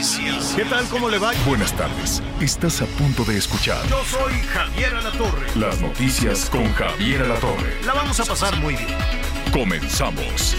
[0.00, 0.54] Noticias.
[0.56, 0.86] ¿Qué tal?
[0.88, 1.32] ¿Cómo le va?
[1.46, 2.22] Buenas tardes.
[2.40, 5.46] Estás a punto de escuchar Yo soy Javier Alatorre.
[5.56, 7.84] las noticias con Javier Alatorre.
[7.84, 8.96] La vamos a pasar muy bien.
[9.52, 10.56] Comenzamos.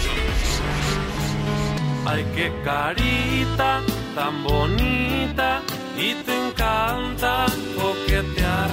[2.06, 3.82] Ay, qué carita
[4.14, 5.62] tan bonita
[5.98, 8.70] y te encanta coquetear.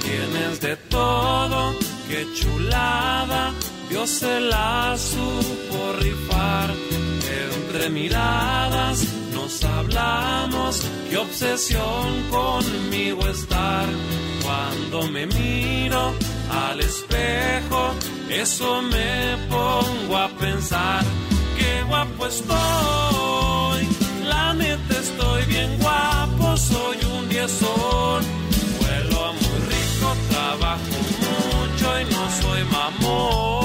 [0.00, 1.74] Tienes de todo,
[2.08, 3.52] qué chulada,
[3.90, 6.70] Dios se la supo rifar.
[7.66, 13.86] Entre miradas nos hablamos, qué obsesión conmigo estar.
[14.42, 16.14] Cuando me miro
[16.50, 17.94] al espejo,
[18.30, 21.04] eso me pongo a pensar.
[21.58, 23.80] Qué guapo estoy,
[24.26, 28.22] la neta estoy bien guapo, soy un diezón.
[28.80, 33.63] Vuelo muy rico, trabajo mucho y no soy mamón.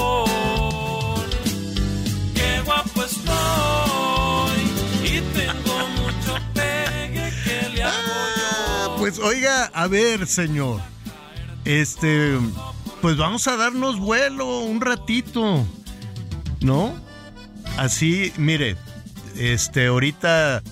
[9.30, 10.82] Oiga, a ver, señor.
[11.64, 12.36] Este,
[13.00, 15.66] pues vamos a darnos vuelo un ratito.
[16.62, 17.00] ¿No?
[17.78, 18.76] Así, mire,
[19.38, 20.64] este, ahorita,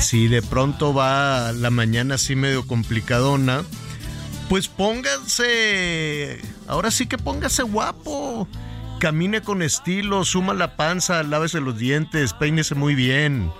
[0.00, 3.62] si de pronto va la mañana así medio complicadona,
[4.48, 8.48] pues pónganse, ahora sí que póngase guapo.
[8.98, 13.52] Camine con estilo, suma la panza, lávese los dientes, peínese muy bien.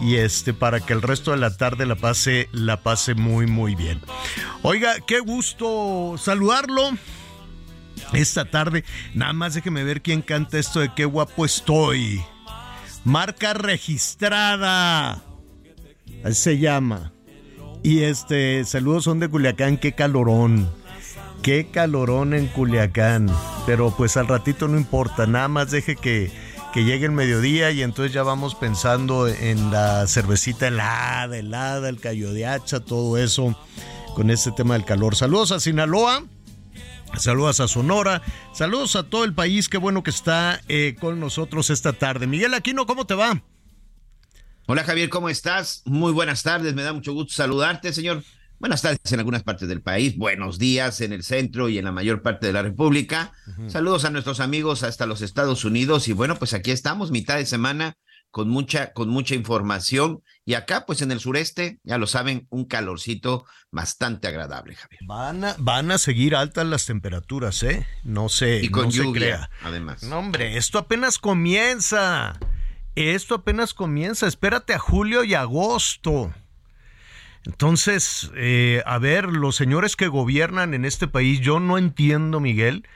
[0.00, 3.74] Y este, para que el resto de la tarde la pase, la pase muy, muy
[3.74, 4.00] bien.
[4.62, 6.90] Oiga, qué gusto saludarlo
[8.12, 8.84] esta tarde.
[9.14, 12.22] Nada más déjeme ver quién canta esto de qué guapo estoy.
[13.04, 15.22] Marca registrada.
[16.24, 17.12] Así se llama.
[17.82, 20.70] Y este, saludos son de Culiacán, qué calorón.
[21.42, 23.28] Qué calorón en Culiacán.
[23.64, 26.30] Pero pues al ratito no importa, nada más deje que,
[26.72, 32.00] que llegue el mediodía y entonces ya vamos pensando en la cervecita helada, helada, el
[32.00, 33.56] callo de hacha, todo eso
[34.14, 35.16] con este tema del calor.
[35.16, 36.24] Saludos a Sinaloa.
[37.18, 38.22] Saludos a Sonora,
[38.54, 42.28] saludos a todo el país, qué bueno que está eh, con nosotros esta tarde.
[42.28, 43.42] Miguel Aquino, ¿cómo te va?
[44.66, 45.82] Hola Javier, ¿cómo estás?
[45.86, 48.22] Muy buenas tardes, me da mucho gusto saludarte, señor.
[48.60, 51.92] Buenas tardes en algunas partes del país, buenos días en el centro y en la
[51.92, 53.32] mayor parte de la República.
[53.68, 57.46] Saludos a nuestros amigos hasta los Estados Unidos y bueno, pues aquí estamos, mitad de
[57.46, 57.94] semana
[58.30, 62.66] con mucha, con mucha información y acá pues en el sureste, ya lo saben, un
[62.66, 65.00] calorcito bastante agradable, Javier.
[65.06, 67.86] Van a, van a seguir altas las temperaturas, ¿eh?
[68.04, 69.50] No se, Y con no se lluvia, crea.
[69.62, 70.02] además.
[70.02, 72.38] No, hombre, esto apenas comienza.
[72.94, 74.26] Esto apenas comienza.
[74.26, 76.34] Espérate a julio y agosto.
[77.46, 82.86] Entonces, eh, a ver, los señores que gobiernan en este país, yo no entiendo, Miguel,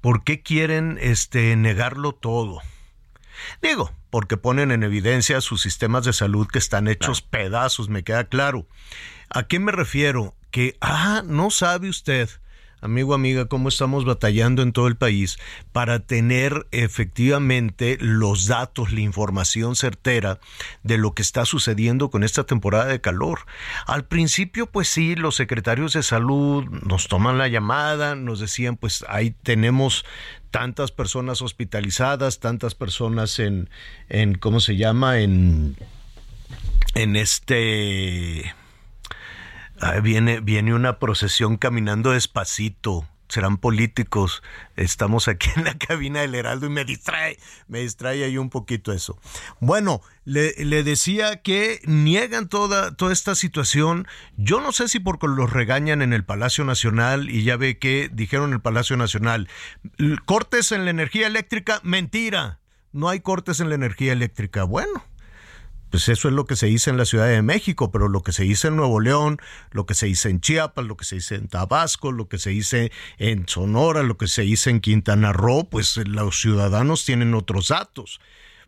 [0.00, 2.60] por qué quieren este, negarlo todo.
[3.60, 8.24] Digo, porque ponen en evidencia sus sistemas de salud que están hechos pedazos, me queda
[8.24, 8.66] claro.
[9.30, 10.34] ¿A qué me refiero?
[10.50, 12.28] Que, ah, no sabe usted,
[12.82, 15.38] amigo, amiga, cómo estamos batallando en todo el país
[15.72, 20.40] para tener efectivamente los datos, la información certera
[20.82, 23.46] de lo que está sucediendo con esta temporada de calor.
[23.86, 29.04] Al principio, pues sí, los secretarios de salud nos toman la llamada, nos decían, pues
[29.08, 30.04] ahí tenemos
[30.50, 33.70] tantas personas hospitalizadas, tantas personas en,
[34.08, 35.20] en ¿cómo se llama?
[35.20, 35.76] En,
[36.94, 38.54] en este...
[40.02, 43.06] Viene, viene una procesión caminando despacito.
[43.28, 44.42] Serán políticos.
[44.76, 48.92] Estamos aquí en la cabina del Heraldo y me distrae, me distrae ahí un poquito
[48.92, 49.18] eso.
[49.58, 54.06] Bueno, le, le decía que niegan toda, toda esta situación.
[54.36, 58.10] Yo no sé si porque los regañan en el Palacio Nacional y ya ve que
[58.12, 59.48] dijeron en el Palacio Nacional,
[59.96, 62.60] "L- cortes en la energía eléctrica, mentira.
[62.92, 64.64] No hay cortes en la energía eléctrica.
[64.64, 65.06] Bueno,
[65.92, 68.32] pues eso es lo que se dice en la Ciudad de México, pero lo que
[68.32, 69.38] se dice en Nuevo León,
[69.70, 72.50] lo que se dice en Chiapas, lo que se dice en Tabasco, lo que se
[72.50, 77.68] dice en Sonora, lo que se dice en Quintana Roo, pues los ciudadanos tienen otros
[77.68, 78.20] datos.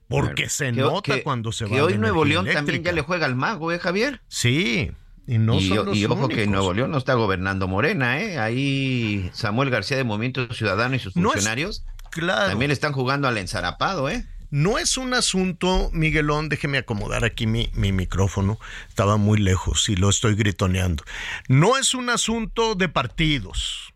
[0.06, 0.50] Porque Claro.
[0.50, 3.24] se Que nota que- cuando se va Que hoy Nuevo León también ya le juega
[3.26, 4.20] al mago, ¿eh, Javier?
[4.28, 4.92] Sí,
[5.26, 6.46] y no y, son los y ojo que.
[6.46, 8.38] Nuevo León no está gobernando Morena, ¿eh?
[8.38, 12.50] Ahí Samuel García de Movimiento Ciudadano y sus No es- funcionarios Claro.
[12.50, 14.24] También le están jugando al ensarapado, ¿eh?
[14.54, 19.96] No es un asunto, Miguelón, déjeme acomodar aquí mi, mi, micrófono, estaba muy lejos y
[19.96, 21.02] lo estoy gritoneando.
[21.48, 23.92] No es un asunto de partidos.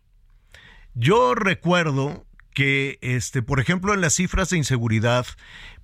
[0.93, 5.25] Yo recuerdo que, este, por ejemplo, en las cifras de inseguridad,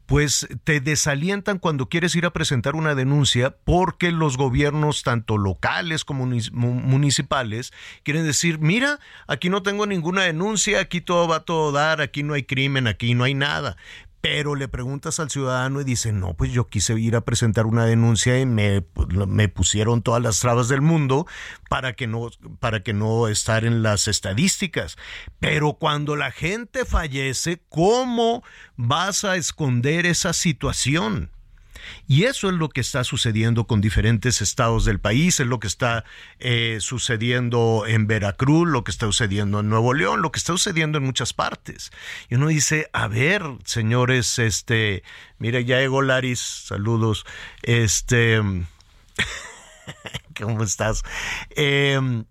[0.08, 6.04] pues te desalientan cuando quieres ir a presentar una denuncia porque los gobiernos, tanto locales
[6.04, 7.72] como municipales,
[8.04, 12.24] quieren decir, mira, aquí no tengo ninguna denuncia, aquí todo va a todo dar, aquí
[12.24, 13.78] no hay crimen, aquí no hay nada
[14.28, 17.86] pero le preguntas al ciudadano y dice, no, pues yo quise ir a presentar una
[17.86, 18.84] denuncia y me,
[19.28, 21.28] me, pusieron todas las trabas del mundo
[21.70, 24.98] para que, no, para que no estar en las estadísticas.
[25.40, 28.44] Pero cuando la gente fallece, ¿cómo
[28.76, 31.30] vas a esconder esa situación?
[32.08, 35.68] Y eso es lo que está sucediendo con diferentes estados del país, es lo que
[35.68, 36.06] está
[36.40, 40.98] eh, sucediendo en Veracruz, lo que está sucediendo en Nuevo León, lo que está sucediendo
[40.98, 41.92] en muchas partes.
[42.30, 45.04] Y uno dice, a ver, señores, este,
[45.40, 47.26] mira, ya llegó Laris, saludos,
[47.64, 48.42] este,
[50.40, 51.04] ¿cómo estás?
[51.56, 52.26] Eh,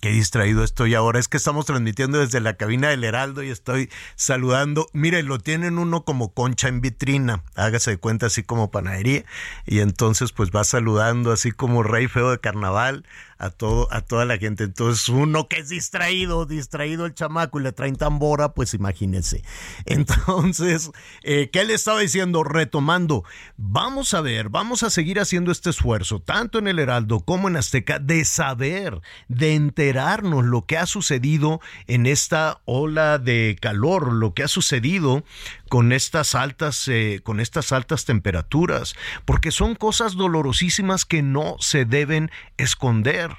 [0.00, 1.18] Qué distraído estoy ahora.
[1.18, 4.88] Es que estamos transmitiendo desde la cabina del Heraldo y estoy saludando.
[4.92, 7.42] Mire, lo tienen uno como concha en vitrina.
[7.54, 9.24] Hágase de cuenta así como panadería.
[9.64, 13.04] Y entonces pues va saludando así como rey feo de carnaval
[13.38, 14.64] a todo, a toda la gente.
[14.64, 19.42] Entonces, uno que es distraído, distraído el chamaco y le traen tambora, pues imagínense.
[19.86, 20.90] Entonces,
[21.22, 22.44] eh, ¿qué le estaba diciendo?
[22.44, 23.24] Retomando,
[23.56, 27.56] vamos a ver, vamos a seguir haciendo este esfuerzo, tanto en el Heraldo como en
[27.56, 34.34] Azteca, de saber, de enterarnos lo que ha sucedido en esta ola de calor, lo
[34.34, 35.24] que ha sucedido
[35.68, 41.84] con estas altas, eh, con estas altas temperaturas, porque son cosas dolorosísimas que no se
[41.84, 43.30] deben esconder.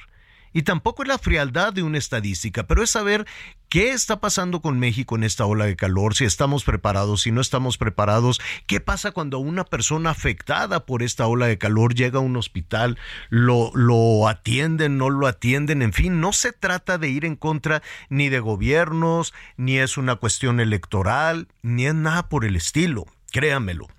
[0.58, 3.28] Y tampoco es la frialdad de una estadística, pero es saber
[3.70, 7.42] qué está pasando con México en esta ola de calor, si estamos preparados, si no
[7.42, 12.24] estamos preparados, qué pasa cuando una persona afectada por esta ola de calor llega a
[12.24, 12.98] un hospital,
[13.30, 17.84] lo, lo atienden, no lo atienden, en fin, no se trata de ir en contra
[18.10, 23.90] ni de gobiernos, ni es una cuestión electoral, ni es nada por el estilo, créamelo.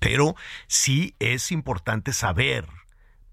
[0.00, 0.36] Pero
[0.66, 2.66] sí es importante saber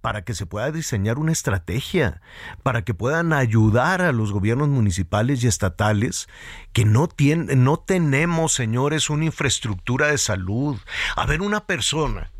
[0.03, 2.19] para que se pueda diseñar una estrategia,
[2.61, 6.27] para que puedan ayudar a los gobiernos municipales y estatales
[6.73, 10.77] que no, tienen, no tenemos, señores, una infraestructura de salud.
[11.15, 12.33] A ver, una persona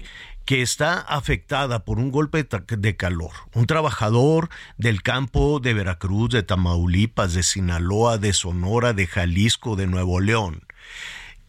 [0.44, 6.44] que está afectada por un golpe de calor, un trabajador del campo de Veracruz, de
[6.44, 10.64] Tamaulipas, de Sinaloa, de Sonora, de Jalisco, de Nuevo León,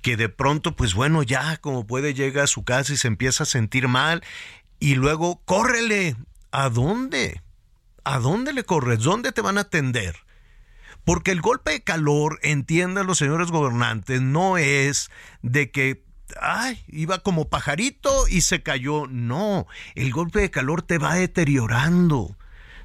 [0.01, 3.43] que de pronto, pues bueno, ya como puede llega a su casa y se empieza
[3.43, 4.23] a sentir mal
[4.79, 6.17] y luego córrele.
[6.51, 7.43] ¿A dónde?
[8.05, 9.01] ¿A dónde le corres?
[9.01, 10.17] ¿Dónde te van a atender?
[11.05, 15.11] Porque el golpe de calor, entiendan los señores gobernantes, no es
[15.43, 16.05] de que
[16.41, 19.07] ay, iba como pajarito y se cayó.
[19.07, 22.37] No, el golpe de calor te va deteriorando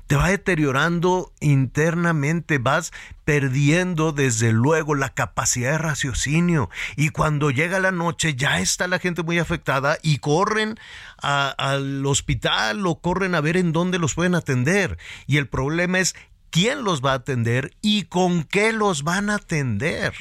[0.09, 2.91] te va deteriorando internamente, vas
[3.25, 8.97] perdiendo desde luego la capacidad de raciocinio y cuando llega la noche ya está la
[8.97, 10.79] gente muy afectada y corren
[11.19, 14.97] al hospital o corren a ver en dónde los pueden atender
[15.27, 16.15] y el problema es
[16.50, 20.15] quién los va a atender y con qué los van a atender.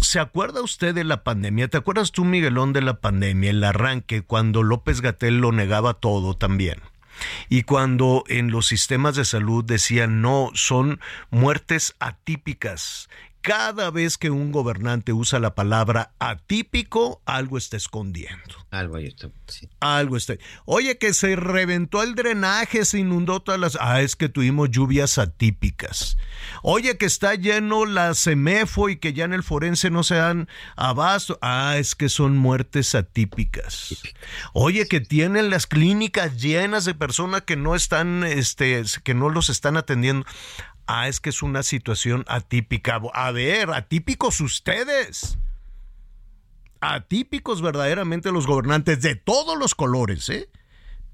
[0.00, 1.66] ¿Se acuerda usted de la pandemia?
[1.66, 6.36] ¿Te acuerdas tú, Miguelón, de la pandemia, el arranque, cuando López Gatel lo negaba todo
[6.36, 6.91] también?
[7.48, 11.00] Y cuando en los sistemas de salud decían no, son
[11.30, 13.08] muertes atípicas,
[13.42, 18.54] cada vez que un gobernante usa la palabra atípico, algo está escondiendo.
[18.70, 19.28] Algo ahí está.
[19.48, 19.68] Sí.
[19.80, 20.34] Algo está.
[20.64, 23.76] Oye, que se reventó el drenaje, se inundó todas las.
[23.80, 26.16] Ah, es que tuvimos lluvias atípicas.
[26.62, 30.48] Oye, que está lleno la semefo y que ya en el forense no se dan
[30.76, 31.38] abasto.
[31.42, 34.02] Ah, es que son muertes atípicas.
[34.52, 39.50] Oye, que tienen las clínicas llenas de personas que no están, este, que no los
[39.50, 40.24] están atendiendo.
[40.94, 43.00] Ah, es que es una situación atípica.
[43.14, 45.38] A ver, atípicos ustedes.
[46.82, 50.50] Atípicos verdaderamente los gobernantes de todos los colores, ¿eh?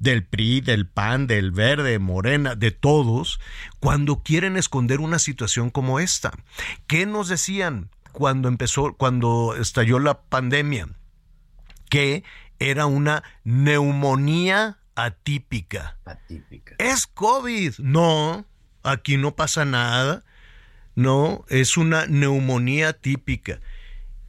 [0.00, 3.38] Del PRI, del PAN, del Verde, Morena, de todos,
[3.78, 6.32] cuando quieren esconder una situación como esta.
[6.88, 10.88] ¿Qué nos decían cuando empezó, cuando estalló la pandemia?
[11.88, 12.24] Que
[12.58, 15.98] era una neumonía atípica.
[16.04, 16.74] Atípica.
[16.78, 17.74] ¿Es COVID?
[17.78, 18.44] No,
[18.82, 20.24] aquí no pasa nada.
[20.94, 23.60] No, es una neumonía típica.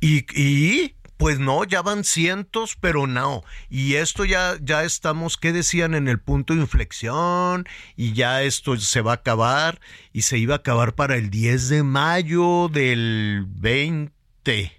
[0.02, 3.44] Y, Pues no, ya van cientos, pero no.
[3.70, 5.94] Y esto ya, ya estamos, ¿qué decían?
[5.94, 9.82] En el punto de inflexión y ya esto se va a acabar
[10.14, 14.72] y se iba a acabar para el 10 de mayo del 20,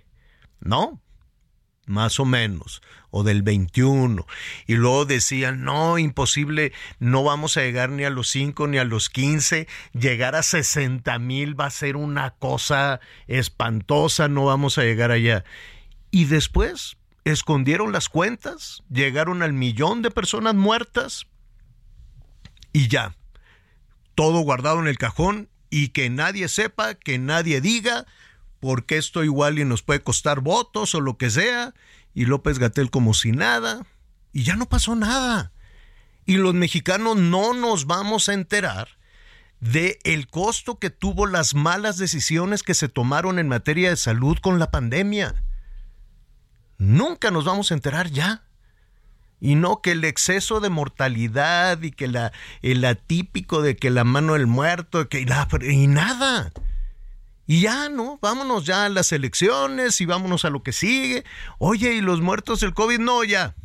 [0.61, 1.03] ¿no?
[1.85, 4.27] Más o menos, o del 21.
[4.67, 8.85] Y luego decían, no, imposible, no vamos a llegar ni a los 5 ni a
[8.85, 14.83] los 15, llegar a 60 mil va a ser una cosa espantosa, no vamos a
[14.83, 15.45] llegar allá.
[16.11, 21.27] Y después escondieron las cuentas, llegaron al millón de personas muertas
[22.73, 23.15] y ya.
[24.15, 28.07] Todo guardado en el cajón y que nadie sepa, que nadie diga,
[28.61, 31.75] porque esto igual y nos puede costar votos o lo que sea.
[32.15, 33.87] Y López Gatel como si nada.
[34.33, 35.53] Y ya no pasó nada.
[36.27, 38.89] Y los mexicanos no nos vamos a enterar
[39.61, 44.39] de el costo que tuvo las malas decisiones que se tomaron en materia de salud
[44.41, 45.45] con la pandemia.
[46.79, 48.45] Nunca nos vamos a enterar ya.
[49.39, 54.05] Y no que el exceso de mortalidad y que la, el atípico de que la
[54.05, 56.53] mano del muerto que, y, y nada.
[57.51, 58.17] Y ya, ¿no?
[58.23, 61.25] Vámonos ya a las elecciones y vámonos a lo que sigue.
[61.59, 63.01] Oye, ¿y los muertos del COVID?
[63.01, 63.57] No, ya.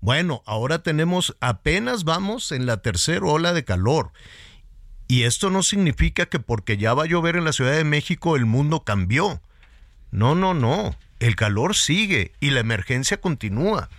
[0.00, 4.12] Bueno, ahora tenemos, apenas vamos en la tercera ola de calor.
[5.06, 8.36] Y esto no significa que porque ya va a llover en la Ciudad de México
[8.36, 9.42] el mundo cambió.
[10.10, 10.96] No, no, no.
[11.20, 13.90] El calor sigue y la emergencia continúa.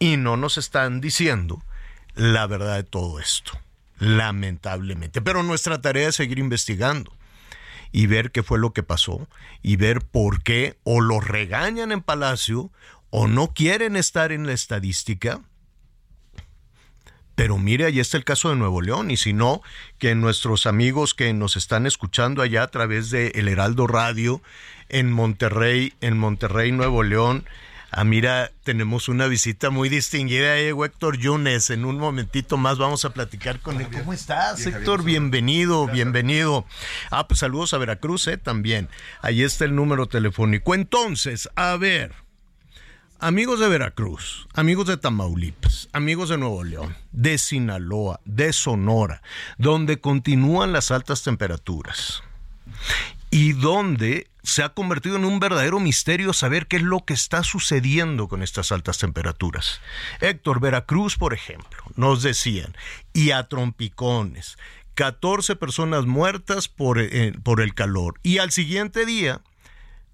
[0.00, 1.62] Y no nos están diciendo
[2.16, 3.52] la verdad de todo esto.
[4.00, 5.22] Lamentablemente.
[5.22, 7.16] Pero nuestra tarea es seguir investigando
[7.94, 9.28] y ver qué fue lo que pasó
[9.62, 12.72] y ver por qué o los regañan en Palacio
[13.10, 15.42] o no quieren estar en la estadística.
[17.36, 19.62] Pero mire, ahí está el caso de Nuevo León, y si no,
[19.98, 24.42] que nuestros amigos que nos están escuchando allá a través de El Heraldo Radio
[24.88, 27.44] en Monterrey, en Monterrey, Nuevo León,
[27.96, 31.70] ah, mira, tenemos una visita muy distinguida ahí, Héctor Yunes.
[31.70, 33.88] En un momentito más vamos a platicar con él.
[33.92, 35.04] ¿Cómo estás, Héctor?
[35.04, 36.66] Bienvenido, bienvenido.
[37.10, 38.36] Ah, pues saludos a Veracruz, ¿eh?
[38.36, 38.88] También.
[39.22, 40.74] Ahí está el número telefónico.
[40.74, 42.12] Entonces, a ver.
[43.20, 49.22] Amigos de Veracruz, amigos de Tamaulipas, amigos de Nuevo León, de Sinaloa, de Sonora,
[49.56, 52.22] donde continúan las altas temperaturas
[53.30, 57.42] y donde se ha convertido en un verdadero misterio saber qué es lo que está
[57.42, 59.80] sucediendo con estas altas temperaturas.
[60.20, 62.76] Héctor, Veracruz, por ejemplo, nos decían,
[63.14, 64.58] y a trompicones,
[64.94, 69.40] 14 personas muertas por, eh, por el calor, y al siguiente día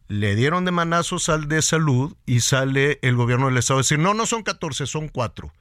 [0.06, 3.98] le dieron de manazos al de salud y sale el gobierno del estado a decir,
[3.98, 5.52] no, no son 14, son 4.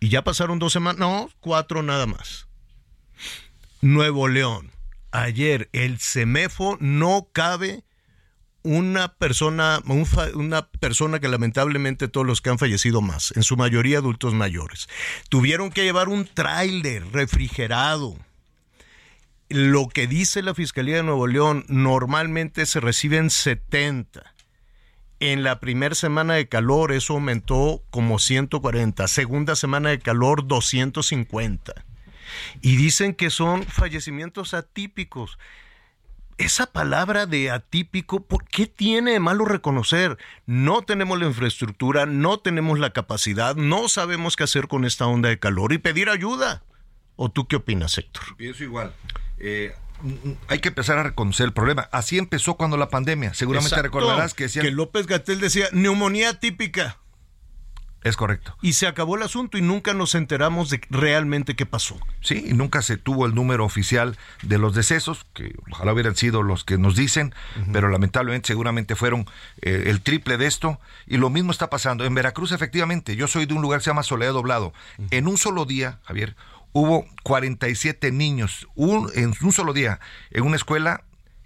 [0.00, 2.46] Y ya pasaron dos semanas, no, 4 nada más.
[3.80, 4.73] Nuevo León,
[5.14, 7.84] ayer el CEMEFO no cabe
[8.62, 9.80] una persona,
[10.34, 14.88] una persona que lamentablemente todos los que han fallecido más, en su mayoría adultos mayores,
[15.28, 18.16] tuvieron que llevar un tráiler refrigerado
[19.48, 24.34] lo que dice la Fiscalía de Nuevo León, normalmente se reciben 70.
[25.20, 29.06] En la primera semana de calor eso aumentó como 140.
[29.06, 31.84] Segunda semana de calor 250.
[32.60, 35.38] Y dicen que son fallecimientos atípicos.
[36.36, 40.18] Esa palabra de atípico, ¿por qué tiene de malo reconocer?
[40.46, 45.28] No tenemos la infraestructura, no tenemos la capacidad, no sabemos qué hacer con esta onda
[45.28, 46.64] de calor y pedir ayuda.
[47.16, 48.36] ¿O tú qué opinas, Héctor?
[48.36, 48.92] Pienso igual.
[49.38, 49.74] Eh,
[50.48, 51.88] hay que empezar a reconocer el problema.
[51.92, 53.32] Así empezó cuando la pandemia.
[53.34, 53.98] Seguramente Exacto.
[53.98, 54.64] recordarás que decían...
[54.64, 56.98] que López Gatel decía neumonía típica
[58.04, 58.56] Es correcto.
[58.62, 61.98] y se acabó el asunto y nunca nos enteramos de realmente qué pasó.
[62.20, 66.42] Sí, y nunca se tuvo el número oficial de los decesos, que ojalá hubieran sido
[66.42, 67.34] los que nos dicen,
[67.72, 69.26] pero lamentablemente seguramente fueron
[69.62, 70.78] eh, el triple de esto.
[71.06, 72.04] Y lo mismo está pasando.
[72.04, 74.72] En Veracruz, efectivamente, yo soy de un lugar que se llama Soledad Doblado.
[75.10, 76.36] En un solo día, Javier,
[76.72, 81.04] hubo 47 niños, un- en un solo día, en una escuela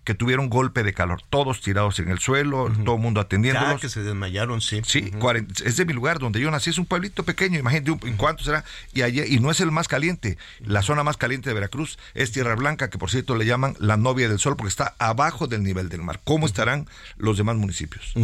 [0.08, 3.78] que tuvieron golpe de calor, todos tirados en el suelo, todo el mundo Ya atendiéndolos.
[3.78, 4.80] que se desmayaron, sí.
[4.86, 7.98] Sí, 40 es de mi lugar donde yo nací, es un pueblito pequeño, imagínate un-
[8.16, 8.64] cuánto será.
[8.94, 12.32] Y allí, y no es el más caliente, la zona más caliente de Veracruz es
[12.32, 15.62] Tierra Blanca, que por cierto le llaman la novia del sol porque está abajo del
[15.62, 16.20] nivel del mar.
[16.24, 16.86] ¿Cómo estarán
[17.18, 18.14] los demás municipios?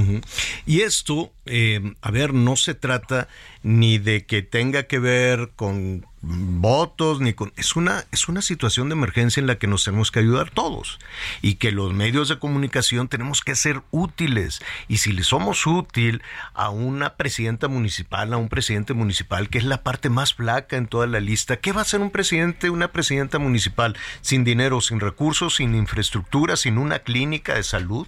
[0.64, 3.29] Y esto, eh, a ver, no se trata
[3.62, 7.52] ni de que tenga que ver con votos, ni con...
[7.57, 10.99] Es una, es una situación de emergencia en la que nos tenemos que ayudar todos
[11.43, 14.61] y que los medios de comunicación tenemos que ser útiles.
[14.88, 16.23] Y si le somos útil
[16.54, 20.87] a una presidenta municipal, a un presidente municipal, que es la parte más flaca en
[20.87, 25.00] toda la lista, ¿qué va a hacer un presidente, una presidenta municipal sin dinero, sin
[25.00, 28.07] recursos, sin infraestructura, sin una clínica de salud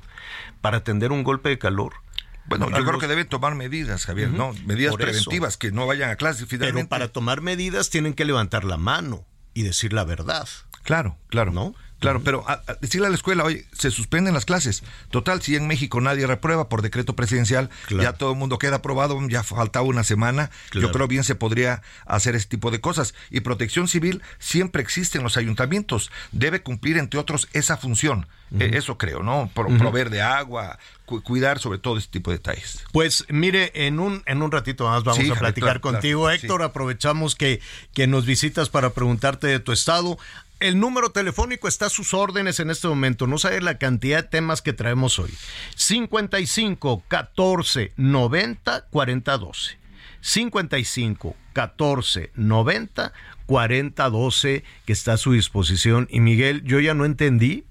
[0.60, 2.05] para atender un golpe de calor?
[2.48, 4.52] Bueno, yo creo que deben tomar medidas, Javier, ¿no?
[4.64, 5.24] Medidas Por eso.
[5.24, 6.88] preventivas, que no vayan a clases Pero finalmente.
[6.88, 9.24] para tomar medidas tienen que levantar la mano
[9.54, 10.48] y decir la verdad.
[10.82, 11.52] Claro, claro.
[11.52, 11.74] ¿No?
[12.06, 14.82] Claro, pero a- a decirle a la escuela, oye, se suspenden las clases.
[15.10, 18.02] Total, si en México nadie reprueba por decreto presidencial, Claro.
[18.02, 20.50] ya todo el mundo queda aprobado, ya faltaba una semana.
[20.70, 20.86] Claro.
[20.88, 23.14] Yo creo bien se podría hacer ese tipo de cosas.
[23.30, 26.10] Y protección civil siempre existe en los ayuntamientos.
[26.32, 28.26] Debe cumplir, entre otros, esa función.
[28.60, 29.50] Eh, eso creo, ¿no?
[29.52, 32.84] Pro- Proveer de agua, cu- cuidar sobre todo este tipo de detalles.
[32.92, 36.60] Pues mire, en un, en un ratito más vamos Sí, a platicar contigo, claro, Héctor.
[36.60, 36.64] sí.
[36.64, 37.60] Aprovechamos que,
[37.92, 40.16] que nos visitas para preguntarte de tu estado.
[40.58, 43.26] El número telefónico está a sus órdenes en este momento.
[43.26, 45.30] No sabe la cantidad de temas que traemos hoy.
[45.74, 49.78] 55 14 90 40 12.
[50.22, 53.12] 55 14 90
[53.44, 56.08] 40 12 que está a su disposición.
[56.10, 57.64] Y Miguel, yo ya no entendí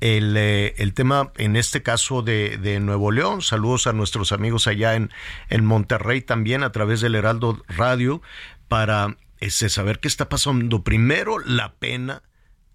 [0.00, 3.42] el, eh, el tema en este caso de, de Nuevo León.
[3.42, 5.10] Saludos a nuestros amigos allá en,
[5.50, 8.22] en Monterrey también a través del Heraldo Radio
[8.68, 9.16] para
[9.46, 10.82] este, saber qué está pasando.
[10.82, 12.22] Primero, la pena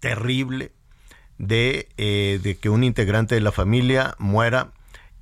[0.00, 0.72] terrible
[1.38, 4.72] de, eh, de que un integrante de la familia muera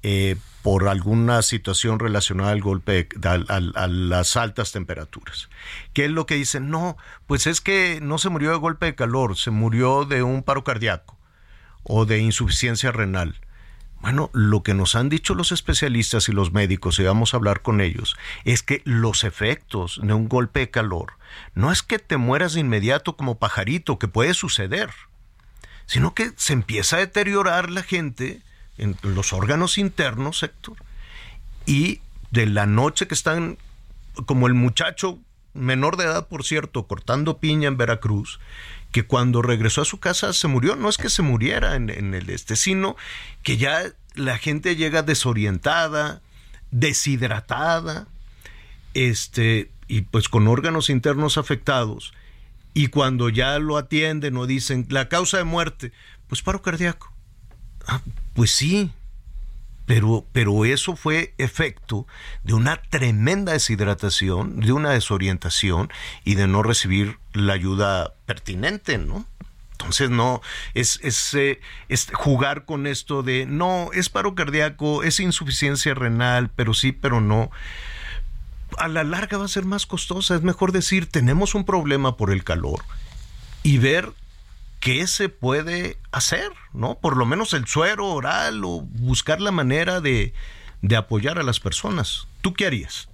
[0.03, 5.49] eh, por alguna situación relacionada al golpe, de- a las altas temperaturas.
[5.93, 6.71] ¿Qué es lo que dicen?
[6.71, 10.43] No, pues es que no se murió de golpe de calor, se murió de un
[10.43, 11.19] paro cardíaco
[11.85, 13.41] o de insuficiencia renal.
[14.01, 17.63] Bueno, lo que nos han dicho los especialistas y los médicos, y vamos a hablar
[17.63, 21.15] con ellos, es que los efectos de un golpe de calor
[21.55, 24.91] no es que te mueras de inmediato como pajarito, que puede suceder,
[25.87, 28.41] sino que se empieza a deteriorar la gente
[28.77, 30.77] en los órganos internos, Héctor,
[31.67, 32.01] y
[32.31, 33.59] de la noche que están,
[34.27, 35.19] como el muchacho
[35.55, 38.39] menor de edad, por cierto, cortando piña en Veracruz,
[38.93, 42.31] que cuando regresó a su casa se murió, no es que se muriera en, el
[42.31, 42.97] este, sino
[43.43, 43.83] que ya
[44.15, 46.23] la gente llega desorientada,
[46.71, 48.09] deshidratada,
[48.95, 52.13] este, y pues con órganos internos afectados,
[52.75, 55.93] y cuando ya lo atienden o dicen la causa de muerte,
[56.29, 57.13] pues paro cardíaco.
[57.87, 58.01] Ah,
[58.35, 58.91] pues sí,
[59.89, 62.07] pero, pero eso fue efecto
[62.45, 65.91] de una tremenda deshidratación, de una desorientación
[66.27, 69.25] y de no recibir la ayuda pertinente, ¿no?
[69.73, 70.43] Entonces no,
[70.75, 76.51] es, es, eh, es jugar con esto de no, es paro cardíaco, es insuficiencia renal,
[76.55, 77.51] pero sí, pero no.
[78.77, 80.35] A la larga va a ser más costosa.
[80.35, 82.85] Es mejor decir, tenemos un problema por el calor
[83.63, 84.13] y ver
[84.81, 86.99] qué se puede hacer, ¿no?
[86.99, 90.35] Por lo menos el suero oral o buscar la manera de,
[90.83, 92.27] de apoyar a las personas.
[92.41, 93.09] ¿Tú qué harías?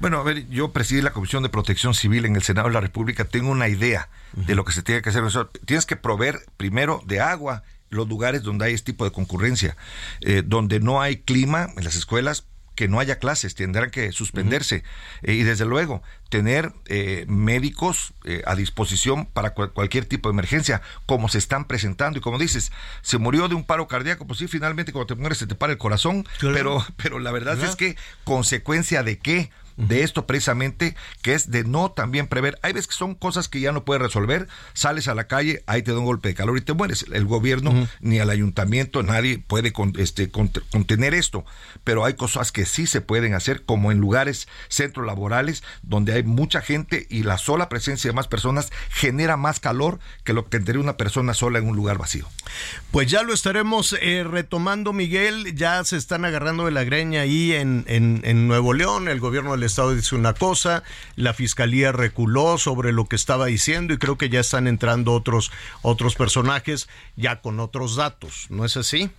[0.00, 2.80] Bueno, a ver, yo presidí la Comisión de Protección Civil en el Senado de la
[2.80, 5.22] República, tengo una idea de lo que se tiene que hacer.
[5.22, 9.12] O sea, tienes que proveer primero de agua los lugares donde hay este tipo de
[9.12, 9.76] concurrencia,
[10.22, 12.46] eh, donde no hay clima en las escuelas,
[12.80, 14.84] que no haya clases, tendrán que suspenderse.
[15.22, 20.32] Eh, y desde luego, tener eh, médicos eh, a disposición para cual- cualquier tipo de
[20.32, 22.18] emergencia, como se están presentando.
[22.18, 25.36] Y como dices, se murió de un paro cardíaco, pues sí, finalmente cuando te mueres
[25.36, 26.54] se te para el corazón, Claro.
[26.54, 27.68] pero, pero la verdad ¿Verdad?
[27.68, 29.50] es que consecuencia de qué?
[29.88, 32.58] De esto precisamente, que es de no también prever.
[32.62, 34.46] Hay veces que son cosas que ya no puedes resolver.
[34.74, 37.06] Sales a la calle, ahí te da un golpe de calor y te mueres.
[37.12, 41.44] El gobierno, ni el ayuntamiento, nadie puede con- este, cont- contener esto.
[41.84, 46.22] Pero hay cosas que sí se pueden hacer, como en lugares, centros laborales, donde hay
[46.22, 50.50] mucha gente y la sola presencia de más personas genera más calor que lo que
[50.50, 52.28] tendría una persona sola en un lugar vacío.
[52.90, 55.54] Pues ya lo estaremos eh, retomando, Miguel.
[55.54, 59.08] Ya se están agarrando de la greña ahí en, en, en Nuevo León.
[59.08, 60.82] El gobierno del estado dice una cosa,
[61.16, 65.50] la fiscalía reculó sobre lo que estaba diciendo y creo que ya están entrando otros,
[65.82, 68.46] otros personajes ya con otros datos.
[68.50, 69.10] ¿No es así?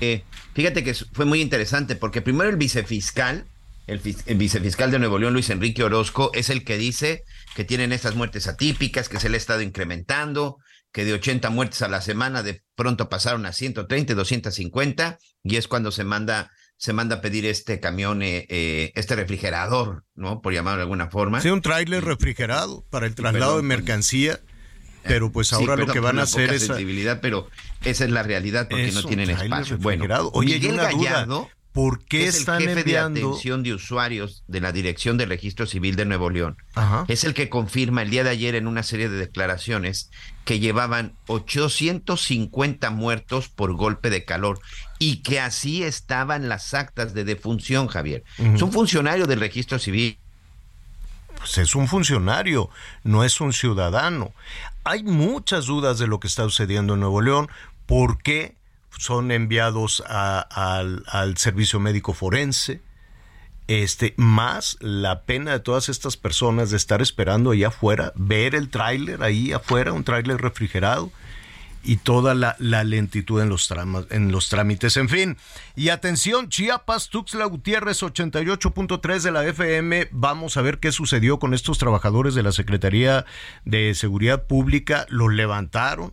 [0.00, 0.22] Eh,
[0.54, 3.44] fíjate que fue muy interesante porque primero el vicefiscal,
[3.86, 7.24] el, el vicefiscal de Nuevo León, Luis Enrique Orozco, es el que dice
[7.54, 10.58] que tienen estas muertes atípicas, que se le ha estado incrementando,
[10.92, 15.68] que de 80 muertes a la semana de pronto pasaron a 130, 250, y es
[15.68, 20.40] cuando se manda, se manda a pedir este camión, eh, eh, este refrigerador, ¿no?
[20.40, 21.40] Por llamarlo de alguna forma.
[21.40, 24.40] Sí, un tráiler refrigerado para el traslado Perdón, de mercancía.
[25.02, 26.66] Pero pues Sí, ahora lo que van a hacer es...
[26.66, 27.48] sensibilidad, pero
[27.84, 29.78] esa es la realidad porque no tienen espacio.
[29.78, 30.04] Bueno.
[30.32, 31.48] Oye, Miguel una duda.
[31.72, 33.20] ¿Por qué es están el jefe enviando?
[33.20, 36.56] de atención de usuarios de la Dirección de Registro Civil de Nuevo León.
[36.74, 37.04] Ajá.
[37.08, 40.10] Es el que confirma el día de ayer en una serie de declaraciones
[40.44, 44.58] que llevaban 850 muertos por golpe de calor
[44.98, 48.24] y que así estaban las actas de defunción, Javier.
[48.38, 50.18] Es un funcionario del Registro Civil.
[51.36, 52.68] Pues es un funcionario,
[53.04, 54.32] no es un ciudadano.
[54.84, 57.48] Hay muchas dudas de lo que está sucediendo en Nuevo León.
[57.86, 58.56] ¿Por qué?
[58.96, 62.80] son enviados a- al, al servicio médico forense.
[63.68, 68.70] Este, más la pena de todas estas personas de estar esperando ahí afuera, ver el
[68.70, 71.12] tráiler ahí afuera, un tráiler refrigerado,
[71.84, 74.96] y toda la, lentitud en los, tramas, en los trámites.
[74.96, 75.36] En fin,
[75.76, 80.08] y atención, Chiapas, Tuxtla Gutiérrez, 88.3 de la FM.
[80.12, 83.24] Vamos a ver qué sucedió con estos trabajadores de la Secretaría
[83.64, 85.06] de Seguridad Pública.
[85.08, 86.12] Los levantaron.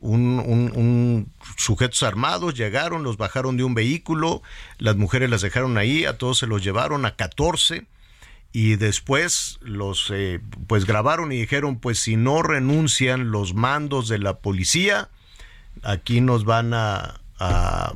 [0.00, 4.42] Un, un- un- sujetos armados llegaron, los bajaron de un vehículo,
[4.78, 7.86] las mujeres las dejaron ahí, a todos se los llevaron a 14
[8.52, 14.18] y después los eh, pues grabaron y dijeron pues si no renuncian los mandos de
[14.18, 15.10] la policía
[15.82, 17.92] aquí nos van a, a,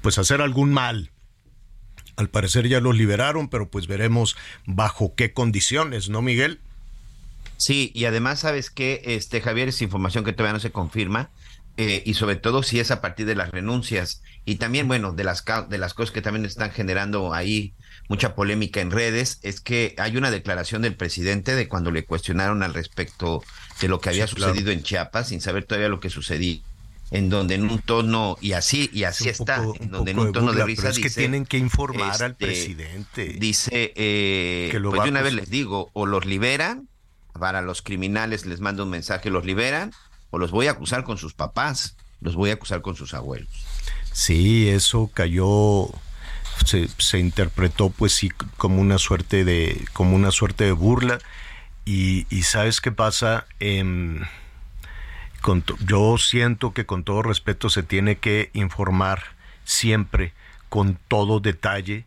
[0.00, 1.10] pues hacer algún mal
[2.16, 6.60] al parecer ya los liberaron pero pues veremos bajo qué condiciones no Miguel
[7.56, 9.02] Sí, y además, ¿sabes qué?
[9.04, 11.30] Este, Javier, es información que todavía no se confirma,
[11.76, 15.24] eh, y sobre todo si es a partir de las renuncias, y también, bueno, de
[15.24, 17.72] las, de las cosas que también están generando ahí
[18.08, 22.62] mucha polémica en redes, es que hay una declaración del presidente de cuando le cuestionaron
[22.62, 23.42] al respecto
[23.80, 24.52] de lo que había Sí, claro.
[24.52, 26.60] sucedido en Chiapas, sin saber todavía lo que sucedía,
[27.10, 30.32] en donde en un tono, y así, y así está, poco- en donde en un
[30.32, 33.92] tono de, burla, risa pero es que dice, tienen que informar al este, presidente Dice,
[33.96, 36.88] eh, Que lo pues de una vez les digo, o los liberan,
[37.38, 39.92] para los criminales les mando un mensaje, los liberan,
[40.30, 43.48] o los voy a acusar con sus papás, los voy a acusar con sus abuelos.
[44.12, 45.88] Sí, eso cayó,
[46.64, 51.18] se, se interpretó pues sí como una suerte de, como una suerte de burla.
[51.84, 54.22] Y, y sabes qué pasa, Em,
[55.40, 59.22] con yo siento que con todo respeto se tiene que informar
[59.64, 60.32] siempre
[60.70, 62.06] con todo detalle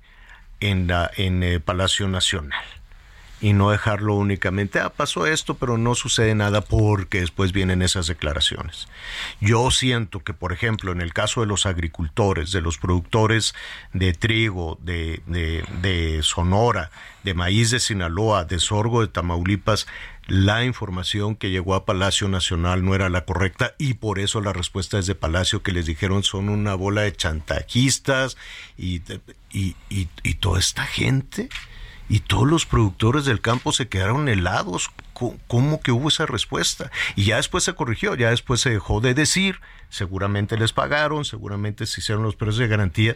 [0.60, 2.66] en la en el Palacio Nacional
[3.40, 8.08] y no dejarlo únicamente, ah, pasó esto, pero no sucede nada porque después vienen esas
[8.08, 8.88] declaraciones.
[9.40, 13.54] Yo siento que, por ejemplo, en el caso de los agricultores, de los productores
[13.94, 16.90] de trigo, de, de, de Sonora,
[17.24, 19.86] de maíz de Sinaloa, de sorgo de Tamaulipas,
[20.28, 24.52] la información que llegó a Palacio Nacional no era la correcta y por eso la
[24.52, 28.36] respuesta es de Palacio que les dijeron son una bola de chantajistas
[28.78, 29.02] y,
[29.52, 31.48] y, y, y toda esta gente
[32.10, 34.90] y todos los productores del campo se quedaron helados.
[35.48, 36.92] ¿Cómo que hubo esa respuesta?
[37.16, 41.86] Y ya después se corrigió, ya después se dejó de decir, seguramente les pagaron, seguramente
[41.86, 43.16] se hicieron los precios de garantía,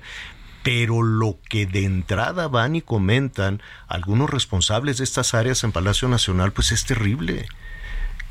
[0.63, 6.07] pero lo que de entrada van y comentan algunos responsables de estas áreas en Palacio
[6.07, 7.47] Nacional, pues es terrible.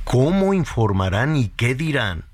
[0.05, 2.25] ¿Cómo informarán y qué dirán?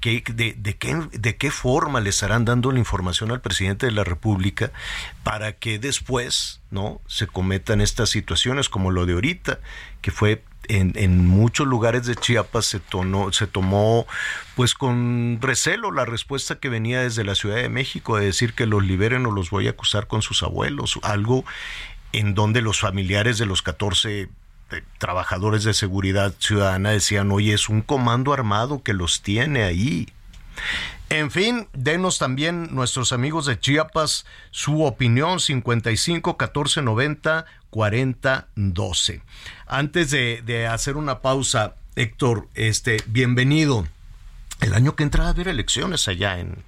[0.00, 4.04] ¿Qué- de, qué, ¿De qué forma le estarán dando la información al presidente de la
[4.04, 4.70] República
[5.24, 9.58] para que después no se cometan estas situaciones como lo de ahorita,
[10.00, 12.80] que fue en, muchos lugares de Chiapas se,
[13.32, 14.06] se tomó
[14.54, 18.66] pues con recelo la respuesta que venía desde la Ciudad de México de decir que
[18.66, 21.44] los liberen o los voy a acusar con sus abuelos, algo
[22.12, 24.28] en donde los familiares de los 14
[24.70, 30.08] eh, trabajadores de seguridad ciudadana decían, oye, es un comando armado que los tiene ahí.
[31.10, 39.22] En fin, denos también nuestros amigos de Chiapas su opinión 55 14 90 40 12.
[39.66, 43.86] Antes de, hacer una pausa, Héctor, este, bienvenido.
[44.60, 46.62] El año que entra a haber elecciones allá en,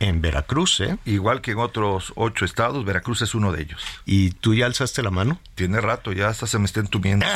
[0.00, 0.98] en Veracruz, ¿eh?
[1.04, 3.82] Igual que en otros ocho estados, Veracruz es uno de ellos.
[4.04, 5.40] ¿Y tú ya alzaste la mano?
[5.54, 7.26] Tiene rato, ya hasta se me está entumiendo.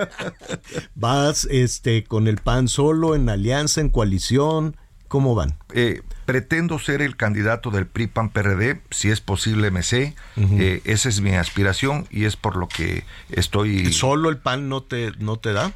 [0.94, 4.76] ¿Vas este, con el PAN solo, en alianza, en coalición?
[5.08, 5.58] ¿Cómo van?
[5.74, 10.14] Eh, pretendo ser el candidato del PRI PAN PRD, si es posible MC.
[10.36, 13.92] Eh, esa es mi aspiración y es por lo que estoy.
[13.92, 15.72] ¿Solo el PAN no te, no te da?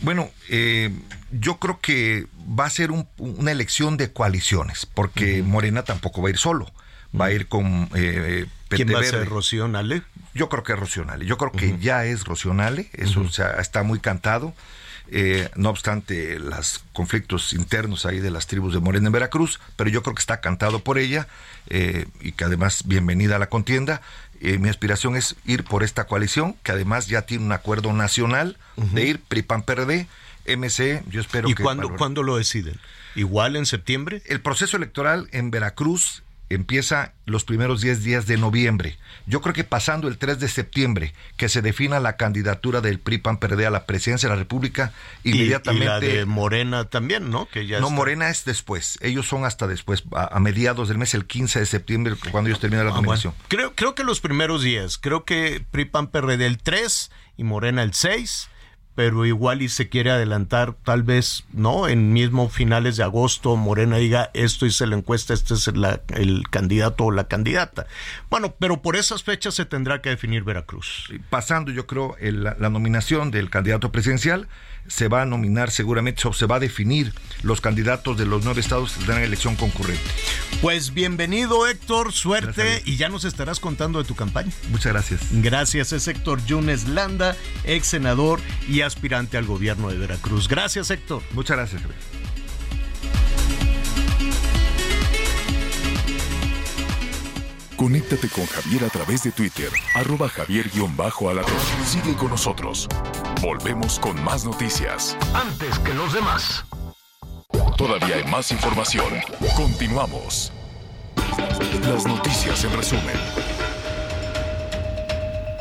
[0.00, 0.90] Bueno, eh,
[1.32, 6.28] yo creo que va a ser un- una elección de coaliciones, porque Morena tampoco va
[6.28, 6.70] a ir solo,
[7.18, 10.02] va a ir con eh, ¿Quién va a ser Rocío Nale?
[10.34, 11.24] Yo creo que es Rocionale.
[11.24, 12.90] Yo creo que ya es Rocionale.
[12.92, 14.54] Eso o sea, está muy cantado.
[15.08, 19.88] Eh, no obstante los conflictos internos ahí de las tribus de Morena en Veracruz, pero
[19.88, 21.28] yo creo que está cantado por ella
[21.68, 24.02] eh, y que además bienvenida a la contienda.
[24.40, 28.56] Eh, mi aspiración es ir por esta coalición, que además ya tiene un acuerdo nacional
[28.76, 30.06] de ir PRI-PAN-PRD,
[30.46, 31.62] MC, yo espero ¿Y que...
[31.62, 32.78] cuándo, valore- cuándo lo deciden?
[33.14, 34.22] ¿Igual en septiembre?
[34.26, 38.96] el proceso electoral en Veracruz empieza los primeros 10 días de noviembre.
[39.26, 43.18] Yo creo que pasando el 3 de septiembre, que se defina la candidatura del PRI
[43.18, 44.92] PAN PRD a la presidencia de la República,
[45.24, 47.48] Y- Y, la inmediatamente de Morena también, ¿no?
[47.48, 47.96] Que ya no, está.
[47.96, 48.98] Morena es después.
[49.00, 52.60] Ellos son hasta después, a, a mediados del mes, el 15 de septiembre, cuando ellos
[52.60, 53.06] terminan la Ah, bueno.
[53.08, 53.34] nominación.
[53.48, 57.82] Creo, creo que los primeros días, creo que PRI PAN PRD el 3 y Morena
[57.82, 58.48] el 6,
[58.96, 61.86] pero igual y se quiere adelantar, tal vez, ¿no?
[61.86, 67.04] En mismo finales de agosto, Morena diga, esto hice la encuesta, este es el candidato
[67.04, 67.86] o la candidata.
[68.30, 71.12] Bueno, pero por esas fechas se tendrá que definir Veracruz.
[71.30, 74.48] pasando yo creo la nominación del candidato presidencial
[74.88, 78.60] se va a nominar seguramente o se va a definir los candidatos de los nueve
[78.60, 80.02] estados que tendrán elección concurrente
[80.62, 82.86] Pues bienvenido Héctor, suerte Gracias.
[82.86, 84.52] y ya nos estarás contando de tu campaña.
[84.70, 90.48] muchas gracias Gracias, es Héctor Yunes Landa, ex senador y aspirante al gobierno de Veracruz.
[90.48, 91.22] Gracias Héctor.
[91.32, 92.25] muchas gracias Javier.
[97.76, 101.54] Conéctate con Javier a través de Twitter, arroba javier-alatón.
[101.84, 102.88] Sigue con nosotros.
[103.42, 105.14] Volvemos con más noticias.
[105.34, 106.64] Antes que los demás.
[107.76, 109.06] Todavía hay más información.
[109.54, 110.52] Continuamos.
[111.82, 113.16] Las noticias en resumen.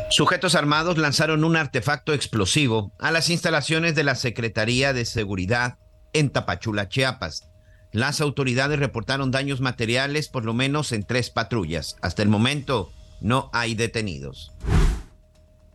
[0.10, 5.80] Sujetos armados lanzaron un artefacto explosivo a las instalaciones de la Secretaría de Seguridad
[6.14, 7.50] en Tapachula, Chiapas.
[7.96, 11.96] Las autoridades reportaron daños materiales por lo menos en tres patrullas.
[12.02, 14.52] Hasta el momento no hay detenidos.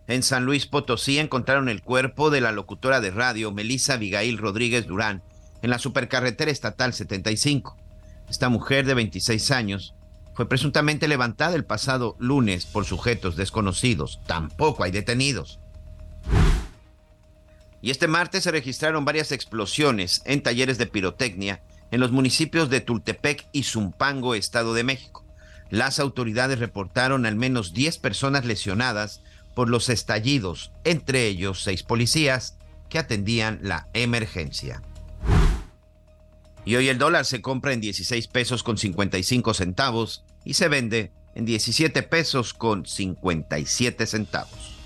[0.07, 4.87] En San Luis Potosí encontraron el cuerpo de la locutora de radio Melissa Abigail Rodríguez
[4.87, 5.23] Durán
[5.63, 7.75] en la supercarretera estatal 75.
[8.29, 9.95] Esta mujer de 26 años
[10.35, 14.21] fue presuntamente levantada el pasado lunes por sujetos desconocidos.
[14.27, 15.59] Tampoco hay detenidos.
[17.81, 22.81] Y este martes se registraron varias explosiones en talleres de pirotecnia en los municipios de
[22.81, 25.25] Tultepec y Zumpango, Estado de México.
[25.71, 29.23] Las autoridades reportaron al menos 10 personas lesionadas
[29.55, 32.57] por los estallidos, entre ellos seis policías
[32.89, 34.83] que atendían la emergencia.
[36.65, 41.13] Y hoy el dólar se compra en 16 pesos con 55 centavos y se vende
[41.35, 44.80] en 17 pesos con 57 centavos.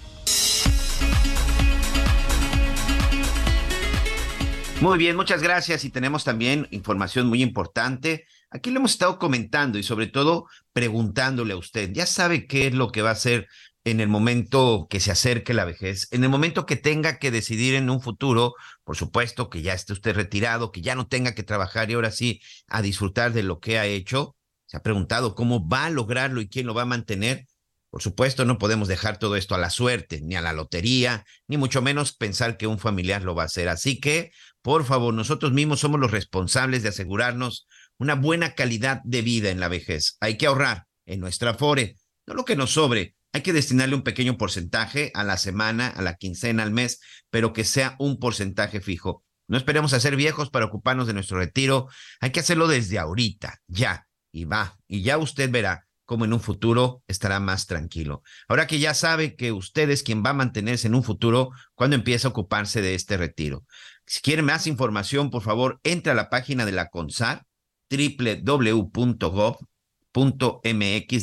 [4.80, 8.26] Muy bien, muchas gracias y tenemos también información muy importante.
[8.50, 12.74] Aquí lo hemos estado comentando y sobre todo preguntándole a usted, ¿ya sabe qué es
[12.74, 13.48] lo que va a hacer
[13.84, 16.08] en el momento que se acerque la vejez?
[16.10, 19.94] En el momento que tenga que decidir en un futuro, por supuesto que ya esté
[19.94, 23.60] usted retirado, que ya no tenga que trabajar y ahora sí a disfrutar de lo
[23.60, 24.36] que ha hecho.
[24.66, 27.46] Se ha preguntado cómo va a lograrlo y quién lo va a mantener.
[27.94, 31.56] Por supuesto, no podemos dejar todo esto a la suerte, ni a la lotería, ni
[31.56, 33.68] mucho menos pensar que un familiar lo va a hacer.
[33.68, 34.32] Así que,
[34.64, 37.66] por favor, nosotros mismos somos los responsables de asegurarnos
[37.98, 40.16] una buena calidad de vida en la vejez.
[40.20, 43.14] Hay que ahorrar en nuestra Afore, no lo que nos sobre.
[43.34, 47.52] Hay que destinarle un pequeño porcentaje a la semana, a la quincena, al mes, pero
[47.52, 49.22] que sea un porcentaje fijo.
[49.48, 51.88] No esperemos a ser viejos para ocuparnos de nuestro retiro.
[52.20, 54.78] Hay que hacerlo desde ahorita, ya, y va.
[54.88, 58.22] Y ya usted verá cómo en un futuro estará más tranquilo.
[58.48, 61.96] Ahora que ya sabe que usted es quien va a mantenerse en un futuro cuando
[61.96, 63.64] empiece a ocuparse de este retiro.
[64.06, 67.46] Si quiere más información, por favor, entre a la página de la CONSAR,
[67.90, 69.64] www.gov.mx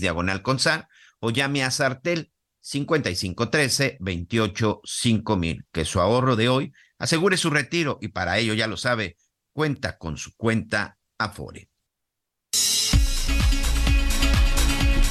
[0.02, 0.88] diagonal CONSAR,
[1.20, 7.98] o llame a Sartel 5513 28 5000, que su ahorro de hoy asegure su retiro
[8.02, 9.18] y para ello, ya lo sabe,
[9.54, 11.70] cuenta con su cuenta Afore.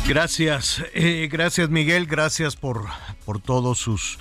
[0.09, 2.89] Gracias, eh, gracias Miguel, gracias por,
[3.25, 4.19] por todos sus,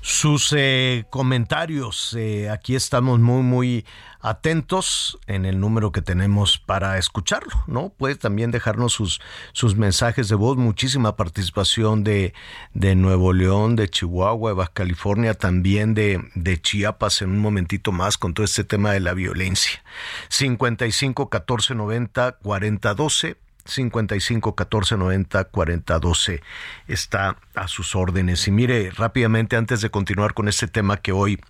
[0.00, 2.14] sus eh, comentarios.
[2.18, 3.86] Eh, aquí estamos muy, muy
[4.20, 7.90] atentos en el número que tenemos para escucharlo, ¿no?
[7.90, 9.20] Puede también dejarnos sus,
[9.52, 12.34] sus mensajes de voz, muchísima participación de,
[12.74, 17.92] de Nuevo León, de Chihuahua, de Baja California, también de, de Chiapas en un momentito
[17.92, 19.82] más con todo este tema de la violencia.
[20.28, 26.42] 55 14 90 40 12 55 14 90 40 12
[26.88, 28.46] está a sus órdenes.
[28.48, 31.40] Y mire, rápidamente antes de continuar con este tema que hoy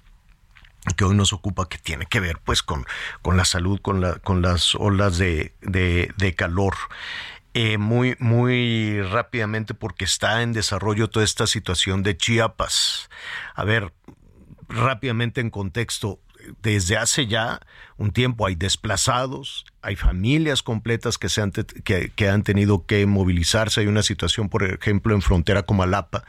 [0.96, 2.86] que hoy nos ocupa, que tiene que ver pues con,
[3.20, 6.74] con la salud, con, la, con las olas de, de, de calor.
[7.54, 13.10] Eh, muy, muy rápidamente porque está en desarrollo toda esta situación de Chiapas.
[13.54, 13.92] A ver,
[14.68, 16.20] rápidamente en contexto,
[16.62, 17.60] desde hace ya
[17.96, 23.80] un tiempo hay desplazados, hay familias completas que, se han, que, han tenido que movilizarse.
[23.80, 26.24] Hay una situación, por ejemplo, en frontera con Malapa,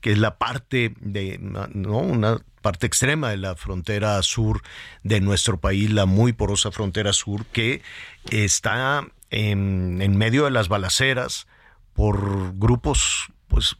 [0.00, 1.98] que es la parte de, ¿no?
[1.98, 4.62] Una parte extrema de la frontera sur
[5.02, 7.82] de nuestro país, la muy porosa frontera sur, que
[8.30, 11.46] está en, en medio de las balaceras
[11.94, 13.76] por grupos, pues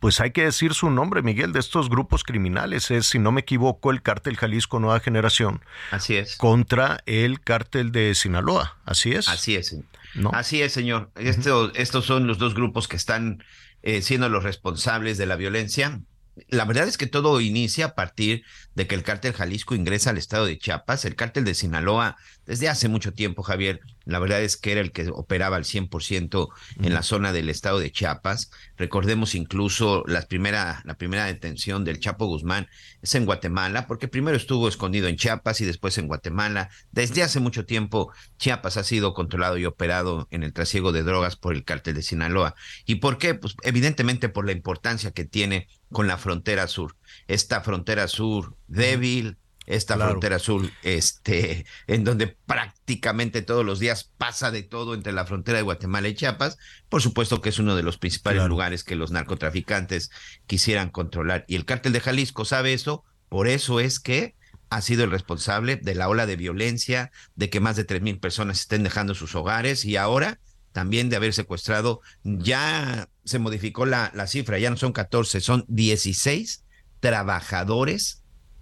[0.00, 2.90] pues hay que decir su nombre, Miguel, de estos grupos criminales.
[2.90, 5.62] Es, si no me equivoco, el cártel Jalisco Nueva Generación.
[5.90, 6.36] Así es.
[6.36, 8.78] Contra el cártel de Sinaloa.
[8.84, 9.28] Así es.
[9.28, 9.76] Así es.
[10.14, 10.30] ¿No?
[10.32, 11.10] Así es, señor.
[11.16, 13.42] Esto, estos son los dos grupos que están
[13.82, 16.00] eh, siendo los responsables de la violencia.
[16.48, 20.18] La verdad es que todo inicia a partir de que el cártel Jalisco ingresa al
[20.18, 21.04] estado de Chiapas.
[21.04, 24.92] El cártel de Sinaloa, desde hace mucho tiempo, Javier, la verdad es que era el
[24.92, 26.48] que operaba al 100%
[26.82, 28.50] en la zona del estado de Chiapas.
[28.76, 32.68] Recordemos incluso la primera, la primera detención del Chapo Guzmán
[33.02, 36.70] es en Guatemala, porque primero estuvo escondido en Chiapas y después en Guatemala.
[36.90, 41.36] Desde hace mucho tiempo, Chiapas ha sido controlado y operado en el trasiego de drogas
[41.36, 42.54] por el cártel de Sinaloa.
[42.86, 43.34] ¿Y por qué?
[43.34, 46.96] Pues evidentemente por la importancia que tiene con la frontera sur.
[47.26, 54.50] Esta frontera sur débil, esta frontera sur, este, en donde prácticamente todos los días pasa
[54.50, 56.56] de todo entre la frontera de Guatemala y Chiapas,
[56.88, 60.10] por supuesto que es uno de los principales lugares que los narcotraficantes
[60.46, 61.44] quisieran controlar.
[61.48, 64.36] Y el cártel de Jalisco sabe eso, por eso es que
[64.70, 68.18] ha sido el responsable de la ola de violencia, de que más de tres mil
[68.18, 70.40] personas estén dejando sus hogares y ahora
[70.78, 75.64] también de haber secuestrado, ya se modificó la, la cifra, ya no son 14, son
[75.66, 76.64] 16
[77.00, 78.17] trabajadores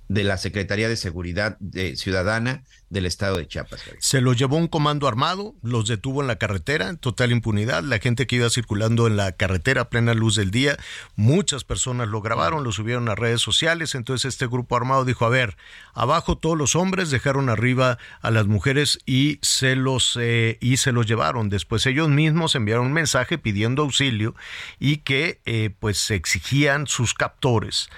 [0.08, 1.58] de la Secretaría de Seguridad
[1.94, 3.82] Ciudadana del estado de Chiapas.
[3.98, 7.82] Se los llevó un comando armado, los detuvo en la carretera, en total impunidad.
[7.82, 10.76] La gente que iba circulando en la carretera a plena luz del día,
[11.16, 13.94] muchas personas lo grabaron, lo subieron a redes sociales.
[13.94, 15.56] Entonces este grupo armado dijo, a ver,
[15.94, 20.92] abajo todos los hombres dejaron arriba a las mujeres y se los, eh, y se
[20.92, 21.48] los llevaron.
[21.48, 24.34] Después ellos mismos enviaron un mensaje pidiendo auxilio
[24.78, 27.90] y que eh, pues exigían sus captores.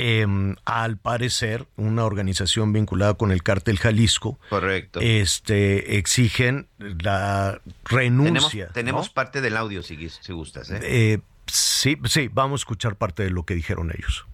[0.00, 8.68] Em, al parecer, una organización vinculada con el cártel Jalisco, correcto, este, exigen la renuncia.
[8.68, 10.70] Tenemos, parte del audio, si, si gustas.
[10.70, 10.78] ¿eh?
[10.84, 11.18] ¿eh?
[11.48, 14.24] sí, sí, vamos a escuchar parte de lo que dijeron ellos.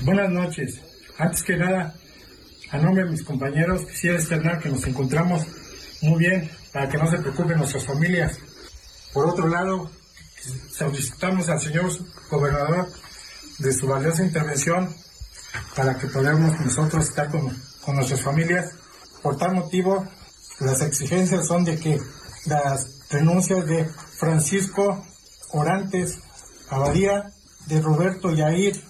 [0.00, 0.82] Buenas noches.
[1.18, 1.94] Antes que nada,
[2.72, 5.46] a nombre de mis compañeros, quisiera externar que nos encontramos
[6.02, 8.40] muy bien para que no se preocupen nuestras familias.
[9.14, 9.88] Por otro lado,
[10.72, 11.92] solicitamos al señor
[12.28, 12.88] gobernador
[13.60, 14.94] de su valiosa intervención
[15.76, 18.72] para que podamos nosotros estar con, con nuestras familias.
[19.22, 20.06] Por tal motivo,
[20.60, 22.00] las exigencias son de que
[22.46, 25.04] las renuncias de Francisco
[25.52, 26.18] Orantes
[26.68, 27.32] Abadía,
[27.66, 28.80] de Roberto Yair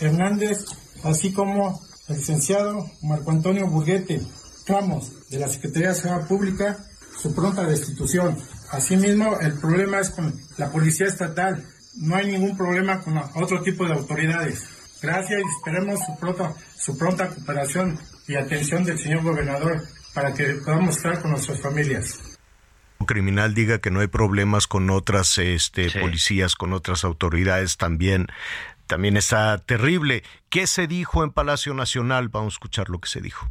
[0.00, 0.64] Hernández,
[1.04, 4.20] así como el licenciado Marco Antonio Burguete
[4.66, 6.84] Ramos, de la Secretaría de Seguridad Pública,
[7.20, 8.36] su pronta destitución.
[8.70, 11.64] Asimismo, el problema es con la Policía Estatal,
[12.00, 14.98] no hay ningún problema con otro tipo de autoridades.
[15.00, 19.82] Gracias y esperemos su pronta, su pronta cooperación y atención del señor gobernador
[20.14, 22.38] para que podamos estar con nuestras familias
[23.08, 28.28] criminal diga que no hay problemas con otras este, policías, con otras autoridades también,
[28.86, 30.22] también está terrible.
[30.50, 32.28] ¿Qué se dijo en Palacio Nacional?
[32.28, 33.48] Vamos a escuchar lo que se dijo.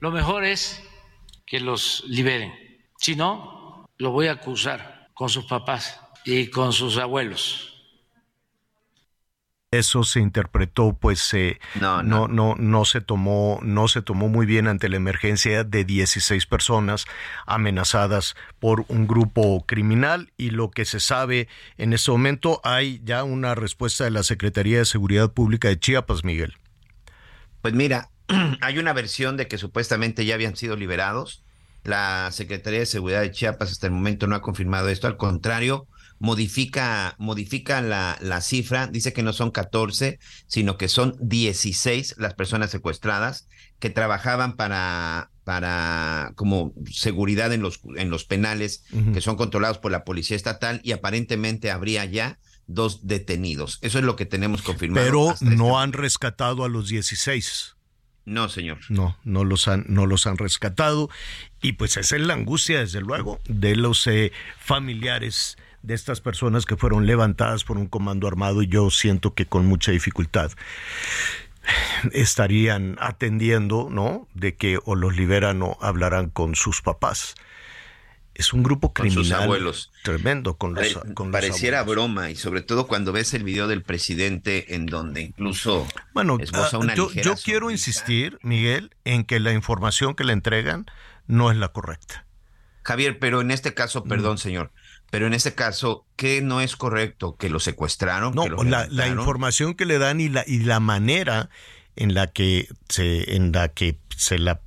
[0.00, 0.82] Lo mejor es
[1.44, 2.52] que los liberen.
[2.98, 7.74] Si no, lo voy a acusar con sus papás y con sus abuelos.
[9.70, 12.28] Eso se interpretó, pues eh, no, no.
[12.28, 17.06] no, no, se tomó, no se tomó muy bien ante la emergencia de 16 personas
[17.46, 23.24] amenazadas por un grupo criminal y lo que se sabe en este momento hay ya
[23.24, 26.56] una respuesta de la Secretaría de Seguridad Pública de Chiapas, Miguel.
[27.62, 28.10] Pues mira,
[28.60, 31.42] hay una versión de que supuestamente ya habían sido liberados.
[31.84, 35.86] La Secretaría de Seguridad de Chiapas hasta el momento no ha confirmado esto, al contrario,
[36.18, 42.34] modifica, modifica la, la, cifra, dice que no son 14, sino que son 16 las
[42.34, 49.36] personas secuestradas que trabajaban para, para como seguridad en los, en los penales que son
[49.36, 53.78] controlados por la policía estatal y aparentemente habría ya dos detenidos.
[53.80, 55.06] Eso es lo que tenemos confirmado.
[55.06, 57.76] Pero no este han rescatado a los 16.
[58.24, 58.78] No, señor.
[58.90, 61.08] No, no los han, no los han rescatado.
[61.62, 65.56] Y pues esa es la angustia, desde luego, de los eh, familiares
[65.88, 69.64] de estas personas que fueron levantadas por un comando armado y yo siento que con
[69.64, 70.52] mucha dificultad
[72.12, 74.28] estarían atendiendo, ¿no?
[74.34, 77.34] De que o los liberan o hablarán con sus papás.
[78.34, 79.90] Es un grupo criminal abuelos.
[80.04, 84.74] tremendo con los, con Pareciera broma y sobre todo cuando ves el video del presidente
[84.74, 90.14] en donde incluso bueno, ah, una yo, yo quiero insistir, Miguel, en que la información
[90.14, 90.84] que le entregan
[91.26, 92.26] no es la correcta.
[92.84, 94.70] Javier, pero en este caso, perdón, señor,
[95.10, 97.36] pero en ese caso, ¿qué no es correcto?
[97.36, 98.34] ¿Que lo secuestraron?
[98.34, 101.48] No, la, información que le dan y la, y la manera
[101.96, 104.60] en la que se, en la que se la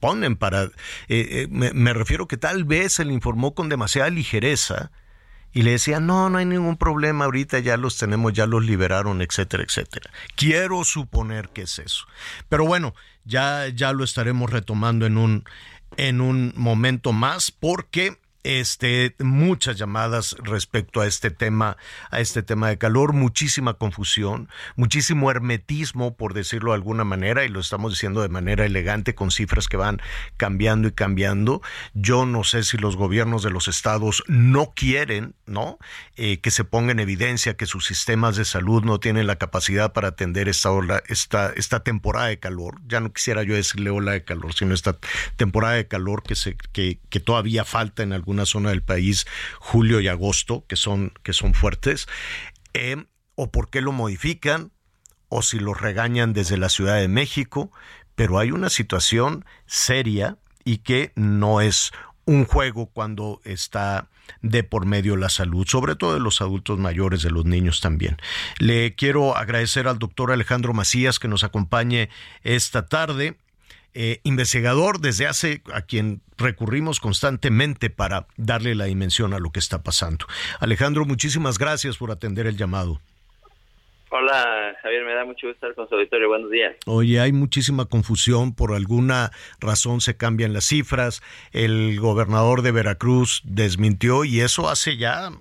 [0.00, 0.64] ponen para...
[0.64, 0.70] Eh,
[1.08, 4.90] eh, me, me, refiero que tal vez se le informó con demasiada ligereza
[5.52, 9.22] y le decía, no, no hay ningún problema, ahorita ya los tenemos, ya los liberaron,
[9.22, 10.10] etcétera, etcétera.
[10.34, 12.06] Quiero suponer que es eso.
[12.48, 12.92] Pero bueno,
[13.24, 15.44] ya, ya lo estaremos retomando en un,
[15.96, 21.78] en un momento más porque este, muchas llamadas respecto a este tema,
[22.10, 27.48] a este tema de calor, muchísima confusión, muchísimo hermetismo, por decirlo de alguna manera, y
[27.48, 30.00] lo estamos diciendo de manera elegante con cifras que van
[30.36, 31.62] cambiando y cambiando.
[31.94, 35.78] Yo no sé si los gobiernos de los estados no quieren, ¿no?
[36.16, 39.92] Eh, que se ponga en evidencia que sus sistemas de salud no tienen la capacidad
[39.94, 42.80] para atender esta ola, esta, esta temporada de calor.
[42.86, 44.98] Ya no quisiera yo decirle ola de calor, sino esta
[45.36, 49.26] temporada de calor que se, que, que todavía falta en algún una zona del país
[49.58, 52.06] julio y agosto, que son, que son fuertes,
[52.74, 53.04] eh,
[53.34, 54.72] o por qué lo modifican,
[55.28, 57.72] o si lo regañan desde la Ciudad de México,
[58.14, 61.92] pero hay una situación seria y que no es
[62.26, 64.08] un juego cuando está
[64.40, 68.16] de por medio la salud, sobre todo de los adultos mayores, de los niños también.
[68.58, 72.08] Le quiero agradecer al doctor Alejandro Macías que nos acompañe
[72.42, 73.36] esta tarde.
[73.94, 79.60] Eh, investigador desde hace a quien recurrimos constantemente para darle la dimensión a lo que
[79.60, 80.26] está pasando.
[80.58, 83.00] Alejandro, muchísimas gracias por atender el llamado.
[84.16, 86.28] Hola Javier, me da mucho gusto estar con su auditorio.
[86.28, 86.76] Buenos días.
[86.86, 91.20] Oye, hay muchísima confusión, por alguna razón se cambian las cifras.
[91.50, 95.32] El gobernador de Veracruz desmintió y eso hace ya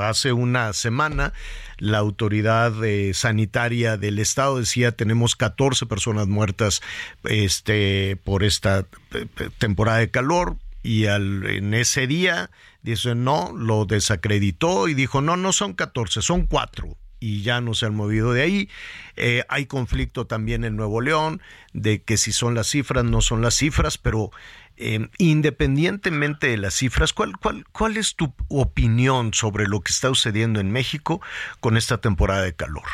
[0.00, 1.32] hace una semana
[1.78, 6.82] la autoridad eh, sanitaria del estado decía tenemos 14 personas muertas
[7.24, 8.86] este por esta
[9.58, 12.50] temporada de calor y al, en ese día
[12.82, 17.72] dice no lo desacreditó y dijo no no son 14 son cuatro y ya no
[17.74, 18.68] se han movido de ahí.
[19.16, 21.40] Eh, hay conflicto también en Nuevo León
[21.72, 24.32] de que si son las cifras, no son las cifras, pero
[24.76, 30.08] eh, independientemente de las cifras, ¿cuál, cuál, ¿cuál es tu opinión sobre lo que está
[30.08, 31.20] sucediendo en México
[31.60, 32.84] con esta temporada de calor?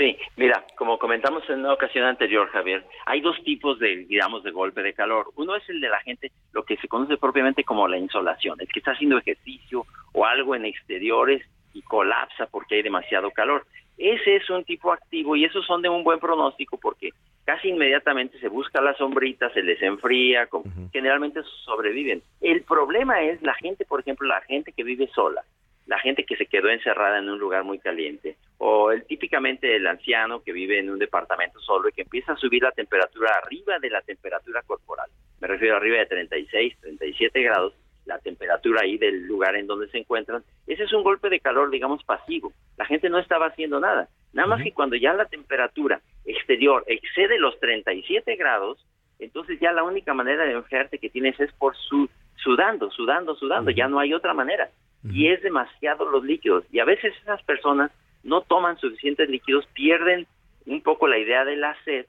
[0.00, 4.50] Sí, mira, como comentamos en una ocasión anterior, Javier, hay dos tipos de, digamos, de
[4.50, 5.30] golpe de calor.
[5.36, 8.68] Uno es el de la gente, lo que se conoce propiamente como la insolación, el
[8.68, 13.66] que está haciendo ejercicio o algo en exteriores y colapsa porque hay demasiado calor.
[13.98, 17.10] Ese es un tipo activo y esos son de un buen pronóstico porque
[17.44, 20.48] casi inmediatamente se busca la sombrita, se les enfría,
[20.92, 22.22] generalmente sobreviven.
[22.40, 25.42] El problema es la gente, por ejemplo, la gente que vive sola,
[25.86, 29.86] la gente que se quedó encerrada en un lugar muy caliente, o el típicamente el
[29.86, 33.78] anciano que vive en un departamento solo y que empieza a subir la temperatura arriba
[33.78, 35.10] de la temperatura corporal.
[35.40, 37.74] Me refiero arriba de 36, 37 grados,
[38.06, 40.42] la temperatura ahí del lugar en donde se encuentran.
[40.66, 42.52] Ese es un golpe de calor, digamos, pasivo.
[42.76, 44.08] La gente no estaba haciendo nada.
[44.32, 48.84] Nada más que cuando ya la temperatura exterior excede los 37 grados,
[49.18, 53.70] entonces ya la única manera de enfriarte que tienes es por su, sudando, sudando, sudando,
[53.70, 54.70] ya no hay otra manera.
[55.04, 56.64] Y es demasiado los líquidos.
[56.70, 57.90] Y a veces esas personas
[58.22, 60.26] no toman suficientes líquidos, pierden
[60.66, 62.06] un poco la idea de la sed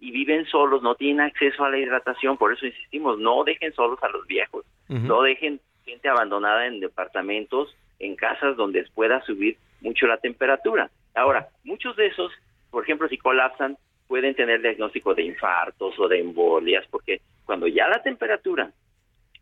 [0.00, 3.98] y viven solos, no tienen acceso a la hidratación, por eso insistimos, no dejen solos
[4.02, 10.06] a los viejos, no dejen gente abandonada en departamentos, en casas donde pueda subir mucho
[10.06, 10.90] la temperatura.
[11.14, 12.32] Ahora, muchos de esos,
[12.70, 13.76] por ejemplo, si colapsan,
[14.08, 18.72] pueden tener diagnóstico de infartos o de embolias, porque cuando ya la temperatura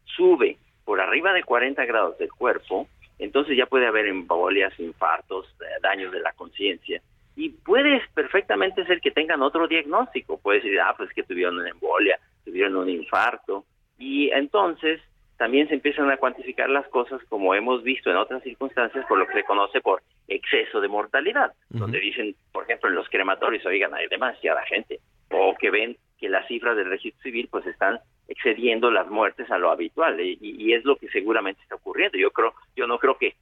[0.05, 2.89] sube por arriba de 40 grados del cuerpo,
[3.19, 7.01] entonces ya puede haber embolias, infartos, eh, daños de la conciencia.
[7.39, 10.41] Y puede perfectamente ser que tengan otro diagnóstico.
[10.41, 13.65] Puede decir, ah, pues que tuvieron una embolia, tuvieron un infarto.
[13.97, 15.01] Y entonces
[15.37, 19.27] también se empiezan a cuantificar las cosas como hemos visto en otras circunstancias por lo
[19.29, 23.95] que se conoce por exceso de mortalidad, donde dicen, por ejemplo, en los crematorios, oigan,
[23.95, 24.99] hay demasiada gente,
[25.31, 29.59] o que ven que las cifras del registro civil pues están excediendo las muertes a
[29.59, 32.19] lo habitual y, y, es lo que seguramente está ocurriendo.
[32.19, 33.37] Yo creo, yo no creo que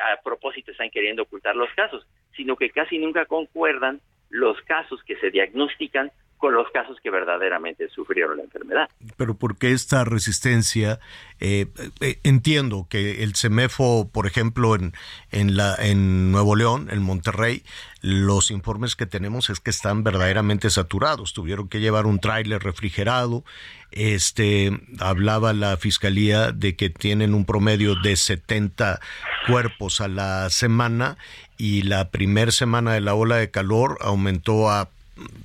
[0.00, 2.06] a propósito están queriendo ocultar los casos,
[2.36, 6.10] sino que casi nunca concuerdan los casos que se diagnostican
[6.42, 8.88] con los casos que verdaderamente sufrieron la enfermedad.
[9.16, 10.98] Pero ¿por qué esta resistencia?
[11.38, 11.66] Eh,
[12.00, 14.92] eh, entiendo que el CEMEFO, por ejemplo, en,
[15.30, 17.62] en, la, en Nuevo León, en Monterrey,
[18.00, 21.32] los informes que tenemos es que están verdaderamente saturados.
[21.32, 23.44] Tuvieron que llevar un tráiler refrigerado.
[23.92, 28.98] Este, hablaba la fiscalía de que tienen un promedio de 70
[29.46, 31.18] cuerpos a la semana
[31.56, 34.90] y la primera semana de la ola de calor aumentó a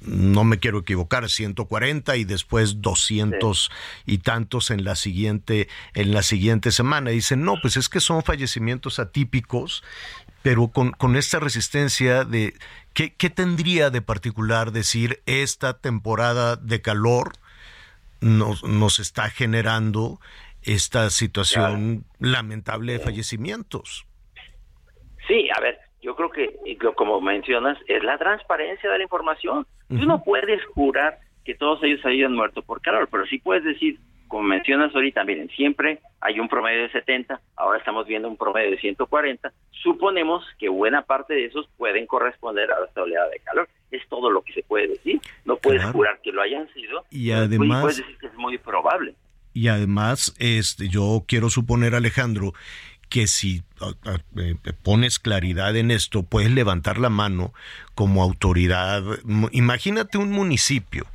[0.01, 3.71] no me quiero equivocar, 140 y después 200
[4.05, 7.11] y tantos en la siguiente en la siguiente semana.
[7.11, 9.83] Dicen, "No, pues es que son fallecimientos atípicos,
[10.41, 12.53] pero con, con esta resistencia de
[12.93, 17.33] ¿qué, ¿qué, tendría de particular decir esta temporada de calor
[18.21, 20.19] nos, nos está generando
[20.63, 24.05] esta situación lamentable de fallecimientos?
[25.27, 26.55] Sí, a ver, yo creo que,
[26.95, 29.65] como mencionas, es la transparencia de la información.
[29.89, 33.99] Tú no puedes jurar que todos ellos hayan muerto por calor, pero sí puedes decir
[34.27, 38.71] como mencionas ahorita, miren, siempre hay un promedio de 70, ahora estamos viendo un promedio
[38.71, 39.53] de 140.
[39.81, 43.69] Suponemos que buena parte de esos pueden corresponder a esta oleada de calor.
[43.89, 45.21] Es todo lo que se puede decir.
[45.45, 45.93] No puedes Claro.
[45.93, 47.05] jurar que lo hayan sido.
[47.09, 49.15] Y además- puedes decir que es muy probable.
[49.53, 52.51] Y además, este, yo quiero suponer, Alejandro,
[53.09, 53.63] que si
[54.37, 57.53] eh, pones claridad en esto, puedes levantar la mano
[57.95, 59.03] como autoridad.
[59.51, 61.05] Imagínate un municipio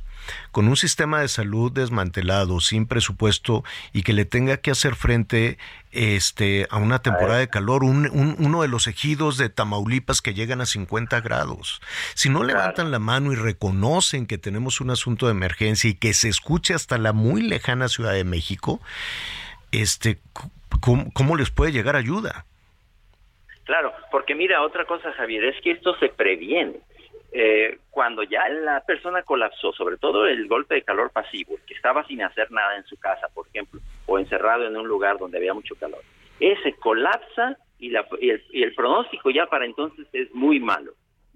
[0.53, 5.57] con un sistema de salud desmantelado, sin presupuesto y que le tenga que hacer frente
[5.91, 10.33] este, a una temporada de calor, un- un- uno de los ejidos de Tamaulipas que
[10.33, 11.81] llegan a 50 grados.
[12.15, 16.13] Si no levantan la mano y reconocen que tenemos un asunto de emergencia y que
[16.13, 18.79] se escuche hasta la muy lejana Ciudad de México,
[19.73, 20.19] este,
[20.83, 22.45] ¿cómo, cómo les puede llegar ayuda?
[23.63, 26.79] Claro, porque mira, otra cosa, Javier, es que esto se previene.
[27.31, 32.05] Eh, cuando ya la persona colapsó, sobre todo el golpe de calor pasivo, que estaba
[32.05, 35.53] sin hacer nada en su casa, por ejemplo, o encerrado en un lugar donde había
[35.53, 36.01] mucho calor,
[36.39, 40.91] ese colapsa y, la- y el, y el pronóstico ya para entonces es muy malo.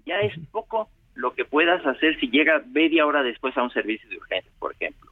[0.06, 4.08] Ya es poco lo que puedas hacer si llega media hora después a un servicio
[4.10, 5.10] de urgencias, por ejemplo.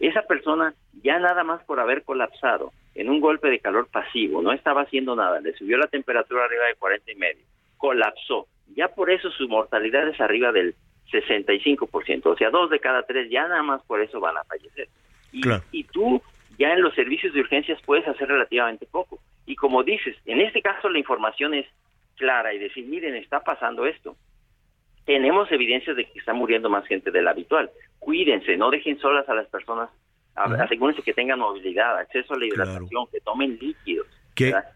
[0.00, 4.52] Esa persona ya nada más por haber colapsado en un golpe de calor pasivo, no
[4.52, 7.44] estaba haciendo nada, le subió la temperatura arriba de 40 y medio,
[7.76, 8.46] colapsó.
[8.74, 10.74] Ya por eso su mortalidad es arriba del
[11.12, 14.88] 65%, o sea, dos de cada tres ya nada más por eso van a fallecer.
[15.32, 15.62] Y, Claro.
[15.72, 16.22] y tú
[16.58, 19.18] ya en los servicios de urgencias puedes hacer relativamente poco.
[19.44, 21.66] Y como dices, en este caso la información es
[22.16, 24.16] clara y decir, miren, está pasando esto
[25.06, 27.70] tenemos evidencias de que está muriendo más gente de la habitual.
[28.06, 29.90] Cuídense, no dejen solas a las personas,
[30.36, 34.06] a- asegúrense que tengan movilidad, acceso a la hidratación, que tomen líquidos.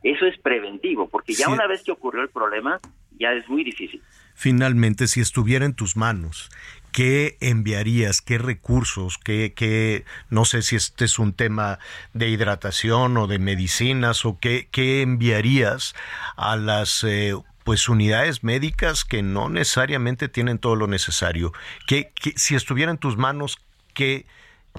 [0.03, 1.53] Eso es preventivo, porque ya Sí.
[1.53, 2.81] una vez que ocurrió el problema,
[3.21, 4.03] ya es muy difícil.
[4.35, 6.49] finalmente, si estuviera en tus manos,
[6.93, 8.23] ¿qué enviarías?
[8.23, 9.19] ¿Qué recursos?
[9.19, 11.79] ¿Qué, qué, no sé si este es un tema
[12.15, 15.95] de hidratación o de medicinas o qué, qué enviarías
[16.39, 17.35] a las eh,
[17.71, 21.53] pues unidades médicas que no necesariamente tienen todo lo necesario?
[21.87, 23.65] ¿Qué, qué- si estuviera en tus manos,
[23.95, 24.27] qué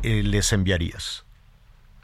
[0.03, 1.25] eh, les enviarías?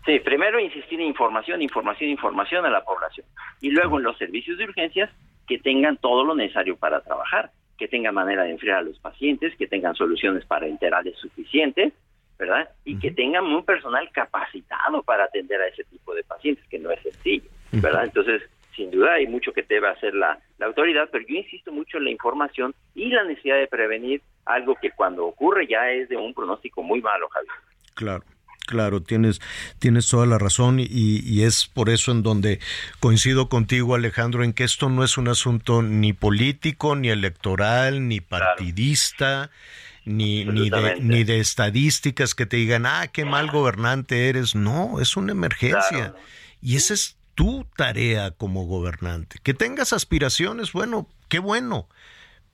[0.05, 3.25] Sí, primero insistir en información, información, información a la población.
[3.59, 5.09] Y luego en los servicios de urgencias
[5.45, 9.57] que tengan todo lo necesario para trabajar, que tengan manera de enfriar a los pacientes,
[9.57, 11.91] que tengan soluciones parenterales suficientes,
[12.39, 12.69] ¿verdad?
[12.85, 16.91] Y que tengan un personal capacitado para atender a ese tipo de pacientes, que no
[16.91, 18.05] es sencillo, ¿verdad?
[18.05, 18.41] Entonces,
[18.77, 22.05] sin duda hay mucho que debe hacer la, la autoridad, pero yo insisto mucho en
[22.05, 26.33] la información y la necesidad de prevenir algo que cuando ocurre ya es de un
[26.33, 27.53] pronóstico muy malo, Javier.
[27.95, 28.23] Claro.
[28.67, 29.39] Claro, tienes,
[29.79, 32.59] tienes toda la razón y, y es por eso en donde
[32.99, 38.19] coincido contigo, Alejandro, en que esto no es un asunto ni político, ni electoral, ni
[38.19, 39.51] partidista,
[40.03, 44.53] ni, ni, de, ni de estadísticas que te digan, ah, qué mal gobernante eres.
[44.53, 46.13] No, es una emergencia.
[46.61, 49.37] Y esa es tu tarea como gobernante.
[49.43, 51.87] Que tengas aspiraciones, bueno, qué bueno.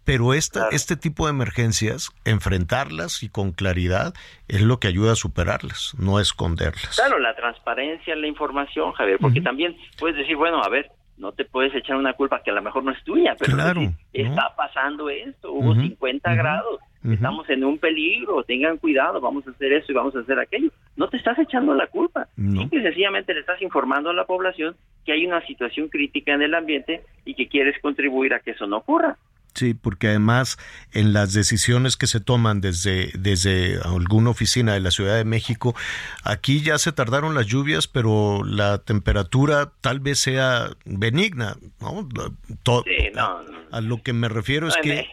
[0.04, 4.14] Pero esta, este tipo de emergencias, enfrentarlas y con claridad,
[4.50, 6.98] es lo que ayuda a superarlas, no a esconderlas.
[6.98, 11.32] Claro, la transparencia en la información, Javier, porque también puedes decir, bueno, a ver, no
[11.32, 13.96] te puedes echar una culpa que a lo mejor no es tuya, pero Claro, decir,
[14.12, 16.80] está pasando esto, hubo Ujú, 50 ujú, grados,
[17.12, 20.70] estamos en un peligro, tengan cuidado, vamos a hacer eso y vamos a hacer aquello.
[20.95, 22.62] No te estás echando la culpa, No.
[22.62, 24.76] simple y sencillamente le estás informando a la población
[25.06, 28.68] que hay una situación crítica en el ambiente y que quieres contribuir a que eso
[28.68, 29.18] no ocurra.
[29.56, 30.58] Sí, porque además
[30.93, 35.76] en las decisiones que se toman desde, desde alguna oficina de la Ciudad de México,
[36.24, 42.08] aquí ya se tardaron las lluvias, pero la temperatura tal vez sea benigna, ¿no?
[42.16, 42.32] La-
[42.64, 43.60] to- Sí, no, no.
[43.72, 45.06] A lo que me refiero es que,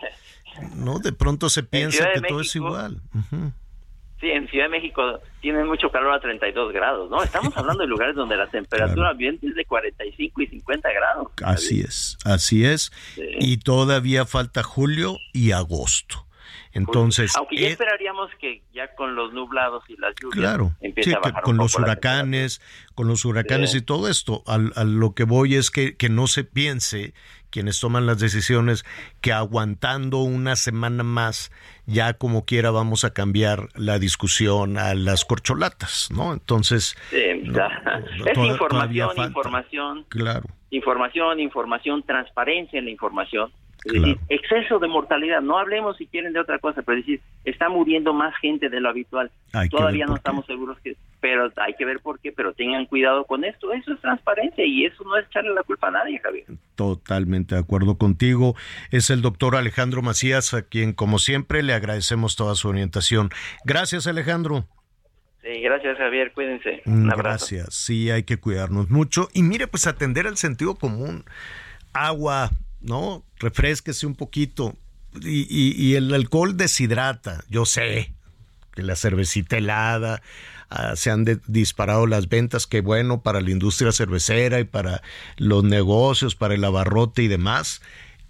[0.74, 3.00] no, de pronto se piensa que todo es igual.
[4.20, 7.22] Sí, en Ciudad de México tienen mucho calor a 32 grados, ¿no?
[7.22, 11.28] Estamos hablando de lugares donde la temperatura ambiente es de 45 y 50 grados.
[11.42, 12.92] Así es, así es.
[13.38, 16.26] Y todavía falta julio y agosto.
[16.72, 21.10] Entonces, Aunque ya eh, esperaríamos que ya con los nublados y las lluvias Claro, empiece
[21.10, 22.60] sí, a bajar con un los poco huracanes,
[22.94, 26.26] con los huracanes y todo esto, al- a, lo que voy es que, que no
[26.28, 27.12] se piense
[27.50, 28.84] quienes toman las decisiones
[29.20, 31.50] que aguantando una semana más
[31.86, 36.32] ya como quiera vamos a cambiar la discusión a las corcholatas, ¿no?
[36.32, 37.66] Entonces, Sí, no,
[38.26, 43.50] es toda- información, información, claro, información, información, transparencia en la información.
[43.84, 45.40] Es decir, exceso de mortalidad.
[45.40, 48.80] No hablemos si quieren de otra cosa, pero es decir, está muriendo más gente de
[48.80, 49.30] lo habitual.
[49.52, 50.18] Hay Todavía no qué.
[50.18, 53.72] estamos seguros que, pero hay que ver por qué, pero tengan cuidado con esto.
[53.72, 56.44] Eso es transparencia y eso no es echarle la culpa a nadie, Javier.
[56.74, 58.54] totalmente de acuerdo contigo.
[58.90, 63.30] Es el doctor Alejandro Macías, a quien como siempre le agradecemos toda su orientación.
[63.64, 64.66] Gracias Alejandro.
[65.42, 66.82] Sí, gracias Javier, cuídense.
[66.84, 67.46] Un abrazo.
[67.56, 69.28] Gracias, sí, hay que cuidarnos mucho.
[69.32, 71.24] Y mire, pues atender al sentido común.
[71.94, 72.50] Agua,
[72.80, 73.24] ¿no?
[73.38, 74.76] Refresquese un poquito.
[75.22, 78.14] Y, el alcohol deshidrata, yo sé.
[78.72, 80.22] Que la cervecita helada,
[80.68, 85.02] ah, se han disparado las ventas, que bueno para la industria cervecera y para
[85.36, 87.82] los negocios, para el abarrote y demás.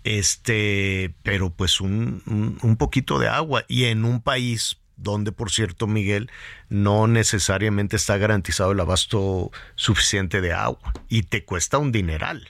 [0.03, 3.65] Este, pero pues un poquito de agua.
[3.69, 6.31] Y en un país donde, por cierto, Miguel,
[6.69, 10.93] no necesariamente está garantizado el abasto suficiente de agua.
[11.09, 12.49] Y te cuesta un dineral.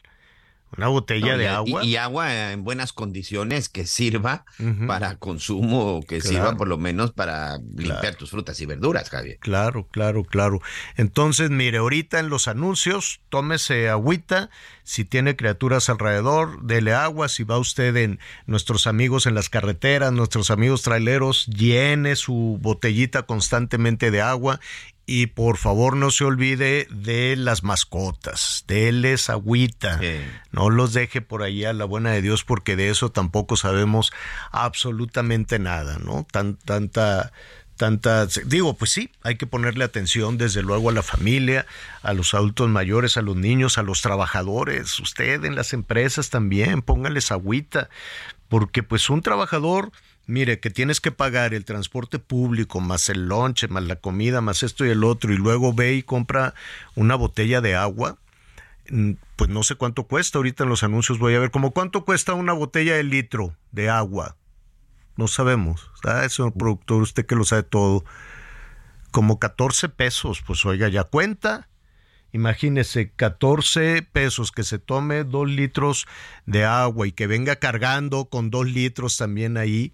[0.76, 1.84] Una botella No, de y- agua.
[1.84, 4.44] Y, y agua en buenas condiciones que sirva
[4.86, 6.28] para consumo, o que Claro.
[6.36, 9.38] sirva por lo menos para limpiar tus frutas y verduras, Javier.
[9.40, 10.60] Claro, claro, claro.
[10.96, 14.50] Entonces, mire, ahorita en los anuncios, tómese agüita.
[14.84, 17.28] Si tiene criaturas alrededor, dele agua.
[17.28, 23.22] Si va usted en nuestros amigos en las carreteras, nuestros amigos traileros, llene su botellita
[23.24, 24.60] constantemente de agua.
[25.06, 30.00] Y por favor no se olvide de las mascotas, deles agüita.
[30.52, 34.12] No los deje por ahí a la buena de Dios porque de eso tampoco sabemos
[34.52, 36.26] absolutamente nada, ¿no?
[36.30, 37.32] Tan, tanta,
[37.80, 41.64] tanta, digo, pues sí, hay que ponerle atención desde luego a la familia,
[42.02, 46.82] a los adultos mayores, a los niños, a los trabajadores, usted en las empresas también,
[46.82, 47.88] póngales agüita,
[48.48, 49.92] porque pues un trabajador,
[50.30, 54.62] mire, que tienes que pagar el transporte público, más el lonche, más la comida, más
[54.62, 56.54] esto y el otro, y luego ve y compra
[56.94, 58.18] una botella de agua,
[58.88, 62.04] mm, pues no sé cuánto cuesta, ahorita en los anuncios voy a ver, como cuánto
[62.04, 64.36] cuesta una botella de litro de agua.
[65.16, 65.90] No sabemos.
[66.04, 68.04] Ah, señor productor, usted que lo sabe todo.
[69.10, 71.68] Como 14 pesos, pues oiga, ya cuenta.
[72.32, 76.06] Imagínese, 14 pesos que se tome dos litros
[76.46, 79.92] de agua y que venga cargando con dos litros también ahí,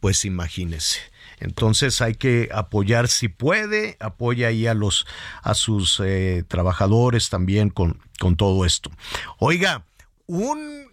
[0.00, 1.00] pues imagínese.
[1.38, 5.06] Entonces hay que apoyar si puede, apoya ahí a los
[5.42, 8.90] a sus eh, trabajadores también con, con todo esto.
[9.38, 9.84] Oiga,
[10.26, 10.86] un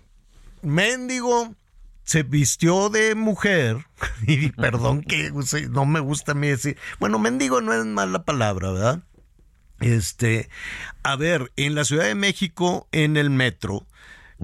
[0.61, 1.55] mendigo
[2.03, 3.85] se vistió de mujer,
[4.27, 5.31] y perdón que
[5.69, 9.03] no me gusta a mí decir, bueno, mendigo no es mala palabra, ¿verdad?
[9.79, 10.49] Este,
[11.03, 13.85] a ver, en la Ciudad de México, en el metro,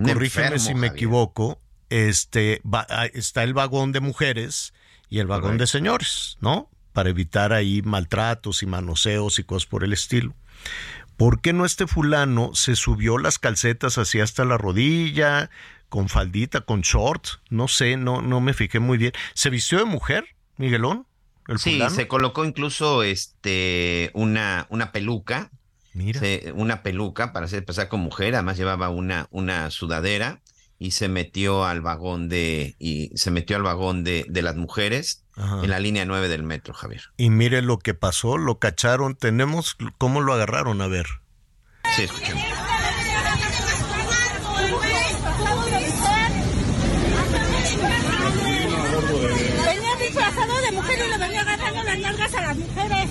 [0.01, 0.93] corrígeme si me Javier.
[0.97, 4.73] equivoco, este, va- ah, está el vagón de mujeres
[5.09, 6.69] y el vagón de señores, ¿no?
[6.93, 10.33] Para evitar ahí maltratos y manoseos y cosas por el estilo.
[11.17, 15.49] ¿Por qué no este fulano se subió las calcetas así hasta la rodilla,
[15.89, 17.25] con faldita, con short?
[17.49, 19.11] No sé, no, no me fijé muy bien.
[19.33, 20.25] ¿Se vistió de mujer,
[20.57, 21.05] Miguelón?
[21.47, 21.95] ¿El Sí, fulano?
[21.95, 25.49] se colocó incluso este una, una peluca.
[25.93, 26.19] Mira.
[26.19, 30.39] Se- una peluca para hacer pasar con mujer, además llevaba una, una sudadera
[30.80, 35.25] y se metió al vagón de, y se metió al vagón de, de las mujeres
[35.36, 35.61] Ajá.
[35.61, 37.01] en la línea 9 del metro, Javier.
[37.17, 41.05] Y mire lo que pasó, lo cacharon, tenemos cómo lo agarraron, a ver.
[41.95, 42.43] Sí, escuchemos.
[48.59, 53.09] Venía disfrazado de mujer y le venía agarrando las nalgas a las mujeres.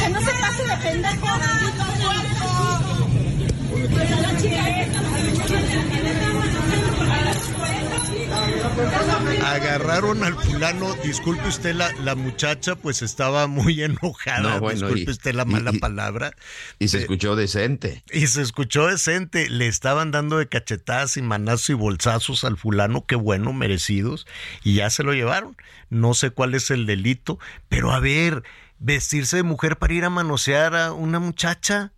[0.00, 1.26] Que no se pase de pendejo.
[9.44, 15.10] Agarraron al fulano, disculpe usted la, la muchacha, pues estaba muy enojada, No, bueno, disculpe
[15.10, 16.32] y- usted la mala y- palabra.
[16.78, 18.02] Y se escuchó decente.
[18.12, 23.04] Y se escuchó decente, le estaban dando de cachetadas y manazos y bolsazos al fulano,
[23.06, 24.26] qué bueno, merecidos,
[24.62, 25.56] y ya se lo llevaron.
[25.90, 28.42] No sé cuál es el delito, pero a ver,
[28.78, 31.92] vestirse de mujer para ir a manosear a una muchacha,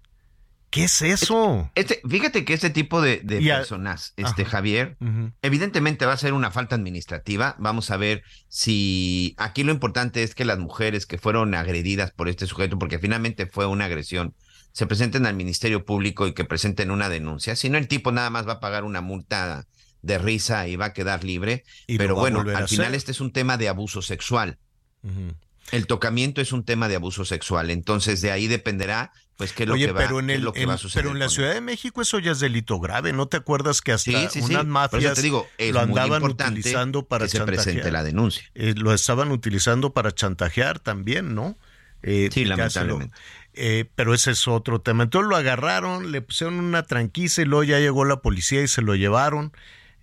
[0.70, 1.70] ¿qué es eso?
[1.74, 4.50] Este, fíjate que este tipo de, de Y a- personas, este Ajá.
[4.50, 4.96] Javier,
[5.42, 7.56] evidentemente va a ser una falta administrativa.
[7.58, 12.28] Vamos a ver si aquí lo importante es que las mujeres que fueron agredidas por
[12.28, 14.34] este sujeto, porque finalmente fue una agresión,
[14.72, 17.56] se presenten al Ministerio Público y que presenten una denuncia.
[17.56, 19.66] Si no, el tipo nada más va a pagar una multa
[20.02, 21.64] de risa y va a quedar libre.
[21.86, 24.58] Y Pero bueno, al final este es un tema de abuso sexual.
[25.02, 25.34] Ujú.
[25.72, 29.68] El tocamiento es un tema de abuso sexual, entonces de ahí dependerá, pues, qué es
[29.68, 31.04] lo Oye, que va, pero en el, lo que en- va a suceder.
[31.04, 31.28] pero en la.
[31.28, 34.42] Ciudad de México eso ya es delito grave, ¿no te acuerdas que hasta Sí, sí,
[34.42, 34.52] sí.
[34.54, 37.64] unas mafias eso te digo, es lo andaban utilizando para que se chantajear?
[37.64, 38.42] presente la denuncia.
[38.54, 41.56] Eh, lo estaban utilizando para chantajear también, ¿no?
[42.02, 43.14] Eh, Sí, se lamentablemente.
[43.54, 45.02] eh, pero ese es otro tema.
[45.04, 48.82] Entonces lo agarraron, le pusieron una tranquiza y luego ya llegó la policía y se
[48.82, 49.52] lo llevaron,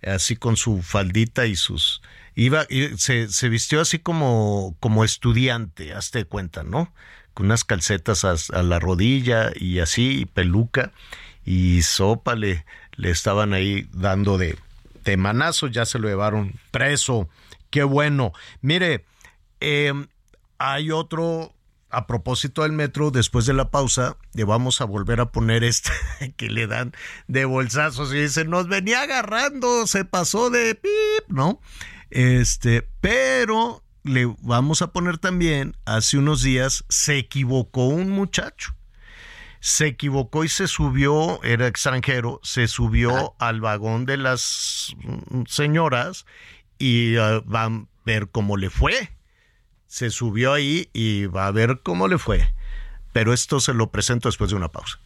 [0.02, 2.00] así con su faldita y sus...
[2.38, 2.68] Iba,
[2.98, 6.94] se, se vistió así como, como estudiante, hazte cuenta, ¿no?
[7.34, 10.92] Con unas calcetas a, la rodilla y así, y peluca,
[11.44, 12.64] y sopa le,
[12.94, 14.56] le estaban ahí dando de,
[15.04, 17.28] de manazo, ya se lo llevaron preso.
[17.70, 18.32] Qué bueno.
[18.60, 19.04] Mire,
[19.58, 19.92] eh,
[20.58, 21.52] hay otro
[21.90, 25.90] a propósito del metro, después de la pausa, le vamos a volver a poner este
[26.36, 26.92] que le dan
[27.26, 31.60] de bolsazos y dice, nos venía agarrando, se pasó de pip, ¿no?
[32.10, 38.74] Este, pero le vamos a poner también, hace unos días se equivocó un muchacho.
[39.60, 46.26] Se equivocó y se subió, era extranjero, se subió al vagón de las mm, señoras
[46.78, 49.12] y ah, van a ver cómo le fue.
[49.86, 52.54] Se subió ahí y va a ver cómo le fue.
[53.12, 55.00] Pero esto se lo presento después de una pausa.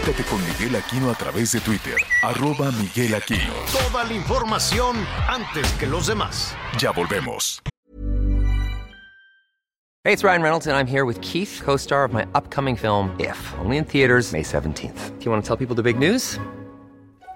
[0.00, 3.52] Conéctate con Miguel Aquino a través de Twitter, arroba Miguel Aquino.
[3.70, 4.96] Toda la información
[5.28, 6.54] antes que los demás.
[6.78, 7.60] Ya volvemos.
[10.04, 13.14] Hey, it's Ryan Reynolds, and I'm here with Keith, co star of my upcoming film,
[13.18, 15.18] If, only in theaters, May 17th.
[15.18, 16.38] Do you want to tell people the big news?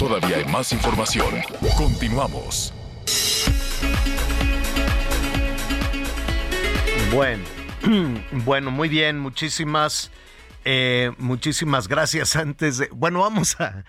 [0.00, 1.28] Todavía hay más información.
[1.76, 2.72] Continuamos.
[7.12, 7.44] Bueno,
[8.32, 10.10] bueno, muy bien, muchísimas,
[10.64, 12.34] eh, muchísimas gracias.
[12.34, 13.84] Antes de, bueno, vamos a,